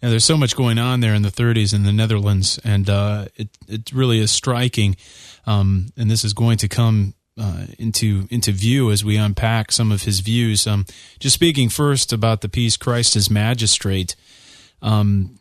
Now, 0.01 0.10
there's 0.10 0.26
so 0.26 0.38
much 0.38 0.56
going 0.56 0.78
on 0.78 0.99
there 0.99 1.14
in 1.14 1.22
the 1.22 1.30
30s 1.30 1.74
in 1.74 1.84
the 1.84 1.93
Netherlands, 1.93 2.60
and 2.64 2.89
uh, 2.89 3.26
it 3.36 3.49
it 3.68 3.91
really 3.93 4.20
is 4.20 4.32
striking. 4.32 4.95
Um, 5.45 5.89
and 5.95 6.10
this 6.10 6.24
is 6.24 6.34
going 6.34 6.58
to 6.58 6.68
come 6.68 7.14
uh, 7.39 7.66
into 7.80 8.28
into 8.30 8.51
view 8.51 8.91
as 8.91 9.03
we 9.03 9.18
unpack 9.18 9.72
some 9.72 9.91
of 9.91 10.03
his 10.03 10.20
views. 10.20 10.68
Um, 10.68 10.86
just 11.20 11.36
speaking 11.36 11.70
first 11.70 12.12
about 12.12 12.41
the 12.41 12.49
peace 12.49 12.78
Christ 12.78 13.16
as 13.16 13.30
magistrate. 13.30 14.16
Um, 14.82 15.38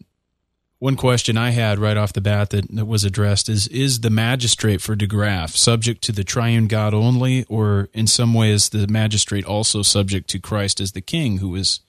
one 0.85 0.97
question 0.97 1.39
I 1.39 1.53
had 1.53 1.79
right 1.79 1.97
off 1.97 2.13
the 2.13 2.21
bat 2.21 2.51
that, 2.51 2.71
that 2.77 2.85
was 2.85 3.05
addressed 3.05 3.49
is 3.49 3.67
Is 3.69 4.01
the 4.01 4.11
magistrate 4.11 4.83
for 4.83 4.95
de 4.95 5.07
Graaf 5.07 5.57
subject 5.57 6.03
to 6.03 6.13
the 6.13 6.25
triune 6.25 6.67
God 6.67 6.93
only, 6.93 7.47
or 7.49 7.89
in 7.95 8.07
some 8.07 8.35
ways 8.35 8.69
the 8.69 8.87
magistrate 8.87 9.47
also 9.47 9.81
subject 9.81 10.29
to 10.29 10.39
Christ 10.39 10.83
as 10.83 10.93
the 10.93 11.01
king 11.01 11.39
who 11.39 11.55
is 11.55 11.81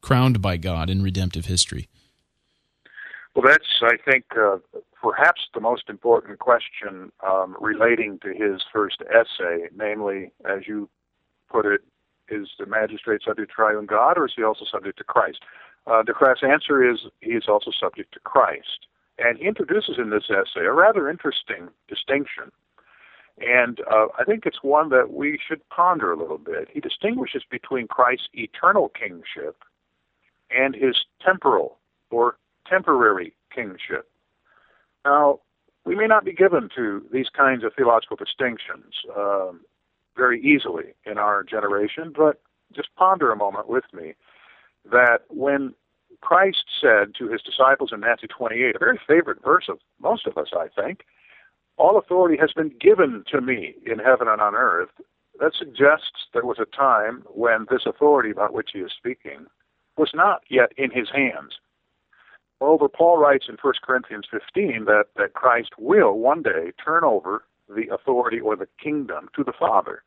crowned 0.00 0.42
by 0.42 0.56
God 0.56 0.90
in 0.90 1.00
redemptive 1.00 1.46
history? 1.46 1.88
Well, 3.36 3.44
that's, 3.46 3.68
I 3.82 3.96
think, 4.10 4.24
uh, 4.36 4.56
perhaps 5.00 5.42
the 5.54 5.60
most 5.60 5.88
important 5.88 6.40
question 6.40 7.12
um, 7.24 7.56
relating 7.60 8.18
to 8.24 8.30
his 8.30 8.62
first 8.72 9.00
essay, 9.02 9.68
namely, 9.76 10.32
as 10.44 10.66
you 10.66 10.88
put 11.48 11.66
it, 11.66 11.82
is 12.28 12.48
the 12.58 12.66
magistrate 12.66 13.22
subject 13.24 13.50
to 13.50 13.54
triune 13.54 13.86
God, 13.86 14.18
or 14.18 14.26
is 14.26 14.32
he 14.36 14.42
also 14.42 14.64
subject 14.64 14.98
to 14.98 15.04
Christ? 15.04 15.38
Uh, 15.86 16.02
de 16.02 16.12
Graaf's 16.12 16.42
answer 16.42 16.88
is 16.88 17.00
he 17.20 17.30
is 17.30 17.44
also 17.48 17.70
subject 17.70 18.12
to 18.14 18.20
Christ. 18.20 18.86
And 19.18 19.38
he 19.38 19.46
introduces 19.46 19.96
in 19.98 20.10
this 20.10 20.30
essay 20.30 20.64
a 20.64 20.72
rather 20.72 21.08
interesting 21.08 21.68
distinction. 21.88 22.50
And 23.38 23.80
uh, 23.90 24.06
I 24.18 24.24
think 24.24 24.44
it's 24.44 24.62
one 24.62 24.90
that 24.90 25.12
we 25.12 25.38
should 25.46 25.66
ponder 25.70 26.12
a 26.12 26.18
little 26.18 26.38
bit. 26.38 26.68
He 26.72 26.80
distinguishes 26.80 27.42
between 27.50 27.88
Christ's 27.88 28.28
eternal 28.34 28.90
kingship 28.90 29.64
and 30.50 30.74
his 30.74 30.96
temporal 31.24 31.78
or 32.10 32.36
temporary 32.68 33.34
kingship. 33.54 34.08
Now, 35.04 35.40
we 35.84 35.94
may 35.94 36.06
not 36.06 36.24
be 36.24 36.32
given 36.32 36.68
to 36.76 37.02
these 37.12 37.28
kinds 37.34 37.64
of 37.64 37.72
theological 37.74 38.16
distinctions 38.16 38.94
um, 39.16 39.60
very 40.16 40.42
easily 40.42 40.94
in 41.06 41.16
our 41.16 41.42
generation, 41.42 42.12
but 42.14 42.40
just 42.74 42.88
ponder 42.96 43.32
a 43.32 43.36
moment 43.36 43.68
with 43.68 43.84
me 43.92 44.14
that 44.90 45.20
when 45.28 45.74
Christ 46.20 46.64
said 46.80 47.14
to 47.18 47.28
his 47.28 47.42
disciples 47.42 47.90
in 47.92 48.00
Matthew 48.00 48.28
28, 48.28 48.76
a 48.76 48.78
very 48.78 49.00
favorite 49.06 49.42
verse 49.42 49.66
of 49.68 49.78
most 50.00 50.26
of 50.26 50.36
us, 50.36 50.48
I 50.56 50.68
think, 50.68 51.04
all 51.76 51.98
authority 51.98 52.36
has 52.38 52.52
been 52.52 52.72
given 52.78 53.24
to 53.30 53.40
me 53.40 53.74
in 53.86 53.98
heaven 53.98 54.28
and 54.28 54.40
on 54.40 54.54
earth. 54.54 54.90
That 55.38 55.54
suggests 55.58 56.26
there 56.34 56.44
was 56.44 56.58
a 56.58 56.76
time 56.76 57.24
when 57.28 57.66
this 57.70 57.86
authority 57.86 58.30
about 58.30 58.52
which 58.52 58.70
he 58.72 58.80
is 58.80 58.92
speaking 58.96 59.46
was 59.96 60.10
not 60.12 60.42
yet 60.50 60.72
in 60.76 60.90
his 60.90 61.08
hands. 61.10 61.58
Moreover, 62.60 62.88
Paul 62.88 63.16
writes 63.16 63.46
in 63.48 63.56
1 63.60 63.74
Corinthians 63.82 64.26
15 64.30 64.84
that, 64.84 65.06
that 65.16 65.32
Christ 65.32 65.70
will 65.78 66.18
one 66.18 66.42
day 66.42 66.72
turn 66.84 67.04
over 67.04 67.44
the 67.68 67.88
authority 67.92 68.38
or 68.38 68.56
the 68.56 68.68
kingdom 68.82 69.30
to 69.34 69.42
the 69.42 69.52
Father. 69.58 70.02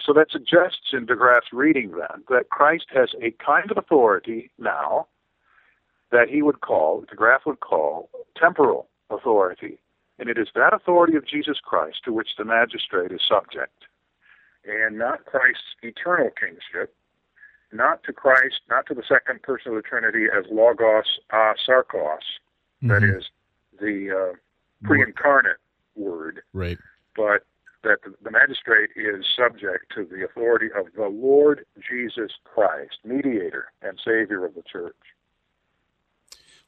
So 0.00 0.12
that 0.12 0.30
suggests 0.30 0.92
in 0.92 1.06
de 1.06 1.16
Graaf's 1.16 1.52
reading 1.52 1.92
then 1.92 2.22
that 2.28 2.50
Christ 2.50 2.86
has 2.94 3.10
a 3.22 3.30
kind 3.44 3.70
of 3.70 3.78
authority 3.78 4.50
now 4.58 5.06
that 6.10 6.28
he 6.28 6.42
would 6.42 6.60
call, 6.60 7.04
de 7.08 7.16
Graaf 7.16 7.42
would 7.46 7.60
call, 7.60 8.08
temporal 8.36 8.88
authority. 9.10 9.78
And 10.18 10.28
it 10.28 10.38
is 10.38 10.48
that 10.54 10.74
authority 10.74 11.16
of 11.16 11.26
Jesus 11.26 11.58
Christ 11.62 11.98
to 12.04 12.12
which 12.12 12.30
the 12.36 12.44
magistrate 12.44 13.12
is 13.12 13.20
subject, 13.28 13.84
and 14.64 14.98
not 14.98 15.24
Christ's 15.26 15.76
eternal 15.82 16.30
kingship, 16.30 16.94
not 17.72 18.02
to 18.04 18.12
Christ, 18.12 18.60
not 18.68 18.86
to 18.86 18.94
the 18.94 19.04
second 19.08 19.42
person 19.42 19.72
of 19.72 19.76
the 19.76 19.88
Trinity 19.88 20.26
as 20.26 20.44
Logos 20.50 21.18
a 21.30 21.54
Sarkos, 21.66 22.18
mm-hmm. 22.82 22.88
that 22.88 23.02
is 23.04 23.24
the 23.80 24.32
uh, 24.32 24.36
pre 24.86 25.02
incarnate 25.02 25.58
word, 25.94 26.42
right. 26.52 26.78
but 27.14 27.44
that 27.82 27.98
the 28.22 28.30
magistrate 28.30 28.90
is 28.96 29.24
subject 29.36 29.92
to 29.94 30.04
the 30.04 30.24
authority 30.24 30.66
of 30.76 30.86
the 30.96 31.06
Lord 31.06 31.64
Jesus 31.88 32.32
Christ, 32.44 32.98
mediator 33.04 33.66
and 33.82 33.98
savior 34.04 34.44
of 34.44 34.54
the 34.54 34.62
church. 34.70 34.96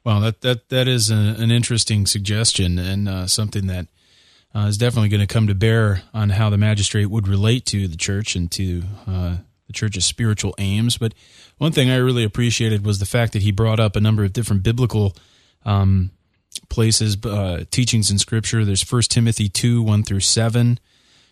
Well, 0.04 0.20
that 0.20 0.40
that 0.40 0.68
that 0.70 0.88
is 0.88 1.11
a, 1.11 1.14
an 1.14 1.50
interesting 1.50 2.06
suggestion 2.06 2.78
and 2.78 3.08
uh, 3.08 3.26
something 3.26 3.66
that 3.66 3.86
uh, 4.54 4.61
is 4.61 4.78
definitely 4.78 5.11
going 5.11 5.20
to 5.20 5.32
come 5.32 5.46
to 5.46 5.54
bear 5.54 6.02
on 6.14 6.30
how 6.30 6.48
the 6.48 6.56
magistrate 6.56 7.06
would 7.06 7.28
relate 7.28 7.66
to 7.66 7.86
the 7.86 7.96
church 7.96 8.34
and 8.34 8.50
to 8.52 8.82
uh, 9.06 9.36
the 9.66 9.72
church's 9.72 10.04
spiritual 10.04 10.54
aims. 10.58 10.96
But 10.96 11.12
one 11.58 11.72
thing 11.72 11.90
I 11.90 11.96
really 11.96 12.24
appreciated 12.24 12.84
was 12.84 12.98
the 12.98 13.06
fact 13.06 13.32
that 13.34 13.42
he 13.42 13.52
brought 13.52 13.78
up 13.78 13.94
a 13.94 14.00
number 14.00 14.24
of 14.24 14.32
different 14.32 14.62
biblical 14.62 15.14
um, 15.64 16.11
places, 16.68 17.16
uh, 17.24 17.64
teachings 17.70 18.11
in 18.11 18.18
Scripture. 18.18 18.64
There's 18.64 18.82
First 18.82 19.11
Timothy 19.11 19.48
two 19.48 19.82
one 19.82 20.02
through 20.02 20.20
seven. 20.20 20.78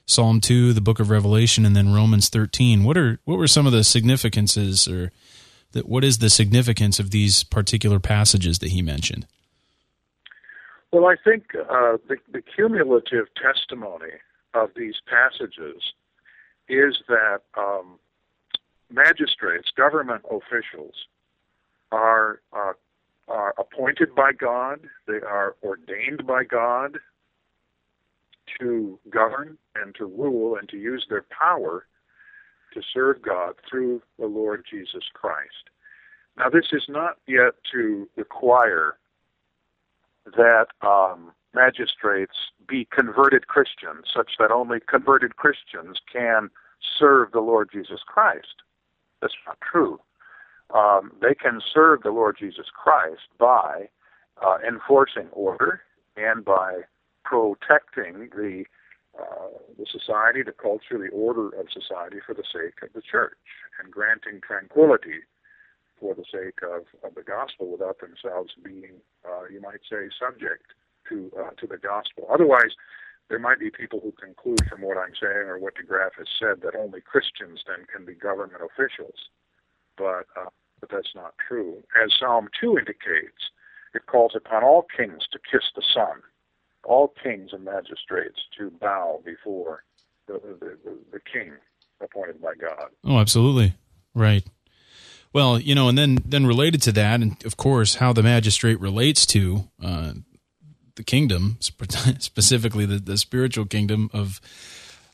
Psalm 0.08 0.40
2, 0.40 0.72
the 0.72 0.80
book 0.80 1.00
of 1.00 1.10
Revelation, 1.10 1.66
and 1.66 1.76
then 1.76 1.92
Romans 1.92 2.30
13. 2.30 2.82
What 2.82 2.96
are 2.96 3.20
what 3.26 3.36
were 3.36 3.46
some 3.46 3.66
of 3.66 3.72
the 3.72 3.84
significances 3.84 4.88
or 4.88 5.12
that 5.72 5.86
what 5.86 6.02
is 6.02 6.16
the 6.16 6.30
significance 6.30 6.98
of 6.98 7.10
these 7.10 7.44
particular 7.44 8.00
passages 8.00 8.58
that 8.60 8.70
he 8.70 8.80
mentioned? 8.80 9.26
Well, 10.90 11.04
I 11.04 11.16
think 11.22 11.54
uh, 11.54 11.98
the, 12.08 12.16
the 12.32 12.40
cumulative 12.40 13.26
testimony 13.36 14.14
of 14.54 14.70
these 14.74 14.94
passages 15.06 15.82
is 16.70 16.96
that 17.08 17.42
um, 17.58 17.98
magistrates, 18.90 19.68
government 19.76 20.24
officials, 20.30 20.94
are 21.92 22.40
uh, 22.54 22.72
are 23.28 23.54
appointed 23.58 24.14
by 24.14 24.32
God. 24.32 24.80
They 25.06 25.20
are 25.20 25.54
ordained 25.62 26.26
by 26.26 26.44
God 26.44 26.98
to 28.60 28.98
govern 29.10 29.58
and 29.74 29.94
to 29.96 30.06
rule 30.06 30.56
and 30.56 30.68
to 30.68 30.76
use 30.76 31.06
their 31.08 31.24
power 31.30 31.86
to 32.74 32.82
serve 32.92 33.22
God 33.22 33.54
through 33.68 34.02
the 34.18 34.26
Lord 34.26 34.64
Jesus 34.68 35.04
Christ. 35.14 35.70
Now, 36.36 36.48
this 36.50 36.66
is 36.72 36.84
not 36.88 37.16
yet 37.26 37.54
to 37.72 38.08
require 38.16 38.98
that 40.36 40.66
um, 40.82 41.32
magistrates 41.54 42.36
be 42.68 42.86
converted 42.92 43.48
Christians, 43.48 44.06
such 44.14 44.32
that 44.38 44.50
only 44.50 44.78
converted 44.86 45.36
Christians 45.36 45.98
can 46.12 46.50
serve 46.98 47.32
the 47.32 47.40
Lord 47.40 47.70
Jesus 47.72 48.00
Christ. 48.06 48.62
That's 49.20 49.34
not 49.46 49.58
true. 49.60 50.00
Um, 50.74 51.12
they 51.20 51.34
can 51.34 51.60
serve 51.72 52.02
the 52.02 52.10
Lord 52.10 52.36
Jesus 52.38 52.66
Christ 52.72 53.22
by 53.38 53.88
uh, 54.44 54.58
enforcing 54.66 55.28
order 55.32 55.80
and 56.16 56.44
by 56.44 56.82
protecting 57.28 58.30
the 58.32 58.64
uh, 59.18 59.50
the 59.76 59.86
society, 59.90 60.42
the 60.42 60.52
culture, 60.52 60.96
the 60.96 61.10
order 61.10 61.48
of 61.58 61.66
society 61.72 62.18
for 62.24 62.34
the 62.34 62.46
sake 62.46 62.78
of 62.82 62.92
the 62.94 63.02
church, 63.02 63.34
and 63.82 63.92
granting 63.92 64.40
tranquility 64.40 65.26
for 65.98 66.14
the 66.14 66.24
sake 66.30 66.62
of, 66.62 66.86
of 67.02 67.16
the 67.16 67.26
gospel 67.26 67.66
without 67.72 67.98
themselves 67.98 68.52
being, 68.62 69.02
uh, 69.26 69.42
you 69.50 69.60
might 69.60 69.82
say, 69.90 70.06
subject 70.14 70.70
to 71.08 71.32
uh, 71.34 71.50
to 71.58 71.66
the 71.66 71.78
gospel. 71.78 72.28
Otherwise, 72.30 72.78
there 73.28 73.40
might 73.40 73.58
be 73.58 73.70
people 73.70 74.00
who 74.00 74.12
conclude 74.12 74.62
from 74.70 74.82
what 74.82 74.96
I'm 74.96 75.18
saying 75.20 75.50
or 75.50 75.58
what 75.58 75.74
de 75.74 75.82
Graaf 75.82 76.12
has 76.16 76.28
said 76.38 76.62
that 76.62 76.78
only 76.78 77.00
Christians 77.00 77.60
then 77.66 77.86
can 77.92 78.06
be 78.06 78.14
government 78.14 78.62
officials, 78.62 79.28
but 79.96 80.30
uh, 80.38 80.54
but 80.80 80.90
that's 80.90 81.14
not 81.14 81.34
true. 81.42 81.82
As 82.00 82.14
Psalm 82.14 82.48
2 82.60 82.78
indicates, 82.78 83.50
it 83.94 84.06
calls 84.06 84.32
upon 84.36 84.62
all 84.62 84.86
kings 84.96 85.26
to 85.32 85.38
kiss 85.42 85.74
the 85.74 85.82
Son, 85.82 86.22
all 86.88 87.12
kings 87.22 87.50
and 87.52 87.64
magistrates 87.64 88.38
to 88.58 88.70
bow 88.80 89.20
before 89.24 89.84
the, 90.26 90.40
the, 90.60 90.78
the, 90.84 90.98
the 91.12 91.20
king 91.32 91.52
appointed 92.00 92.40
by 92.40 92.54
God. 92.58 92.88
Oh, 93.04 93.18
absolutely. 93.18 93.74
Right. 94.14 94.44
Well, 95.32 95.58
you 95.58 95.74
know, 95.74 95.88
and 95.88 95.98
then 95.98 96.18
then 96.24 96.46
related 96.46 96.80
to 96.82 96.92
that, 96.92 97.20
and 97.20 97.36
of 97.44 97.56
course, 97.56 97.96
how 97.96 98.14
the 98.14 98.22
magistrate 98.22 98.80
relates 98.80 99.26
to 99.26 99.68
uh, 99.82 100.12
the 100.96 101.04
kingdom, 101.04 101.58
specifically 101.60 102.86
the, 102.86 102.98
the 102.98 103.18
spiritual 103.18 103.66
kingdom 103.66 104.08
of 104.14 104.40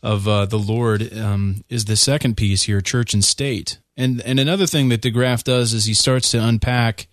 of 0.03 0.29
uh, 0.29 0.47
the 0.47 0.59
Lord, 0.59 1.17
um, 1.17 1.65
is 1.69 1.87
the 1.87 1.97
second 1.97 2.37
piece 2.37 2.63
here, 2.63 2.81
church 2.81 3.13
and 3.13 3.25
state. 3.25 3.79
And 3.97 4.21
and 4.23 4.39
another 4.39 4.67
thing 4.67 4.89
that 4.91 5.03
de 5.03 5.11
Graaf 5.11 5.43
does 5.43 5.73
is 5.73 5.87
he 5.87 5.95
starts 5.95 6.31
to 6.31 6.39
unpack. 6.39 7.09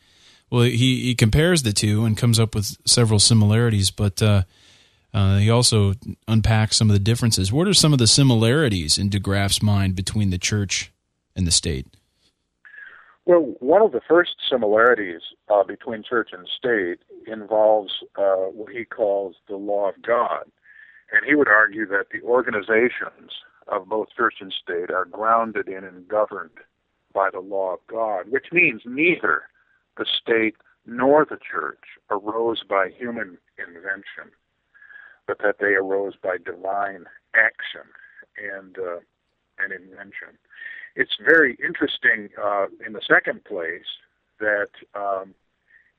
Well, 0.51 0.63
he 0.63 1.01
he 1.01 1.15
compares 1.15 1.63
the 1.63 1.71
two 1.71 2.03
and 2.03 2.17
comes 2.17 2.39
up 2.39 2.53
with 2.53 2.77
several 2.85 3.19
similarities, 3.19 3.89
but 3.89 4.21
uh, 4.21 4.43
uh, 5.13 5.37
he 5.37 5.49
also 5.49 5.93
unpacks 6.27 6.75
some 6.75 6.89
of 6.89 6.93
the 6.93 6.99
differences. 6.99 7.51
What 7.51 7.67
are 7.67 7.73
some 7.73 7.93
of 7.93 7.99
the 7.99 8.07
similarities 8.07 8.97
in 8.97 9.09
de 9.09 9.19
Graaf's 9.19 9.63
mind 9.63 9.95
between 9.95 10.29
the 10.29 10.37
church 10.37 10.91
and 11.35 11.47
the 11.47 11.51
state? 11.51 11.87
Well, 13.25 13.55
one 13.59 13.81
of 13.81 13.93
the 13.93 14.01
first 14.07 14.35
similarities 14.49 15.21
uh, 15.47 15.63
between 15.63 16.03
church 16.03 16.31
and 16.33 16.47
state 16.47 16.99
involves 17.27 17.93
uh, 18.17 18.49
what 18.51 18.73
he 18.73 18.83
calls 18.83 19.35
the 19.47 19.55
law 19.55 19.89
of 19.89 20.01
God. 20.01 20.45
And 21.13 21.25
he 21.25 21.35
would 21.35 21.47
argue 21.47 21.85
that 21.87 22.07
the 22.11 22.21
organizations 22.23 23.31
of 23.67 23.87
both 23.87 24.07
church 24.17 24.35
and 24.41 24.51
state 24.51 24.89
are 24.89 25.05
grounded 25.05 25.67
in 25.67 25.83
and 25.83 26.07
governed 26.07 26.57
by 27.13 27.29
the 27.31 27.39
law 27.39 27.73
of 27.73 27.79
God, 27.87 28.29
which 28.29 28.47
means 28.51 28.81
neither 28.85 29.43
the 30.01 30.07
state 30.19 30.55
nor 30.87 31.25
the 31.25 31.37
church 31.37 31.83
arose 32.09 32.63
by 32.67 32.89
human 32.89 33.37
invention, 33.59 34.33
but 35.27 35.37
that 35.43 35.57
they 35.59 35.75
arose 35.75 36.13
by 36.21 36.37
divine 36.43 37.05
action 37.35 37.85
and 38.35 38.77
uh, 38.79 38.97
and 39.59 39.71
invention. 39.71 40.33
It's 40.95 41.17
very 41.23 41.55
interesting 41.63 42.29
uh, 42.43 42.65
in 42.85 42.93
the 42.93 43.01
second 43.07 43.43
place 43.43 43.91
that 44.39 44.73
um, 44.95 45.35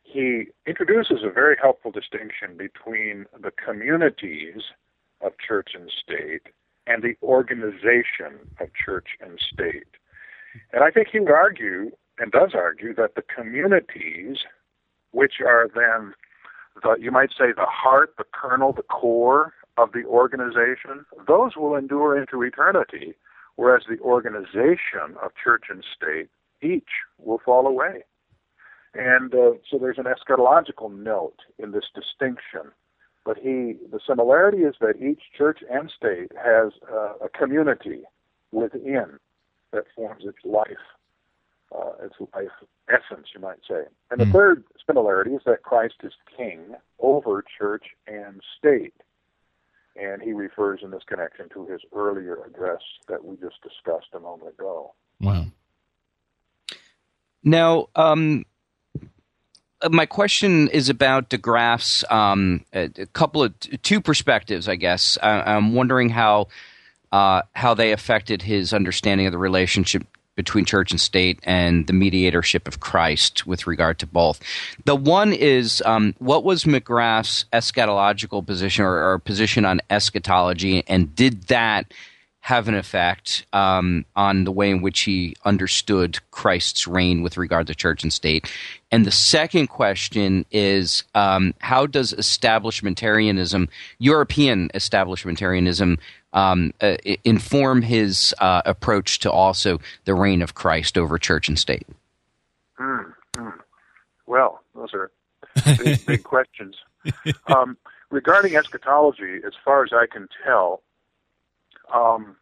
he 0.03 0.47
introduces 0.67 1.19
a 1.23 1.31
very 1.31 1.57
helpful 1.63 1.93
distinction 1.93 2.57
between 2.57 3.27
the 3.41 3.53
communities 3.53 4.63
of 5.21 5.33
church 5.39 5.71
and 5.75 5.89
state 6.03 6.49
and 6.89 7.05
the 7.05 7.15
organization 7.23 8.51
of 8.59 8.69
church 8.75 9.11
and 9.21 9.39
state. 9.53 9.93
And 10.73 10.83
I 10.83 10.91
think 10.91 11.09
he 11.13 11.21
would 11.21 11.31
argue, 11.31 11.93
and 12.19 12.31
does 12.31 12.51
argue, 12.55 12.95
that 12.95 13.15
the 13.15 13.23
communities, 13.23 14.39
which 15.13 15.35
are 15.45 15.69
then, 15.75 16.15
the, 16.83 16.97
you 17.01 17.11
might 17.11 17.31
say, 17.31 17.53
the 17.55 17.67
heart, 17.67 18.15
the 18.19 18.25
kernel, 18.33 18.73
the 18.73 18.83
core 18.83 19.53
of 19.79 19.93
the 19.93 20.05
organization, 20.05 21.05
those 21.27 21.57
will 21.57 21.75
endure 21.75 22.19
into 22.19 22.43
eternity, 22.43 23.15
whereas 23.57 23.85
the 23.89 23.99
organization 24.01 25.17
of 25.23 25.31
church 25.43 25.65
and 25.71 25.85
state, 25.97 26.29
each 26.63 26.89
will 27.19 27.41
fall 27.45 27.67
away. 27.67 28.05
And 28.95 29.35
uh, 29.35 29.53
so 29.69 29.79
there's 29.79 29.99
an 29.99 30.05
eschatological 30.05 30.95
note 30.95 31.39
in 31.59 31.73
this 31.73 31.87
distinction. 31.95 32.73
But 33.25 33.37
he, 33.39 33.77
the 33.91 34.01
similarity 34.07 34.59
is 34.59 34.75
that 34.81 35.01
each 35.01 35.23
church 35.37 35.61
and 35.71 35.91
state 35.91 36.33
has 36.37 36.73
uh, 36.93 37.15
a 37.25 37.29
community 37.29 38.03
within 38.51 39.19
that 39.73 39.85
forms 39.97 40.25
its 40.27 40.39
life, 40.45 40.85
uh, 41.75 42.05
its 42.05 42.15
life 42.35 42.49
essence, 42.89 43.29
you 43.35 43.41
might 43.41 43.61
say. 43.69 43.83
And 44.11 44.21
the 44.21 44.25
mm. 44.25 44.33
third 44.33 44.65
similarity 44.87 45.33
is 45.33 45.43
that 45.47 45.63
Christ 45.63 45.95
is 46.03 46.13
king 46.37 46.75
over 46.99 47.45
church 47.59 47.85
and 48.07 48.41
state. 48.59 48.95
And 49.95 50.23
he 50.23 50.33
refers 50.33 50.81
in 50.83 50.91
this 50.91 51.03
connection 51.07 51.49
to 51.51 51.67
his 51.67 51.81
earlier 51.95 52.39
address 52.47 52.81
that 53.09 53.25
we 53.25 53.37
just 53.37 53.57
discussed 53.63 54.09
a 54.15 54.21
moment 54.21 54.55
ago. 54.55 54.95
Wow. 55.21 55.47
Now, 57.45 57.89
um, 57.95 58.45
my 59.91 60.07
question 60.07 60.69
is 60.69 60.89
about 60.89 61.29
de 61.29 61.39
Graaf's 61.39 62.05
um, 62.11 62.65
a, 62.73 62.85
a, 62.97 63.07
couple 63.07 63.43
of 63.43 63.59
two 63.83 64.01
perspectives, 64.01 64.69
I 64.69 64.77
guess. 64.77 65.19
I, 65.23 65.55
am 65.57 65.75
wondering 65.75 66.09
how 66.09 66.49
uh, 67.11 67.43
how 67.53 67.75
they 67.75 67.93
affected 67.93 68.43
his 68.43 68.73
understanding 68.73 69.27
of 69.27 69.33
the 69.33 69.39
relationship 69.39 70.07
between 70.35 70.65
church 70.65 70.91
and 70.91 71.01
state 71.01 71.39
and 71.43 71.87
the 71.87 71.93
mediatorship 71.93 72.67
of 72.67 72.81
Christ 72.81 73.47
with 73.47 73.67
regard 73.67 73.99
to 73.99 74.07
both. 74.07 74.41
The 74.85 74.97
one 74.97 75.33
is 75.33 75.83
um, 75.85 76.15
what 76.19 76.45
was 76.45 76.63
de 76.63 76.81
Graaf's 76.81 77.45
eschatological 77.53 78.47
position 78.47 78.85
or, 78.85 79.13
or 79.13 79.19
position 79.19 79.65
on 79.65 79.81
eschatology, 79.91 80.85
and 80.87 81.15
did 81.15 81.43
that 81.45 81.93
have 82.43 82.67
an 82.67 82.75
effect 82.75 83.47
um, 83.53 84.05
on 84.17 84.43
the 84.43 84.51
way 84.51 84.69
in 84.69 84.83
which 84.83 85.03
he 85.03 85.37
understood 85.45 86.19
Christ's 86.33 86.89
reign 86.89 87.23
with 87.23 87.37
regard 87.37 87.69
to 87.69 87.75
church 87.75 88.03
and 88.03 88.13
state. 88.13 88.53
And 88.91 89.07
the 89.07 89.13
second 89.13 89.69
question 89.69 90.45
is 90.51 91.05
um, 91.15 91.55
how 91.61 91.87
does 91.87 92.13
establishmentarianism, 92.13 93.69
European 93.99 94.71
establishmentarianism, 94.75 95.99
um, 96.33 96.73
uh, 96.81 96.97
inform 97.25 97.83
his 97.83 98.35
uh, 98.39 98.63
approach 98.65 99.19
to 99.21 99.31
also 99.31 99.81
the 100.05 100.15
reign 100.15 100.43
of 100.43 100.55
Christ 100.55 100.97
over 100.97 101.19
church 101.19 101.49
and 101.49 101.59
state? 101.59 101.87
Mm, 102.79 103.13
mm. 103.37 103.53
Well, 104.27 104.63
those 104.75 104.95
are 104.95 105.11
big, 105.77 106.07
big 106.07 106.25
questions. 106.25 106.77
Um, 107.47 107.77
regarding 108.11 108.57
eschatology, 108.57 109.41
as 109.47 109.53
far 109.65 109.85
as 109.85 109.91
I 109.93 110.07
can 110.07 110.29
tell, 110.45 110.83
um, 111.93 112.37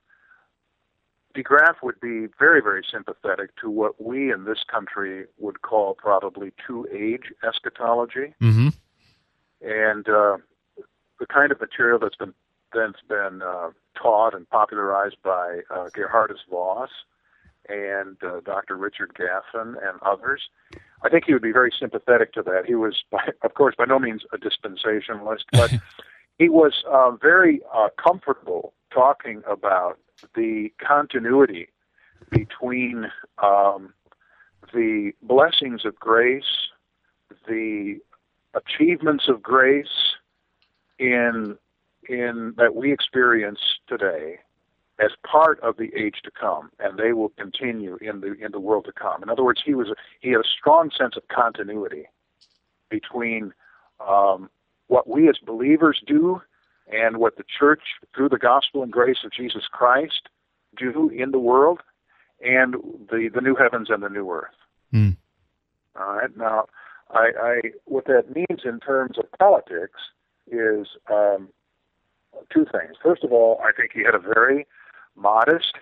de 1.35 1.43
Graaf 1.43 1.77
would 1.83 2.01
be 2.01 2.27
very, 2.39 2.61
very 2.61 2.85
sympathetic 2.91 3.51
to 3.57 3.71
what 3.71 4.01
we 4.01 4.33
in 4.33 4.45
this 4.45 4.65
country 4.71 5.27
would 5.39 5.63
call 5.63 5.95
probably 5.95 6.53
two 6.67 6.87
age 6.93 7.33
eschatology. 7.47 8.35
Mm-hmm. 8.41 8.69
And 9.63 10.09
uh, 10.09 10.39
the 11.19 11.27
kind 11.27 11.53
of 11.53 11.61
material 11.61 11.99
that's 11.99 12.17
been 12.17 12.35
that's 12.73 13.03
been 13.09 13.43
uh, 13.43 13.71
taught 14.01 14.35
and 14.35 14.49
popularized 14.49 15.17
by 15.23 15.61
uh, 15.71 15.89
Geerhardus 15.91 16.39
Vos 16.51 16.89
and 17.69 18.17
uh, 18.23 18.41
Dr. 18.45 18.77
Richard 18.77 19.13
Gaffin 19.15 19.75
and 19.77 20.01
others. 20.03 20.43
I 21.03 21.09
think 21.09 21.25
he 21.27 21.33
would 21.33 21.43
be 21.43 21.53
very 21.53 21.73
sympathetic 21.79 22.33
to 22.35 22.43
that. 22.43 22.67
He 22.67 22.75
was, 22.75 23.03
by, 23.11 23.31
of 23.43 23.55
course, 23.55 23.75
by 23.77 23.85
no 23.85 23.99
means 23.99 24.23
a 24.33 24.39
dispensationalist, 24.39 25.45
but 25.53 25.73
he 26.39 26.49
was 26.49 26.85
uh, 26.91 27.13
very 27.13 27.61
uh, 27.75 27.89
comfortable 28.03 28.73
talking 28.93 29.43
about 29.49 29.99
the 30.35 30.73
continuity 30.85 31.69
between 32.31 33.07
um, 33.43 33.95
the 34.73 35.13
blessings 35.23 35.85
of 35.85 35.95
grace, 35.99 36.69
the 37.49 37.99
achievements 38.55 39.25
of 39.29 39.43
grace 39.43 39.87
in 40.99 41.57
in 42.11 42.55
that 42.57 42.75
we 42.75 42.93
experience 42.93 43.61
today 43.87 44.39
as 44.99 45.13
part 45.25 45.59
of 45.61 45.77
the 45.77 45.91
age 45.97 46.17
to 46.25 46.31
come, 46.31 46.71
and 46.79 46.99
they 46.99 47.13
will 47.13 47.31
continue 47.31 47.97
in 48.03 48.21
the 48.21 48.35
in 48.35 48.53
the 48.53 48.61
world 48.61 48.85
to 48.85 48.93
come. 48.93 49.23
In 49.23 49.31
other 49.31 49.45
words, 49.45 49.63
he 49.65 49.75
was 49.75 49.89
a, 49.89 49.95
he 50.21 50.31
had 50.31 50.41
a 50.41 50.49
strong 50.59 50.91
sense 50.97 51.17
of 51.17 51.27
continuity 51.29 52.07
between 52.91 53.55
um, 54.07 54.51
what 54.89 55.09
we 55.09 55.29
as 55.29 55.39
believers 55.39 56.03
do 56.07 56.43
and 56.93 57.19
what 57.19 57.37
the 57.37 57.45
church, 57.59 57.83
through 58.15 58.29
the 58.29 58.39
gospel 58.39 58.83
and 58.83 58.91
grace 58.91 59.19
of 59.25 59.33
Jesus 59.33 59.63
Christ, 59.71 60.29
do 60.77 61.09
in 61.09 61.31
the 61.31 61.39
world, 61.39 61.81
and 62.45 62.75
the, 63.09 63.31
the 63.33 63.41
new 63.41 63.55
heavens 63.55 63.89
and 63.91 64.03
the 64.03 64.09
new 64.09 64.29
earth. 64.31 64.55
Mm. 64.93 65.17
All 65.99 66.17
right. 66.17 66.37
Now, 66.37 66.67
I, 67.11 67.31
I 67.41 67.61
what 67.85 68.07
that 68.07 68.35
means 68.35 68.63
in 68.65 68.81
terms 68.81 69.19
of 69.19 69.31
politics 69.39 70.01
is 70.51 70.89
um, 71.11 71.49
two 72.53 72.65
things. 72.65 72.97
First 73.03 73.25
of 73.25 73.33
all, 73.33 73.61
I 73.63 73.73
think 73.73 73.93
he 73.93 74.03
had 74.03 74.15
a 74.15 74.19
very 74.19 74.67
modest 75.17 75.75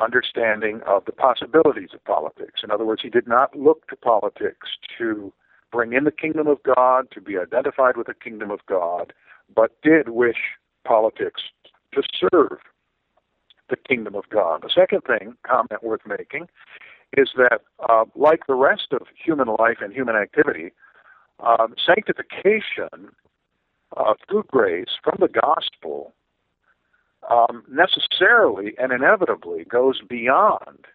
understanding 0.00 0.80
of 0.86 1.04
the 1.04 1.12
possibilities 1.12 1.90
of 1.92 2.04
politics. 2.04 2.60
In 2.62 2.70
other 2.70 2.84
words, 2.84 3.02
he 3.02 3.10
did 3.10 3.26
not 3.26 3.56
look 3.58 3.86
to 3.88 3.96
politics 3.96 4.68
to 4.98 5.32
bring 5.72 5.92
in 5.92 6.04
the 6.04 6.12
kingdom 6.12 6.46
of 6.46 6.62
God, 6.62 7.10
to 7.12 7.20
be 7.20 7.36
identified 7.38 7.96
with 7.96 8.06
the 8.06 8.14
kingdom 8.14 8.50
of 8.50 8.60
God, 8.66 9.12
but 9.54 9.80
did 9.82 10.10
wish 10.10 10.56
politics 10.84 11.42
to 11.92 12.02
serve 12.18 12.58
the 13.68 13.76
kingdom 13.76 14.14
of 14.14 14.28
God. 14.30 14.62
The 14.62 14.70
second 14.74 15.02
thing, 15.02 15.34
comment 15.42 15.82
worth 15.82 16.00
making, 16.06 16.48
is 17.16 17.30
that, 17.36 17.60
uh, 17.88 18.04
like 18.14 18.46
the 18.46 18.54
rest 18.54 18.88
of 18.92 19.02
human 19.14 19.48
life 19.58 19.78
and 19.80 19.92
human 19.92 20.16
activity, 20.16 20.72
uh, 21.40 21.68
sanctification 21.84 23.12
uh, 23.96 24.14
grace 24.46 24.90
from 25.02 25.16
the 25.20 25.28
gospel 25.28 26.12
um, 27.30 27.64
necessarily 27.68 28.74
and 28.78 28.92
inevitably 28.92 29.64
goes 29.64 30.00
beyond 30.08 30.86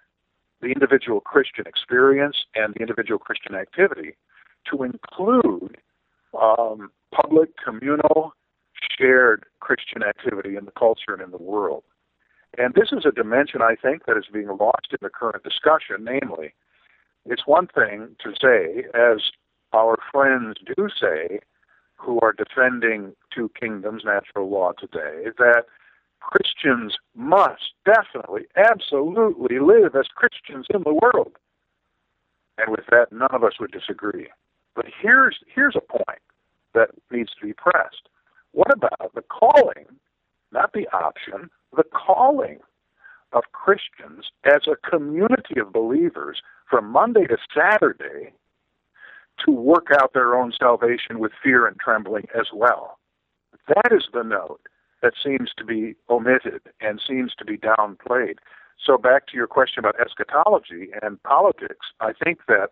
the 0.62 0.68
individual 0.68 1.20
Christian 1.20 1.66
experience 1.68 2.38
and 2.56 2.74
the 2.74 2.80
individual 2.80 3.20
Christian 3.20 3.56
activity 3.56 4.16
to 4.72 4.84
include 4.84 5.78
um, 6.40 6.92
public, 7.12 7.50
communal, 7.64 8.34
shared 8.98 9.46
Christian 9.60 10.04
activity 10.04 10.56
in 10.56 10.66
the 10.66 10.72
culture 10.72 11.14
and 11.14 11.22
in 11.22 11.32
the 11.32 11.38
world. 11.38 11.84
And 12.58 12.74
this 12.76 12.90
is 12.92 13.06
a 13.06 13.12
dimension, 13.12 13.62
I 13.62 13.76
think, 13.76 14.06
that 14.06 14.18
is 14.18 14.26
being 14.32 14.48
lost 14.48 14.88
in 14.92 15.00
the 15.02 15.10
current 15.10 15.44
discussion. 15.44 15.98
Namely, 16.06 16.54
it's 17.26 17.44
one 17.46 17.68
thing 17.68 18.16
to 18.24 18.34
say, 18.40 18.86
as 18.94 19.32
our 19.74 19.98
friends 20.12 20.58
do 20.76 20.88
say, 20.90 21.40
who 22.04 22.20
are 22.22 22.34
defending 22.34 23.16
two 23.34 23.50
kingdoms 23.60 24.04
natural 24.06 24.50
law 24.50 24.74
today, 24.74 25.30
that 25.38 25.66
Christians 26.20 26.98
must 27.16 27.74
definitely, 27.86 28.44
absolutely 28.56 29.60
live 29.60 29.96
as 29.96 30.08
Christians 30.16 30.68
in 30.74 30.84
the 30.84 30.94
world. 30.94 31.34
And 32.58 32.70
with 32.70 32.86
that, 32.92 33.12
none 33.12 33.32
of 33.32 33.44
us 33.44 33.54
would 33.60 33.72
disagree. 33.72 34.28
But 34.76 34.86
here's 35.02 35.38
here's 35.54 35.76
a 35.76 35.82
point 35.82 36.22
that 36.74 36.90
needs 37.12 37.32
to 37.40 37.46
be 37.46 37.54
pressed. 37.54 38.10
What 38.52 38.74
about 38.74 39.14
the 39.16 39.24
calling, 39.24 39.86
not 40.52 40.74
the 40.74 40.88
option, 40.94 41.50
the 41.76 41.84
calling 41.84 42.60
of 43.32 43.44
Christians 43.52 44.26
as 44.46 44.68
a 44.68 44.90
community 44.90 45.60
of 45.60 45.74
believers 45.74 46.42
from 46.70 46.90
Monday 46.90 47.26
to 47.26 47.38
Saturday 47.56 48.34
to 49.46 49.52
work 49.52 49.88
out 49.92 50.14
their 50.14 50.36
own 50.36 50.54
salvation 50.58 51.20
with 51.20 51.32
fear 51.42 51.68
and 51.68 51.78
trembling 51.80 52.26
as 52.38 52.48
well? 52.54 53.00
That 53.68 53.92
is 53.92 54.06
the 54.14 54.24
note 54.24 54.62
that 55.02 55.14
seems 55.22 55.52
to 55.58 55.66
be 55.66 55.96
omitted 56.10 56.62
and 56.82 57.02
seems 57.06 57.34
to 57.38 57.46
be 57.46 57.58
downplayed. 57.58 58.38
So 58.84 58.98
back 58.98 59.28
to 59.28 59.36
your 59.36 59.48
question 59.48 59.80
about 59.80 60.00
eschatology 60.00 60.90
and 61.02 61.22
politics, 61.24 61.88
I 62.00 62.12
think 62.24 62.40
that 62.48 62.70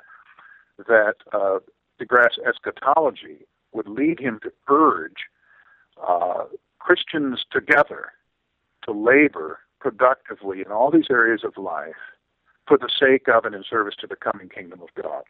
that 0.88 1.16
uh, 1.32 1.60
de 2.00 2.06
Graaf's 2.06 2.40
eschatology 2.48 3.46
would 3.74 3.88
lead 3.88 4.20
him 4.20 4.40
to 4.42 4.52
urge 4.70 5.28
uh, 6.06 6.46
Christians 6.80 7.46
together 7.52 8.12
to 8.84 8.92
labor 8.92 9.60
productively 9.80 10.62
in 10.62 10.72
all 10.72 10.90
these 10.92 11.08
areas 11.12 11.42
of 11.44 11.58
life 11.58 12.02
for 12.68 12.78
the 12.78 12.90
sake 13.00 13.28
of 13.28 13.46
and 13.46 13.54
in 13.54 13.64
service 13.70 13.96
to 14.00 14.08
the 14.08 14.16
coming 14.16 14.50
kingdom 14.50 14.82
of 14.82 14.90
God. 15.02 15.24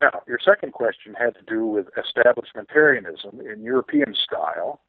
Now, 0.00 0.22
your 0.26 0.38
second 0.44 0.72
question 0.72 1.14
had 1.18 1.34
to 1.36 1.42
do 1.46 1.66
with 1.66 1.86
establishmentarianism 1.96 3.40
in 3.50 3.62
European 3.62 4.14
style, 4.14 4.80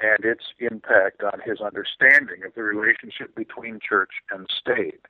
and 0.00 0.24
its 0.24 0.44
impact 0.58 1.22
on 1.22 1.40
his 1.44 1.60
understanding 1.60 2.42
of 2.46 2.54
the 2.54 2.62
relationship 2.62 3.34
between 3.34 3.78
church 3.86 4.12
and 4.30 4.46
state. 4.48 5.04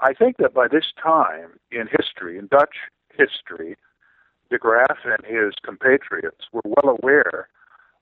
I 0.00 0.12
think 0.14 0.38
that 0.38 0.52
by 0.52 0.66
this 0.66 0.86
time 1.00 1.60
in 1.70 1.86
history, 1.86 2.36
in 2.36 2.48
Dutch 2.48 2.74
history, 3.16 3.76
de 4.50 4.58
Graaf 4.58 4.98
and 5.04 5.24
his 5.24 5.54
compatriots 5.64 6.46
were 6.52 6.62
well 6.64 6.96
aware 7.00 7.48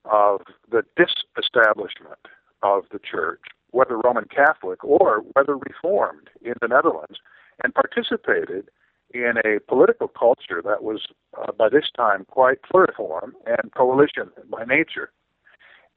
of 0.05 0.41
the 0.69 0.83
disestablishment 0.97 2.27
of 2.63 2.85
the 2.91 2.99
church, 2.99 3.41
whether 3.69 3.97
Roman 3.97 4.25
Catholic 4.25 4.83
or 4.83 5.23
whether 5.33 5.55
Reformed 5.55 6.29
in 6.41 6.55
the 6.59 6.67
Netherlands, 6.67 7.19
and 7.63 7.73
participated 7.73 8.69
in 9.13 9.33
a 9.45 9.59
political 9.59 10.07
culture 10.07 10.61
that 10.63 10.83
was 10.83 11.07
uh, 11.37 11.51
by 11.51 11.69
this 11.69 11.89
time 11.95 12.25
quite 12.25 12.61
pluriform 12.63 13.33
and 13.45 13.73
coalition 13.75 14.29
by 14.49 14.65
nature. 14.65 15.11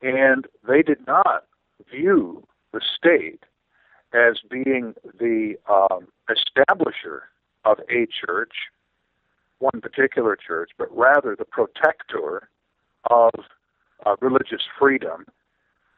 And 0.03 0.47
they 0.69 0.83
did 0.83 1.07
not 1.07 1.45
view 1.91 2.47
the 2.73 2.81
state 2.97 3.45
as 4.13 4.39
being 4.49 4.95
the 5.19 5.55
um, 5.69 6.09
establisher 6.29 7.23
of 7.65 7.79
a 7.91 8.07
church, 8.07 8.53
one 9.59 9.81
particular 9.81 10.37
church, 10.37 10.71
but 10.79 10.95
rather 10.97 11.35
the 11.37 11.45
protector 11.45 12.49
of 13.11 13.33
uh, 14.05 14.17
religious 14.21 14.63
freedom 14.79 15.25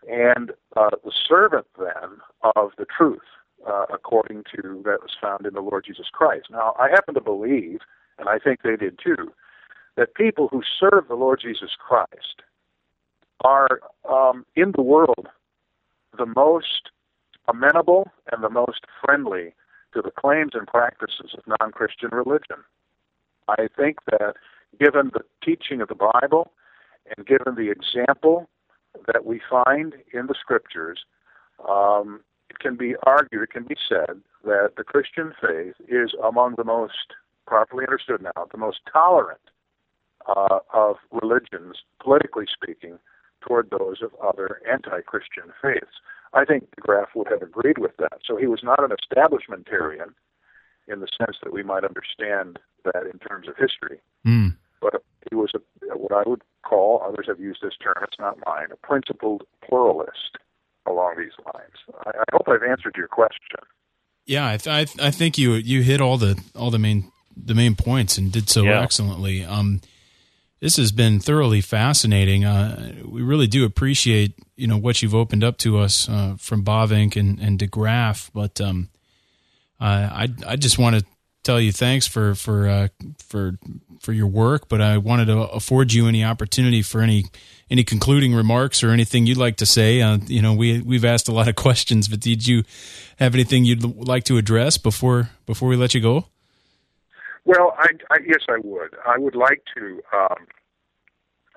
and 0.09 0.53
uh, 0.77 0.91
the 1.05 1.13
servant 1.29 1.67
then 1.79 2.19
of 2.57 2.71
the 2.79 2.87
truth, 2.87 3.21
uh, 3.67 3.87
according 3.93 4.45
to 4.55 4.83
that 4.85 5.03
was 5.03 5.17
found 5.21 5.47
in 5.47 5.55
the 5.55 5.61
Lord 5.61 5.85
Jesus 5.87 6.07
Christ. 6.13 6.47
Now, 6.51 6.75
I 6.79 6.89
happen 6.89 7.15
to 7.15 7.21
believe, 7.21 7.81
and 8.19 8.29
I 8.29 8.39
think 8.39 8.63
they 8.63 8.77
did 8.77 8.99
too, 9.03 9.33
that 9.97 10.15
people 10.15 10.49
who 10.49 10.63
serve 10.79 11.09
the 11.09 11.15
Lord 11.15 11.41
Jesus 11.43 11.71
Christ 11.79 12.43
are 13.45 13.81
um, 14.09 14.45
in 14.57 14.73
the 14.75 14.83
world 14.83 15.29
the 16.17 16.27
most 16.27 16.91
amenable 17.49 18.11
and 18.33 18.43
the 18.43 18.51
most 18.51 18.81
friendly 19.05 19.55
to 19.95 20.03
the 20.03 20.11
claims 20.11 20.53
and 20.55 20.67
practices 20.67 21.35
of 21.37 21.45
non 21.61 21.73
Christian 21.73 22.11
religion. 22.13 22.59
I 23.49 23.69
think 23.77 23.99
that 24.11 24.35
given 24.79 25.11
the 25.13 25.25
teaching 25.43 25.81
of 25.81 25.89
the 25.89 25.95
Bible 25.95 26.53
and 27.17 27.27
given 27.27 27.55
the 27.55 27.71
example 27.71 28.49
that 29.07 29.25
we 29.25 29.41
find 29.49 29.95
in 30.13 30.27
the 30.27 30.35
scriptures, 30.39 31.01
um, 31.69 32.21
it 32.51 32.59
can 32.59 32.77
be 32.77 32.95
argued, 33.05 33.43
it 33.43 33.51
can 33.51 33.65
be 33.65 33.77
said 33.89 34.21
that 34.45 34.73
the 34.77 34.85
Christian 34.85 35.33
faith 35.41 35.75
is 35.89 36.15
among 36.23 36.55
the 36.57 36.65
most, 36.65 37.15
properly 37.47 37.85
understood 37.85 38.23
now, 38.23 38.47
the 38.51 38.59
most 38.59 38.81
tolerant 38.91 39.41
uh, 40.29 40.59
of 40.73 40.97
religions, 41.11 41.79
politically 42.03 42.47
speaking, 42.53 42.99
toward 43.41 43.71
those 43.71 44.03
of 44.03 44.11
other 44.23 44.61
anti-Christian 44.71 45.53
faiths. 45.63 46.01
I 46.35 46.45
think 46.45 46.71
de 46.75 46.81
Graaf 46.83 47.09
would 47.15 47.29
have 47.29 47.43
agreed 47.43 47.79
with 47.79 47.97
that. 47.99 48.19
So 48.25 48.37
he 48.37 48.47
was 48.47 48.61
not 48.63 48.83
an 48.83 48.91
establishmentarian 48.91 50.13
in 50.87 51.01
the 51.01 51.09
sense 51.19 51.37
that 51.43 51.53
we 51.53 51.63
might 51.63 51.85
understand 51.85 52.59
that 52.85 53.07
in 53.11 53.19
terms 53.19 53.49
of 53.49 53.57
history. 53.57 54.01
Mm. 54.27 54.57
But 54.81 55.03
he 55.31 55.37
was 55.37 55.53
a, 55.55 55.97
what 55.97 56.13
I 56.13 56.29
would 56.29 56.43
call, 56.63 57.03
others 57.07 57.27
have 57.29 57.41
used 57.41 57.61
this 57.63 57.77
term, 57.83 57.97
it's 58.03 58.19
not 58.19 58.39
mine, 58.47 58.69
a 58.73 58.77
principled 58.77 59.45
pluralist 59.67 60.39
along 60.89 61.15
these 61.19 61.33
lines. 61.55 62.05
I, 62.07 62.11
I 62.11 62.25
hope 62.33 62.49
I've 62.49 62.69
answered 62.69 62.95
your 62.97 63.09
question. 63.09 63.61
Yeah, 64.27 64.49
I, 64.49 64.57
th- 64.57 65.01
I, 65.01 65.11
think 65.11 65.39
you 65.39 65.55
you 65.55 65.83
hit 65.83 66.01
all 66.01 66.19
the 66.19 66.39
all 66.55 66.71
the 66.71 66.79
main 66.79 67.11
the 67.35 67.55
main 67.55 67.77
points 67.77 68.19
and 68.19 68.31
did 68.31 68.51
so 68.51 68.63
yeah. 68.63 68.83
excellently. 68.83 69.43
Um, 69.45 69.81
this 70.61 70.77
has 70.77 70.93
been 70.93 71.19
thoroughly 71.21 71.61
fascinating. 71.61 72.45
Uh, 72.45 72.95
we 73.07 73.23
really 73.23 73.47
do 73.47 73.65
appreciate 73.65 74.35
you 74.57 74.67
know 74.67 74.77
what 74.77 75.01
you've 75.01 75.15
opened 75.15 75.45
up 75.45 75.57
to 75.59 75.79
us 75.79 76.09
uh, 76.09 76.37
from 76.39 76.63
Bavinck 76.63 77.17
and 77.17 77.39
and 77.41 77.59
De 77.59 77.67
Graaf, 77.67 78.31
but 78.35 78.61
um, 78.61 78.91
I 79.81 80.29
I 80.47 80.57
just 80.57 80.79
want 80.79 80.99
to 80.99 81.07
tell 81.49 81.61
you 81.61 81.73
thanks 81.73 82.07
for 82.07 82.35
for 82.35 82.69
uh, 82.69 82.89
for 83.19 83.59
for 84.01 84.13
your 84.13 84.27
work, 84.27 84.69
but 84.69 84.83
I 84.83 84.99
wanted 84.99 85.27
to 85.27 85.39
afford 85.39 85.95
you 85.95 86.07
any 86.07 86.23
opportunity 86.23 86.83
for 86.83 87.01
any 87.01 87.25
any 87.71 87.85
concluding 87.85 88.35
remarks 88.35 88.83
or 88.85 88.91
anything 88.91 89.27
you'd 89.27 89.39
like 89.39 89.57
to 89.57 89.67
say. 89.67 90.03
Uh, 90.03 90.19
you 90.27 90.43
know, 90.43 90.53
we 90.53 90.83
we've 90.83 91.07
asked 91.07 91.27
a 91.27 91.33
lot 91.33 91.49
of 91.49 91.55
questions, 91.67 92.07
but 92.07 92.21
did 92.21 92.47
you 92.47 92.65
have 93.19 93.35
anything 93.35 93.65
you'd 93.65 93.83
like 93.83 94.25
to 94.25 94.37
address 94.37 94.77
before 94.77 95.31
before 95.47 95.69
we 95.71 95.77
let 95.77 95.95
you 95.95 96.03
go? 96.03 96.27
Well, 97.47 97.75
I, 97.79 97.89
I 98.11 98.19
yes, 98.27 98.43
I 98.51 98.59
would. 98.63 98.95
I 99.07 99.17
would 99.17 99.35
like 99.35 99.63
to. 99.75 100.03
Um, 100.15 100.47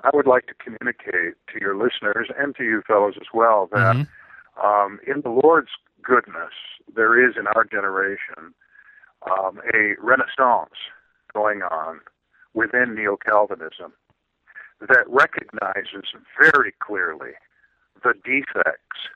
I 0.04 0.10
would 0.14 0.26
like 0.26 0.48
to 0.48 0.54
communicate 0.54 1.36
to 1.54 1.60
your 1.60 1.76
listeners 1.76 2.30
and 2.40 2.56
to 2.56 2.64
you 2.64 2.82
fellows 2.88 3.16
as 3.18 3.28
well 3.34 3.68
that 3.72 3.96
mm-hmm. 3.98 4.66
um, 4.66 5.00
in 5.06 5.22
the 5.22 5.30
Lord's 5.30 5.70
goodness, 6.02 6.54
there 6.96 7.30
is 7.30 7.36
in 7.38 7.46
our 7.48 7.66
generation 7.66 8.56
um, 9.30 9.60
a 9.74 9.96
renaissance 10.00 10.76
going 11.34 11.62
on 11.62 12.00
within 12.54 12.96
Neo 12.96 13.18
Calvinism 13.18 13.94
that 14.82 15.06
recognizes 15.08 16.10
very 16.40 16.74
clearly 16.80 17.32
the 18.04 18.14
defects 18.26 19.10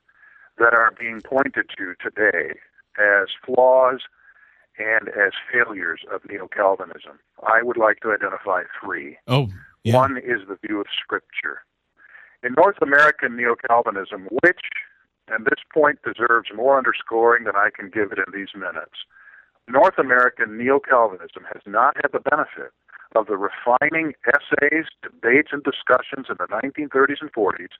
that 0.57 0.73
are 0.73 0.93
being 0.97 1.21
pointed 1.21 1.69
to 1.77 1.95
today 2.01 2.53
as 2.97 3.27
flaws 3.45 4.01
and 4.77 5.09
as 5.09 5.31
failures 5.51 6.01
of 6.11 6.21
Neo 6.29 6.47
Calvinism. 6.47 7.19
I 7.45 7.63
would 7.63 7.77
like 7.77 7.99
to 8.01 8.11
identify 8.11 8.63
three. 8.81 9.17
Oh, 9.27 9.47
yeah. 9.83 9.95
One 9.95 10.17
is 10.17 10.47
the 10.47 10.57
view 10.65 10.79
of 10.79 10.87
Scripture. 11.01 11.63
In 12.43 12.53
North 12.53 12.77
American 12.81 13.35
Neo 13.35 13.55
Calvinism, 13.55 14.27
which, 14.43 14.59
and 15.27 15.45
this 15.45 15.63
point 15.73 15.99
deserves 16.03 16.49
more 16.55 16.77
underscoring 16.77 17.45
than 17.45 17.55
I 17.55 17.69
can 17.75 17.89
give 17.89 18.11
it 18.11 18.19
in 18.19 18.33
these 18.33 18.49
minutes, 18.55 19.05
North 19.67 19.97
American 19.97 20.57
Neo 20.57 20.79
Calvinism 20.79 21.43
has 21.51 21.61
not 21.65 21.95
had 21.97 22.11
the 22.11 22.19
benefit 22.19 22.71
of 23.15 23.27
the 23.27 23.37
refining 23.37 24.13
essays, 24.27 24.85
debates, 25.01 25.49
and 25.51 25.63
discussions 25.63 26.27
in 26.29 26.35
the 26.37 26.47
1930s 26.51 27.21
and 27.21 27.33
40s, 27.33 27.73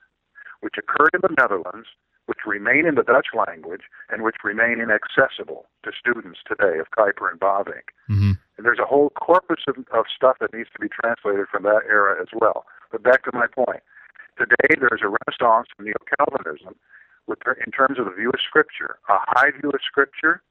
which 0.61 0.75
occurred 0.77 1.13
in 1.13 1.21
the 1.21 1.35
Netherlands, 1.37 1.87
which 2.25 2.39
remain 2.47 2.87
in 2.87 2.95
the 2.95 3.03
Dutch 3.03 3.27
language, 3.37 3.83
and 4.09 4.23
which 4.23 4.37
remain 4.43 4.79
inaccessible 4.81 5.67
to 5.83 5.91
students 5.93 6.39
today 6.47 6.79
of 6.79 6.89
Kuyper 6.89 7.29
and 7.29 7.39
Bavinck. 7.39 7.93
Mm-hmm. 8.09 8.33
And 8.57 8.65
there's 8.65 8.79
a 8.79 8.87
whole 8.87 9.11
corpus 9.11 9.61
of, 9.67 9.77
of 9.93 10.05
stuff 10.09 10.37
that 10.39 10.53
needs 10.53 10.69
to 10.73 10.79
be 10.79 10.89
translated 10.89 11.45
from 11.51 11.63
that 11.63 11.83
era 11.87 12.19
as 12.19 12.29
well. 12.33 12.65
But 12.91 13.03
back 13.03 13.23
to 13.25 13.31
my 13.33 13.45
point. 13.45 13.83
Today, 14.39 14.75
there's 14.79 15.03
a 15.03 15.11
renaissance 15.13 15.67
of 15.77 15.85
Neo 15.85 15.95
Calvinism 16.17 16.75
in 17.65 17.71
terms 17.71 17.99
of 17.99 18.05
the 18.05 18.11
view 18.11 18.29
of 18.29 18.39
Scripture, 18.41 18.97
a 19.09 19.17
high 19.35 19.51
view 19.51 19.69
of 19.69 19.79
Scripture, 19.85 20.41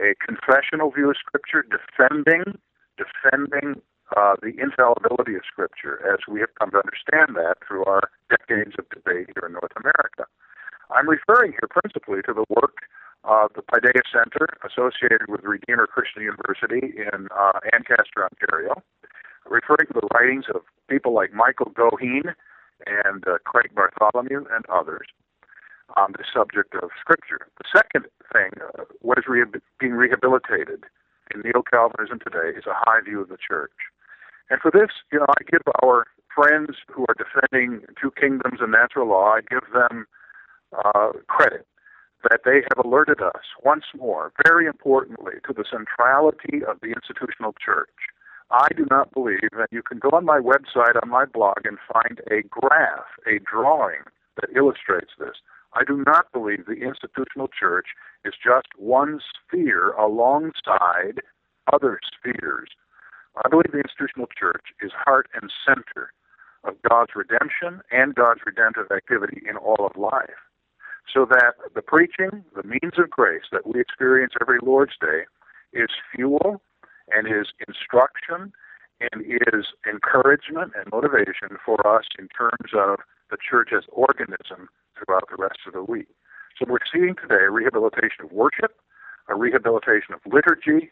a 0.00 0.16
confessional 0.24 0.90
view 0.90 1.10
of 1.10 1.16
Scripture, 1.16 1.64
defending 1.68 2.58
defending 2.96 3.80
uh, 4.16 4.34
the 4.42 4.52
infallibility 4.60 5.34
of 5.36 5.42
Scripture 5.46 6.00
as 6.12 6.20
we 6.28 6.40
have 6.40 6.52
come 6.58 6.70
to 6.72 6.82
understand 6.82 7.36
that 7.36 7.56
through 7.66 7.84
our 7.84 8.10
decades 8.28 8.74
of 8.78 8.88
debate 8.90 9.28
here 9.32 9.46
in 9.46 9.52
North 9.52 9.72
America. 9.76 10.26
I'm 10.90 11.08
referring 11.08 11.52
here 11.52 11.70
principally 11.70 12.20
to 12.26 12.34
the 12.34 12.44
work 12.50 12.84
of 13.24 13.52
the 13.54 13.62
Paideia 13.62 14.02
Center 14.10 14.48
associated 14.66 15.28
with 15.28 15.44
Redeemer 15.44 15.86
Christian 15.86 16.22
University 16.22 16.92
in 16.98 17.28
uh, 17.30 17.60
Ancaster, 17.72 18.26
Ontario, 18.26 18.82
referring 19.48 19.86
to 19.92 20.00
the 20.00 20.08
writings 20.12 20.46
of 20.52 20.62
people 20.88 21.14
like 21.14 21.32
Michael 21.32 21.70
Goheen 21.70 22.34
and 22.86 23.26
uh, 23.28 23.38
Craig 23.44 23.70
Bartholomew 23.74 24.44
and 24.50 24.64
others 24.68 25.06
on 25.96 26.12
the 26.12 26.24
subject 26.32 26.74
of 26.74 26.90
Scripture. 27.00 27.48
The 27.58 27.68
second 27.74 28.06
thing, 28.32 28.50
uh, 28.60 28.84
what 29.00 29.18
is 29.18 29.24
being 29.78 29.92
rehabilitated 29.92 30.84
in 31.34 31.40
Neo 31.42 31.62
Calvinism 31.62 32.18
today, 32.18 32.56
is 32.56 32.66
a 32.66 32.74
high 32.74 33.00
view 33.04 33.20
of 33.20 33.28
the 33.28 33.38
church. 33.38 33.72
And 34.50 34.60
for 34.60 34.70
this, 34.70 34.90
you 35.12 35.18
know, 35.18 35.26
I 35.28 35.42
give 35.50 35.62
our 35.82 36.06
friends 36.34 36.76
who 36.88 37.06
are 37.08 37.14
defending 37.14 37.86
two 38.00 38.10
kingdoms 38.10 38.58
and 38.60 38.72
natural 38.72 39.08
law, 39.08 39.34
I 39.34 39.40
give 39.48 39.64
them 39.72 40.06
uh, 40.72 41.12
credit 41.28 41.66
that 42.28 42.40
they 42.44 42.62
have 42.68 42.84
alerted 42.84 43.22
us 43.22 43.44
once 43.64 43.84
more, 43.96 44.32
very 44.44 44.66
importantly, 44.66 45.34
to 45.46 45.54
the 45.54 45.64
centrality 45.64 46.64
of 46.68 46.80
the 46.80 46.88
institutional 46.88 47.54
church. 47.64 47.88
I 48.50 48.68
do 48.76 48.84
not 48.90 49.12
believe, 49.12 49.48
and 49.52 49.66
you 49.70 49.82
can 49.82 49.98
go 49.98 50.10
on 50.12 50.24
my 50.24 50.38
website, 50.38 51.00
on 51.00 51.08
my 51.08 51.24
blog, 51.24 51.64
and 51.64 51.78
find 51.90 52.20
a 52.30 52.42
graph, 52.42 53.06
a 53.26 53.38
drawing 53.38 54.02
that 54.40 54.54
illustrates 54.54 55.12
this. 55.18 55.36
I 55.74 55.84
do 55.84 56.02
not 56.04 56.32
believe 56.32 56.66
the 56.66 56.82
institutional 56.82 57.48
church 57.48 57.88
is 58.24 58.34
just 58.42 58.66
one 58.76 59.20
sphere 59.20 59.92
alongside 59.92 61.20
other 61.72 62.00
spheres. 62.06 62.70
I 63.44 63.48
believe 63.48 63.72
the 63.72 63.78
institutional 63.78 64.28
church 64.36 64.66
is 64.82 64.90
heart 64.92 65.28
and 65.40 65.50
center 65.64 66.12
of 66.64 66.74
God's 66.88 67.12
redemption 67.14 67.80
and 67.90 68.14
God's 68.14 68.40
redemptive 68.44 68.90
activity 68.90 69.42
in 69.48 69.56
all 69.56 69.86
of 69.86 69.96
life. 69.96 70.42
So 71.12 71.24
that 71.30 71.54
the 71.74 71.82
preaching, 71.82 72.44
the 72.54 72.62
means 72.62 72.98
of 72.98 73.10
grace 73.10 73.44
that 73.52 73.66
we 73.66 73.80
experience 73.80 74.34
every 74.40 74.58
Lord's 74.62 74.94
Day 75.00 75.24
is 75.72 75.88
fuel 76.14 76.60
and 77.10 77.26
is 77.26 77.48
instruction 77.66 78.52
and 79.00 79.22
is 79.24 79.66
encouragement 79.88 80.72
and 80.76 80.86
motivation 80.92 81.56
for 81.64 81.84
us 81.86 82.04
in 82.18 82.28
terms 82.28 82.72
of 82.76 82.98
the 83.30 83.38
church 83.38 83.70
as 83.76 83.84
organism 83.88 84.68
throughout 84.96 85.28
the 85.30 85.36
rest 85.36 85.58
of 85.66 85.72
the 85.72 85.84
week. 85.84 86.08
So 86.58 86.66
we're 86.68 86.78
seeing 86.92 87.14
today 87.14 87.44
a 87.44 87.50
rehabilitation 87.50 88.24
of 88.24 88.32
worship, 88.32 88.76
a 89.28 89.34
rehabilitation 89.36 90.14
of 90.14 90.20
liturgy, 90.30 90.90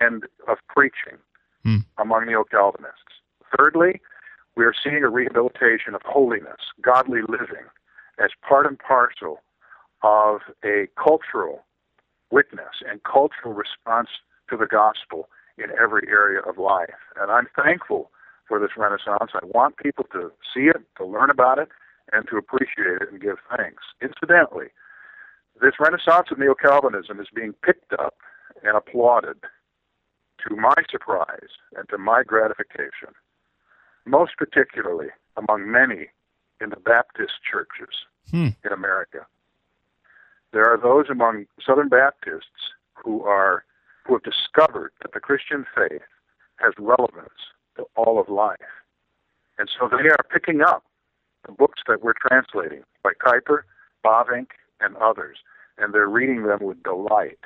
and 0.00 0.24
of 0.48 0.58
preaching 0.68 1.18
hmm. 1.64 1.78
among 1.98 2.26
Neo 2.26 2.44
Calvinists. 2.44 3.20
Thirdly, 3.56 4.00
we 4.56 4.64
are 4.64 4.74
seeing 4.82 5.02
a 5.02 5.08
rehabilitation 5.08 5.94
of 5.94 6.02
holiness, 6.04 6.60
godly 6.80 7.20
living, 7.22 7.66
as 8.22 8.30
part 8.46 8.66
and 8.66 8.78
parcel 8.78 9.42
of 10.02 10.40
a 10.64 10.88
cultural 11.02 11.64
witness 12.30 12.82
and 12.88 13.02
cultural 13.02 13.54
response 13.54 14.08
to 14.50 14.56
the 14.56 14.66
gospel 14.66 15.28
in 15.58 15.66
every 15.80 16.08
area 16.08 16.40
of 16.40 16.58
life. 16.58 17.00
And 17.20 17.30
I'm 17.30 17.46
thankful 17.56 18.10
for 18.46 18.58
this 18.58 18.76
renaissance. 18.76 19.32
I 19.34 19.44
want 19.44 19.76
people 19.76 20.04
to 20.12 20.30
see 20.54 20.66
it, 20.66 20.82
to 20.98 21.04
learn 21.04 21.30
about 21.30 21.58
it, 21.58 21.68
and 22.12 22.26
to 22.28 22.36
appreciate 22.36 23.00
it 23.00 23.08
and 23.10 23.20
give 23.20 23.36
thanks. 23.56 23.82
Incidentally, 24.00 24.68
this 25.60 25.74
renaissance 25.78 26.28
of 26.30 26.38
neo 26.38 26.54
Calvinism 26.54 27.20
is 27.20 27.28
being 27.34 27.54
picked 27.64 27.92
up 27.92 28.16
and 28.62 28.76
applauded 28.76 29.36
to 30.46 30.56
my 30.56 30.74
surprise 30.90 31.50
and 31.76 31.88
to 31.88 31.98
my 31.98 32.22
gratification, 32.24 33.14
most 34.06 34.32
particularly 34.36 35.08
among 35.36 35.70
many 35.70 36.08
in 36.60 36.70
the 36.70 36.76
Baptist 36.76 37.34
churches 37.50 37.94
hmm. 38.30 38.48
in 38.64 38.72
America. 38.72 39.26
There 40.52 40.66
are 40.66 40.78
those 40.78 41.06
among 41.10 41.46
Southern 41.64 41.88
Baptists 41.88 42.74
who 42.94 43.22
are 43.22 43.64
who 44.04 44.14
have 44.14 44.22
discovered 44.24 44.92
that 45.00 45.12
the 45.12 45.20
Christian 45.20 45.64
faith 45.74 46.02
has 46.56 46.74
relevance 46.78 47.30
to 47.82 47.86
all 47.96 48.20
of 48.20 48.28
life. 48.28 48.58
And 49.58 49.68
so 49.78 49.88
they 49.88 50.08
are 50.08 50.24
picking 50.32 50.62
up 50.62 50.84
the 51.46 51.52
books 51.52 51.80
that 51.88 52.02
we're 52.02 52.14
translating 52.14 52.82
by 53.02 53.12
Kuyper, 53.24 53.62
Bavinck, 54.04 54.48
and 54.80 54.96
others, 54.96 55.38
and 55.78 55.92
they're 55.92 56.08
reading 56.08 56.44
them 56.44 56.60
with 56.62 56.82
delight. 56.82 57.38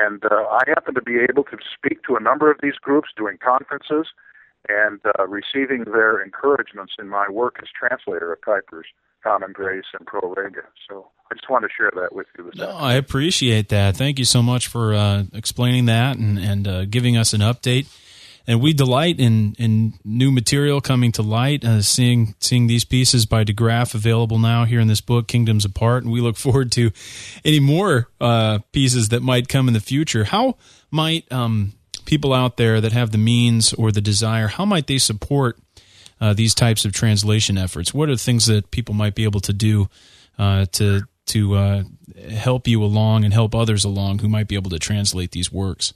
And 0.00 0.24
uh, 0.24 0.44
I 0.50 0.62
happen 0.66 0.94
to 0.94 1.02
be 1.02 1.18
able 1.28 1.44
to 1.44 1.58
speak 1.74 2.02
to 2.04 2.16
a 2.16 2.20
number 2.20 2.50
of 2.50 2.58
these 2.62 2.74
groups 2.80 3.10
doing 3.16 3.38
conferences 3.42 4.08
and 4.68 5.00
uh, 5.18 5.26
receiving 5.28 5.84
their 5.84 6.20
encouragements 6.20 6.94
in 6.98 7.08
my 7.08 7.28
work 7.30 7.56
as 7.62 7.68
translator 7.78 8.32
of 8.32 8.40
Kuyper's 8.40 8.86
Common 9.22 9.52
Grace 9.52 9.84
and 9.96 10.06
Pro 10.06 10.32
Rege. 10.34 10.64
So 10.88 11.08
I 11.30 11.34
just 11.34 11.48
want 11.48 11.64
to 11.64 11.68
share 11.76 11.92
that 11.94 12.12
with 12.12 12.26
you. 12.36 12.50
No, 12.56 12.70
I 12.70 12.94
appreciate 12.94 13.68
that. 13.68 13.96
Thank 13.96 14.18
you 14.18 14.24
so 14.24 14.42
much 14.42 14.66
for 14.66 14.94
uh, 14.94 15.24
explaining 15.32 15.86
that 15.86 16.16
and, 16.16 16.38
and 16.38 16.68
uh, 16.68 16.84
giving 16.86 17.16
us 17.16 17.32
an 17.32 17.40
update 17.40 17.86
and 18.48 18.62
we 18.62 18.72
delight 18.72 19.20
in 19.20 19.54
in 19.58 19.92
new 20.04 20.32
material 20.32 20.80
coming 20.80 21.12
to 21.12 21.22
light. 21.22 21.64
Uh, 21.64 21.82
seeing 21.82 22.34
seeing 22.40 22.66
these 22.66 22.84
pieces 22.84 23.26
by 23.26 23.44
De 23.44 23.52
Graaf 23.52 23.94
available 23.94 24.38
now 24.38 24.64
here 24.64 24.80
in 24.80 24.88
this 24.88 25.02
book, 25.02 25.28
Kingdoms 25.28 25.66
Apart, 25.66 26.02
and 26.02 26.12
we 26.12 26.22
look 26.22 26.36
forward 26.36 26.72
to 26.72 26.90
any 27.44 27.60
more 27.60 28.08
uh, 28.20 28.60
pieces 28.72 29.10
that 29.10 29.22
might 29.22 29.48
come 29.48 29.68
in 29.68 29.74
the 29.74 29.80
future. 29.80 30.24
How 30.24 30.56
might 30.90 31.30
um, 31.30 31.74
people 32.06 32.32
out 32.32 32.56
there 32.56 32.80
that 32.80 32.92
have 32.92 33.12
the 33.12 33.18
means 33.18 33.74
or 33.74 33.92
the 33.92 34.00
desire, 34.00 34.48
how 34.48 34.64
might 34.64 34.86
they 34.86 34.98
support 34.98 35.58
uh, 36.20 36.32
these 36.32 36.54
types 36.54 36.86
of 36.86 36.92
translation 36.92 37.58
efforts? 37.58 37.92
What 37.92 38.08
are 38.08 38.16
things 38.16 38.46
that 38.46 38.70
people 38.70 38.94
might 38.94 39.14
be 39.14 39.24
able 39.24 39.40
to 39.40 39.52
do 39.52 39.90
uh, 40.38 40.64
to 40.72 41.02
to 41.26 41.54
uh, 41.54 41.82
help 42.30 42.66
you 42.66 42.82
along 42.82 43.24
and 43.24 43.34
help 43.34 43.54
others 43.54 43.84
along 43.84 44.20
who 44.20 44.28
might 44.28 44.48
be 44.48 44.54
able 44.54 44.70
to 44.70 44.78
translate 44.78 45.32
these 45.32 45.52
works? 45.52 45.92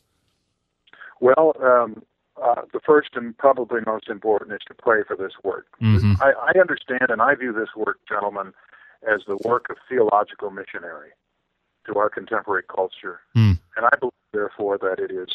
Well, 1.18 1.55
um, 1.62 2.03
uh, 2.43 2.62
the 2.72 2.80
first 2.80 3.11
and 3.14 3.36
probably 3.38 3.80
most 3.86 4.09
important 4.09 4.53
is 4.53 4.61
to 4.66 4.74
pray 4.74 5.03
for 5.07 5.16
this 5.16 5.32
work. 5.45 5.66
Mm-hmm. 5.80 6.14
I, 6.20 6.32
I 6.32 6.61
understand 6.61 7.07
and 7.09 7.22
I 7.22 7.34
view 7.34 7.53
this 7.53 7.68
work, 7.76 7.99
gentlemen, 8.09 8.53
as 9.09 9.22
the 9.26 9.36
work 9.45 9.66
of 9.70 9.76
theological 9.88 10.51
missionary 10.51 11.11
to 11.86 11.99
our 11.99 12.09
contemporary 12.09 12.64
culture. 12.64 13.20
Mm. 13.36 13.59
And 13.76 13.86
I 13.86 13.97
believe, 13.99 14.12
therefore, 14.32 14.78
that 14.78 14.99
it 14.99 15.11
is 15.11 15.28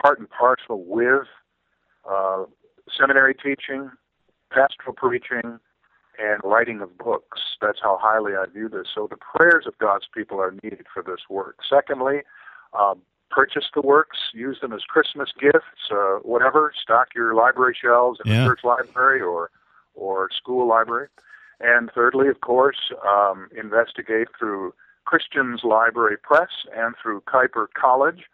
part 0.00 0.18
and 0.18 0.28
parcel 0.30 0.84
with 0.84 1.26
uh, 2.08 2.44
seminary 2.96 3.34
teaching, 3.34 3.90
pastoral 4.50 4.94
preaching, 4.94 5.58
and 6.18 6.40
writing 6.44 6.80
of 6.80 6.96
books. 6.96 7.40
That's 7.60 7.78
how 7.82 7.98
highly 8.00 8.32
I 8.32 8.46
view 8.46 8.68
this. 8.68 8.86
So 8.94 9.06
the 9.08 9.16
prayers 9.16 9.64
of 9.66 9.76
God's 9.78 10.06
people 10.14 10.40
are 10.40 10.52
needed 10.62 10.86
for 10.92 11.02
this 11.02 11.20
work. 11.28 11.58
Secondly, 11.68 12.22
uh, 12.72 12.94
purchase 13.30 13.64
the 13.74 13.80
works, 13.80 14.18
use 14.32 14.58
them 14.60 14.72
as 14.72 14.82
Christmas 14.82 15.30
gifts, 15.38 15.90
uh, 15.90 16.18
whatever. 16.22 16.72
Stock 16.80 17.08
your 17.14 17.34
library 17.34 17.76
shelves 17.80 18.20
in 18.24 18.32
yeah. 18.32 18.40
the 18.40 18.48
church 18.48 18.60
library 18.64 19.20
or 19.20 19.50
or 19.94 20.28
school 20.36 20.66
library. 20.68 21.08
And 21.60 21.90
thirdly, 21.94 22.28
of 22.28 22.40
course, 22.42 22.92
um, 23.06 23.48
investigate 23.56 24.28
through 24.38 24.74
Christian's 25.06 25.62
Library 25.64 26.16
Press 26.22 26.50
and 26.76 26.94
through 27.02 27.22
Kuyper 27.22 27.66
College 27.72 28.24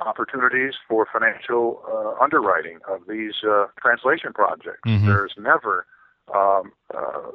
opportunities 0.00 0.74
for 0.86 1.08
financial 1.10 1.82
uh, 1.90 2.22
underwriting 2.22 2.78
of 2.88 3.00
these 3.08 3.34
uh, 3.48 3.66
translation 3.80 4.32
projects. 4.32 4.82
Mm-hmm. 4.86 5.06
There's 5.06 5.32
never 5.38 5.86
um, 6.34 6.72
uh, 6.94 7.30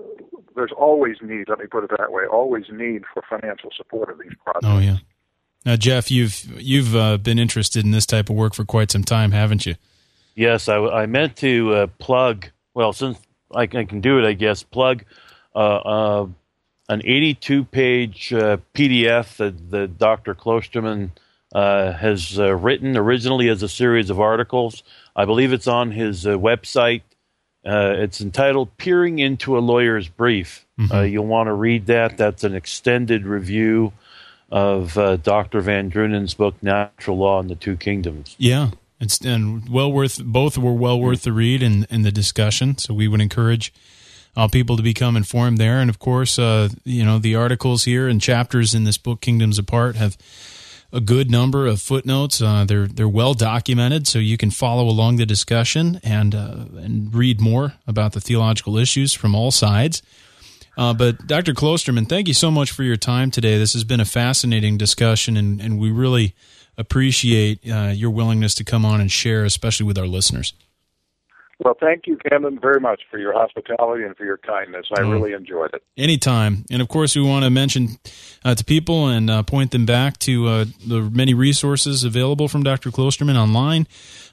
there's 0.56 0.72
always 0.78 1.18
need, 1.22 1.50
let 1.50 1.60
me 1.60 1.66
put 1.66 1.84
it 1.84 1.90
that 1.98 2.12
way, 2.12 2.24
always 2.32 2.66
need 2.72 3.04
for 3.12 3.24
financial 3.28 3.72
support 3.76 4.10
of 4.10 4.20
these 4.20 4.34
projects. 4.44 4.66
Oh, 4.66 4.80
yeah. 4.80 4.98
Now, 5.66 5.76
Jeff, 5.76 6.12
you've 6.12 6.62
you've 6.62 6.96
uh, 6.96 7.18
been 7.18 7.40
interested 7.40 7.86
in 7.86 7.92
this 7.92 8.06
type 8.06 8.30
of 8.30 8.36
work 8.36 8.54
for 8.54 8.66
quite 8.66 8.92
some 8.92 9.04
time, 9.04 9.32
haven't 9.32 9.66
you? 9.66 9.76
Yes, 10.36 10.68
I, 10.68 10.78
I 10.78 11.06
meant 11.06 11.38
to 11.38 11.74
uh, 11.74 11.88
plug. 12.00 12.48
Well, 12.74 12.92
since 12.92 13.20
I 13.54 13.68
can, 13.68 13.80
I 13.82 13.84
can, 13.86 14.02
do 14.02 14.20
it, 14.20 14.26
I 14.26 14.34
guess 14.34 14.64
plug 14.64 15.06
uh, 15.56 15.60
uh 15.60 16.28
an 16.90 17.02
82-page 17.02 18.34
uh, 18.34 18.58
PDF 18.74 19.38
that, 19.38 19.72
that 19.72 19.98
Dr. 19.98 20.36
Kloosterman 20.36 21.12
uh, 21.56 21.94
has 21.94 22.38
uh, 22.38 22.54
written 22.56 22.98
originally 22.98 23.48
as 23.48 23.64
a 23.64 23.70
series 23.70 24.10
of 24.10 24.20
articles. 24.20 24.84
I 25.16 25.26
believe 25.26 25.54
it's 25.54 25.68
on 25.68 25.92
his 25.92 26.28
uh, 26.28 26.32
website. 26.32 27.04
Uh, 27.66 27.94
it's 27.98 28.20
entitled 28.20 28.76
Peering 28.78 29.20
into 29.20 29.58
a 29.58 29.62
Lawyer's 29.62 30.10
Brief. 30.10 30.66
Mm-hmm. 30.78 31.14
you'll 31.14 31.26
want 31.26 31.48
to 31.48 31.54
read 31.54 31.86
that. 31.86 32.18
That's 32.18 32.44
an 32.44 32.54
extended 32.54 33.26
review 33.26 33.94
of 34.54 34.94
Dr. 35.24 35.62
VanDrunen's 35.62 36.36
book, 36.36 36.56
Natural 36.62 37.18
Law 37.18 37.40
and 37.40 37.50
the 37.50 37.56
Two 37.56 37.76
Kingdoms. 37.76 38.36
Yeah, 38.38 38.70
it's 39.00 39.20
and 39.20 39.68
well 39.68 39.92
worth 39.92 40.24
both 40.24 40.58
were 40.58 40.74
well 40.74 41.00
worth 41.00 41.24
the 41.24 41.34
read 41.34 41.62
and, 41.62 41.88
and 41.90 42.06
the 42.06 42.12
discussion. 42.12 42.78
So 42.78 42.94
we 42.94 43.08
would 43.08 43.20
encourage 43.20 43.74
uh, 44.36 44.48
people 44.48 44.78
to 44.78 44.84
become 44.84 45.18
informed 45.18 45.58
there. 45.58 45.80
And 45.80 45.90
of 45.90 46.00
course, 46.00 46.40
uh, 46.40 46.70
you 46.84 47.04
know 47.04 47.20
the 47.20 47.36
articles 47.36 47.84
here 47.84 48.08
and 48.08 48.22
chapters 48.22 48.74
in 48.74 48.84
this 48.84 48.98
book, 48.98 49.22
Kingdoms 49.22 49.58
Apart, 49.58 49.96
have 49.96 50.18
a 50.92 51.02
good 51.02 51.30
number 51.30 51.66
of 51.66 51.82
footnotes. 51.82 52.42
Uh, 52.42 52.64
they're 52.66 52.88
they're 52.88 53.10
well 53.10 53.34
documented, 53.34 54.08
so 54.08 54.20
you 54.20 54.38
can 54.38 54.52
follow 54.52 54.88
along 54.88 55.18
the 55.18 55.26
discussion 55.26 56.00
and 56.04 56.34
uh, 56.34 56.66
and 56.78 57.14
read 57.14 57.42
more 57.42 57.74
about 57.88 58.14
the 58.14 58.22
theological 58.22 58.78
issues 58.78 59.14
from 59.14 59.36
all 59.36 59.52
sides. 59.52 60.02
Uh, 60.78 60.94
but 60.94 61.28
Dr. 61.28 61.54
Kloosterman, 61.54 62.08
thank 62.08 62.28
you 62.28 62.34
so 62.34 62.50
much 62.50 62.72
for 62.72 62.84
your 62.84 62.96
time 62.96 63.32
today. 63.32 63.58
This 63.58 63.74
has 63.74 63.84
been 63.84 64.00
a 64.00 64.06
fascinating 64.06 64.78
discussion, 64.78 65.38
and, 65.38 65.62
and 65.62 65.80
we 65.80 65.92
really 65.92 66.36
appreciate 66.78 67.60
uh, 67.70 67.92
your 67.94 68.10
willingness 68.10 68.56
to 68.56 68.64
come 68.64 68.86
on 68.86 69.00
and 69.00 69.12
share, 69.12 69.46
especially 69.46 69.86
with 69.86 69.98
our 69.98 70.08
listeners. 70.08 70.54
Well, 71.60 71.78
thank 71.80 72.08
you, 72.08 72.18
Kevin, 72.30 72.60
very 72.60 72.82
much 72.82 73.02
for 73.10 73.20
your 73.20 73.32
hospitality 73.32 74.04
and 74.04 74.18
for 74.18 74.26
your 74.26 74.38
kindness. 74.38 74.88
I 74.92 75.02
mm. 75.02 75.12
really 75.12 75.34
enjoyed 75.34 75.74
it. 75.74 75.84
Anytime. 75.96 76.66
And 76.70 76.82
of 76.82 76.88
course, 76.88 77.16
we 77.16 77.22
want 77.22 77.46
to 77.46 77.50
mention 77.50 78.00
uh, 78.44 78.56
to 78.56 78.66
people 78.66 79.08
and 79.08 79.30
uh, 79.30 79.44
point 79.44 79.72
them 79.72 79.86
back 79.86 80.18
to 80.20 80.48
uh, 80.48 80.66
the 80.86 81.02
many 81.02 81.34
resources 81.34 82.04
available 82.04 82.48
from 82.48 82.64
Dr. 82.64 82.90
Kloosterman 82.90 83.38
online. 83.38 83.88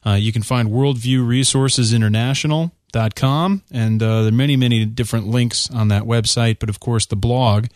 Uh, 0.04 0.14
you 0.14 0.32
can 0.32 0.42
find 0.42 0.70
Worldview 0.70 1.26
Resources 1.26 1.92
International. 1.92 2.72
Dot 2.90 3.14
com 3.14 3.62
and 3.70 4.02
uh, 4.02 4.22
there 4.22 4.28
are 4.28 4.36
many 4.36 4.56
many 4.56 4.84
different 4.84 5.28
links 5.28 5.70
on 5.70 5.88
that 5.88 6.04
website 6.04 6.58
but 6.58 6.68
of 6.68 6.80
course 6.80 7.06
the 7.06 7.16
blog 7.16 7.66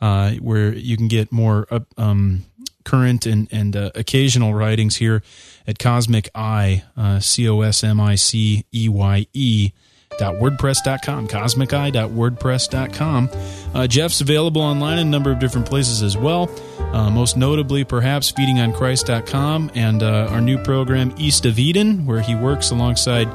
uh, 0.00 0.32
where 0.34 0.72
you 0.74 0.96
can 0.96 1.08
get 1.08 1.32
more 1.32 1.66
um, 1.96 2.44
current 2.84 3.26
and, 3.26 3.48
and 3.52 3.76
uh, 3.76 3.90
occasional 3.94 4.54
writings 4.54 4.96
here 4.96 5.22
at 5.66 5.78
Cosmic 5.78 6.30
Eye, 6.34 6.84
uh, 6.96 7.20
C 7.20 7.48
O 7.48 7.60
S 7.60 7.84
M 7.84 8.00
I 8.00 8.14
C 8.14 8.64
E 8.74 8.88
Y 8.88 9.26
E. 9.32 9.72
WordPress.com, 10.18 11.28
cosmiceye.wordpress.com. 11.28 13.28
Uh, 13.72 13.86
Jeff's 13.86 14.20
available 14.20 14.62
online 14.62 14.98
in 14.98 15.06
a 15.06 15.10
number 15.10 15.30
of 15.30 15.38
different 15.38 15.68
places 15.68 16.02
as 16.02 16.16
well. 16.16 16.50
Uh, 16.92 17.08
most 17.08 17.36
notably, 17.36 17.84
perhaps 17.84 18.32
feedingonchrist.com 18.32 19.70
and 19.76 20.02
uh, 20.02 20.26
our 20.30 20.40
new 20.40 20.60
program, 20.64 21.14
East 21.18 21.46
of 21.46 21.60
Eden, 21.60 22.04
where 22.04 22.20
he 22.20 22.34
works 22.34 22.70
alongside 22.70 23.28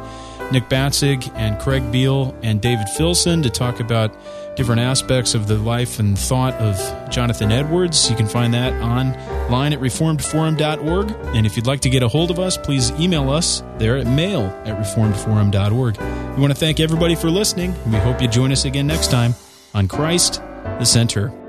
Nick 0.51 0.69
Batzig 0.69 1.31
and 1.35 1.59
Craig 1.59 1.83
Biehl 1.83 2.35
and 2.43 2.61
David 2.61 2.87
Filson 2.89 3.41
to 3.43 3.49
talk 3.49 3.79
about 3.79 4.15
different 4.55 4.81
aspects 4.81 5.33
of 5.33 5.47
the 5.47 5.57
life 5.57 5.99
and 5.99 6.17
thought 6.17 6.53
of 6.55 7.09
Jonathan 7.09 7.51
Edwards. 7.51 8.09
You 8.09 8.15
can 8.15 8.27
find 8.27 8.53
that 8.53 8.73
online 8.81 9.73
at 9.73 9.79
reformedforum.org. 9.79 11.11
And 11.35 11.45
if 11.45 11.55
you'd 11.55 11.67
like 11.67 11.81
to 11.81 11.89
get 11.89 12.03
a 12.03 12.07
hold 12.07 12.29
of 12.31 12.39
us, 12.39 12.57
please 12.57 12.91
email 12.91 13.29
us 13.29 13.63
there 13.77 13.97
at 13.97 14.07
mail 14.07 14.43
at 14.65 14.77
reformedforum.org. 14.77 15.97
We 16.35 16.41
want 16.41 16.53
to 16.53 16.59
thank 16.59 16.79
everybody 16.79 17.15
for 17.15 17.29
listening, 17.29 17.73
we 17.91 17.97
hope 17.97 18.21
you 18.21 18.27
join 18.27 18.51
us 18.51 18.65
again 18.65 18.87
next 18.87 19.09
time 19.09 19.33
on 19.73 19.87
Christ 19.87 20.41
the 20.79 20.85
Center. 20.85 21.42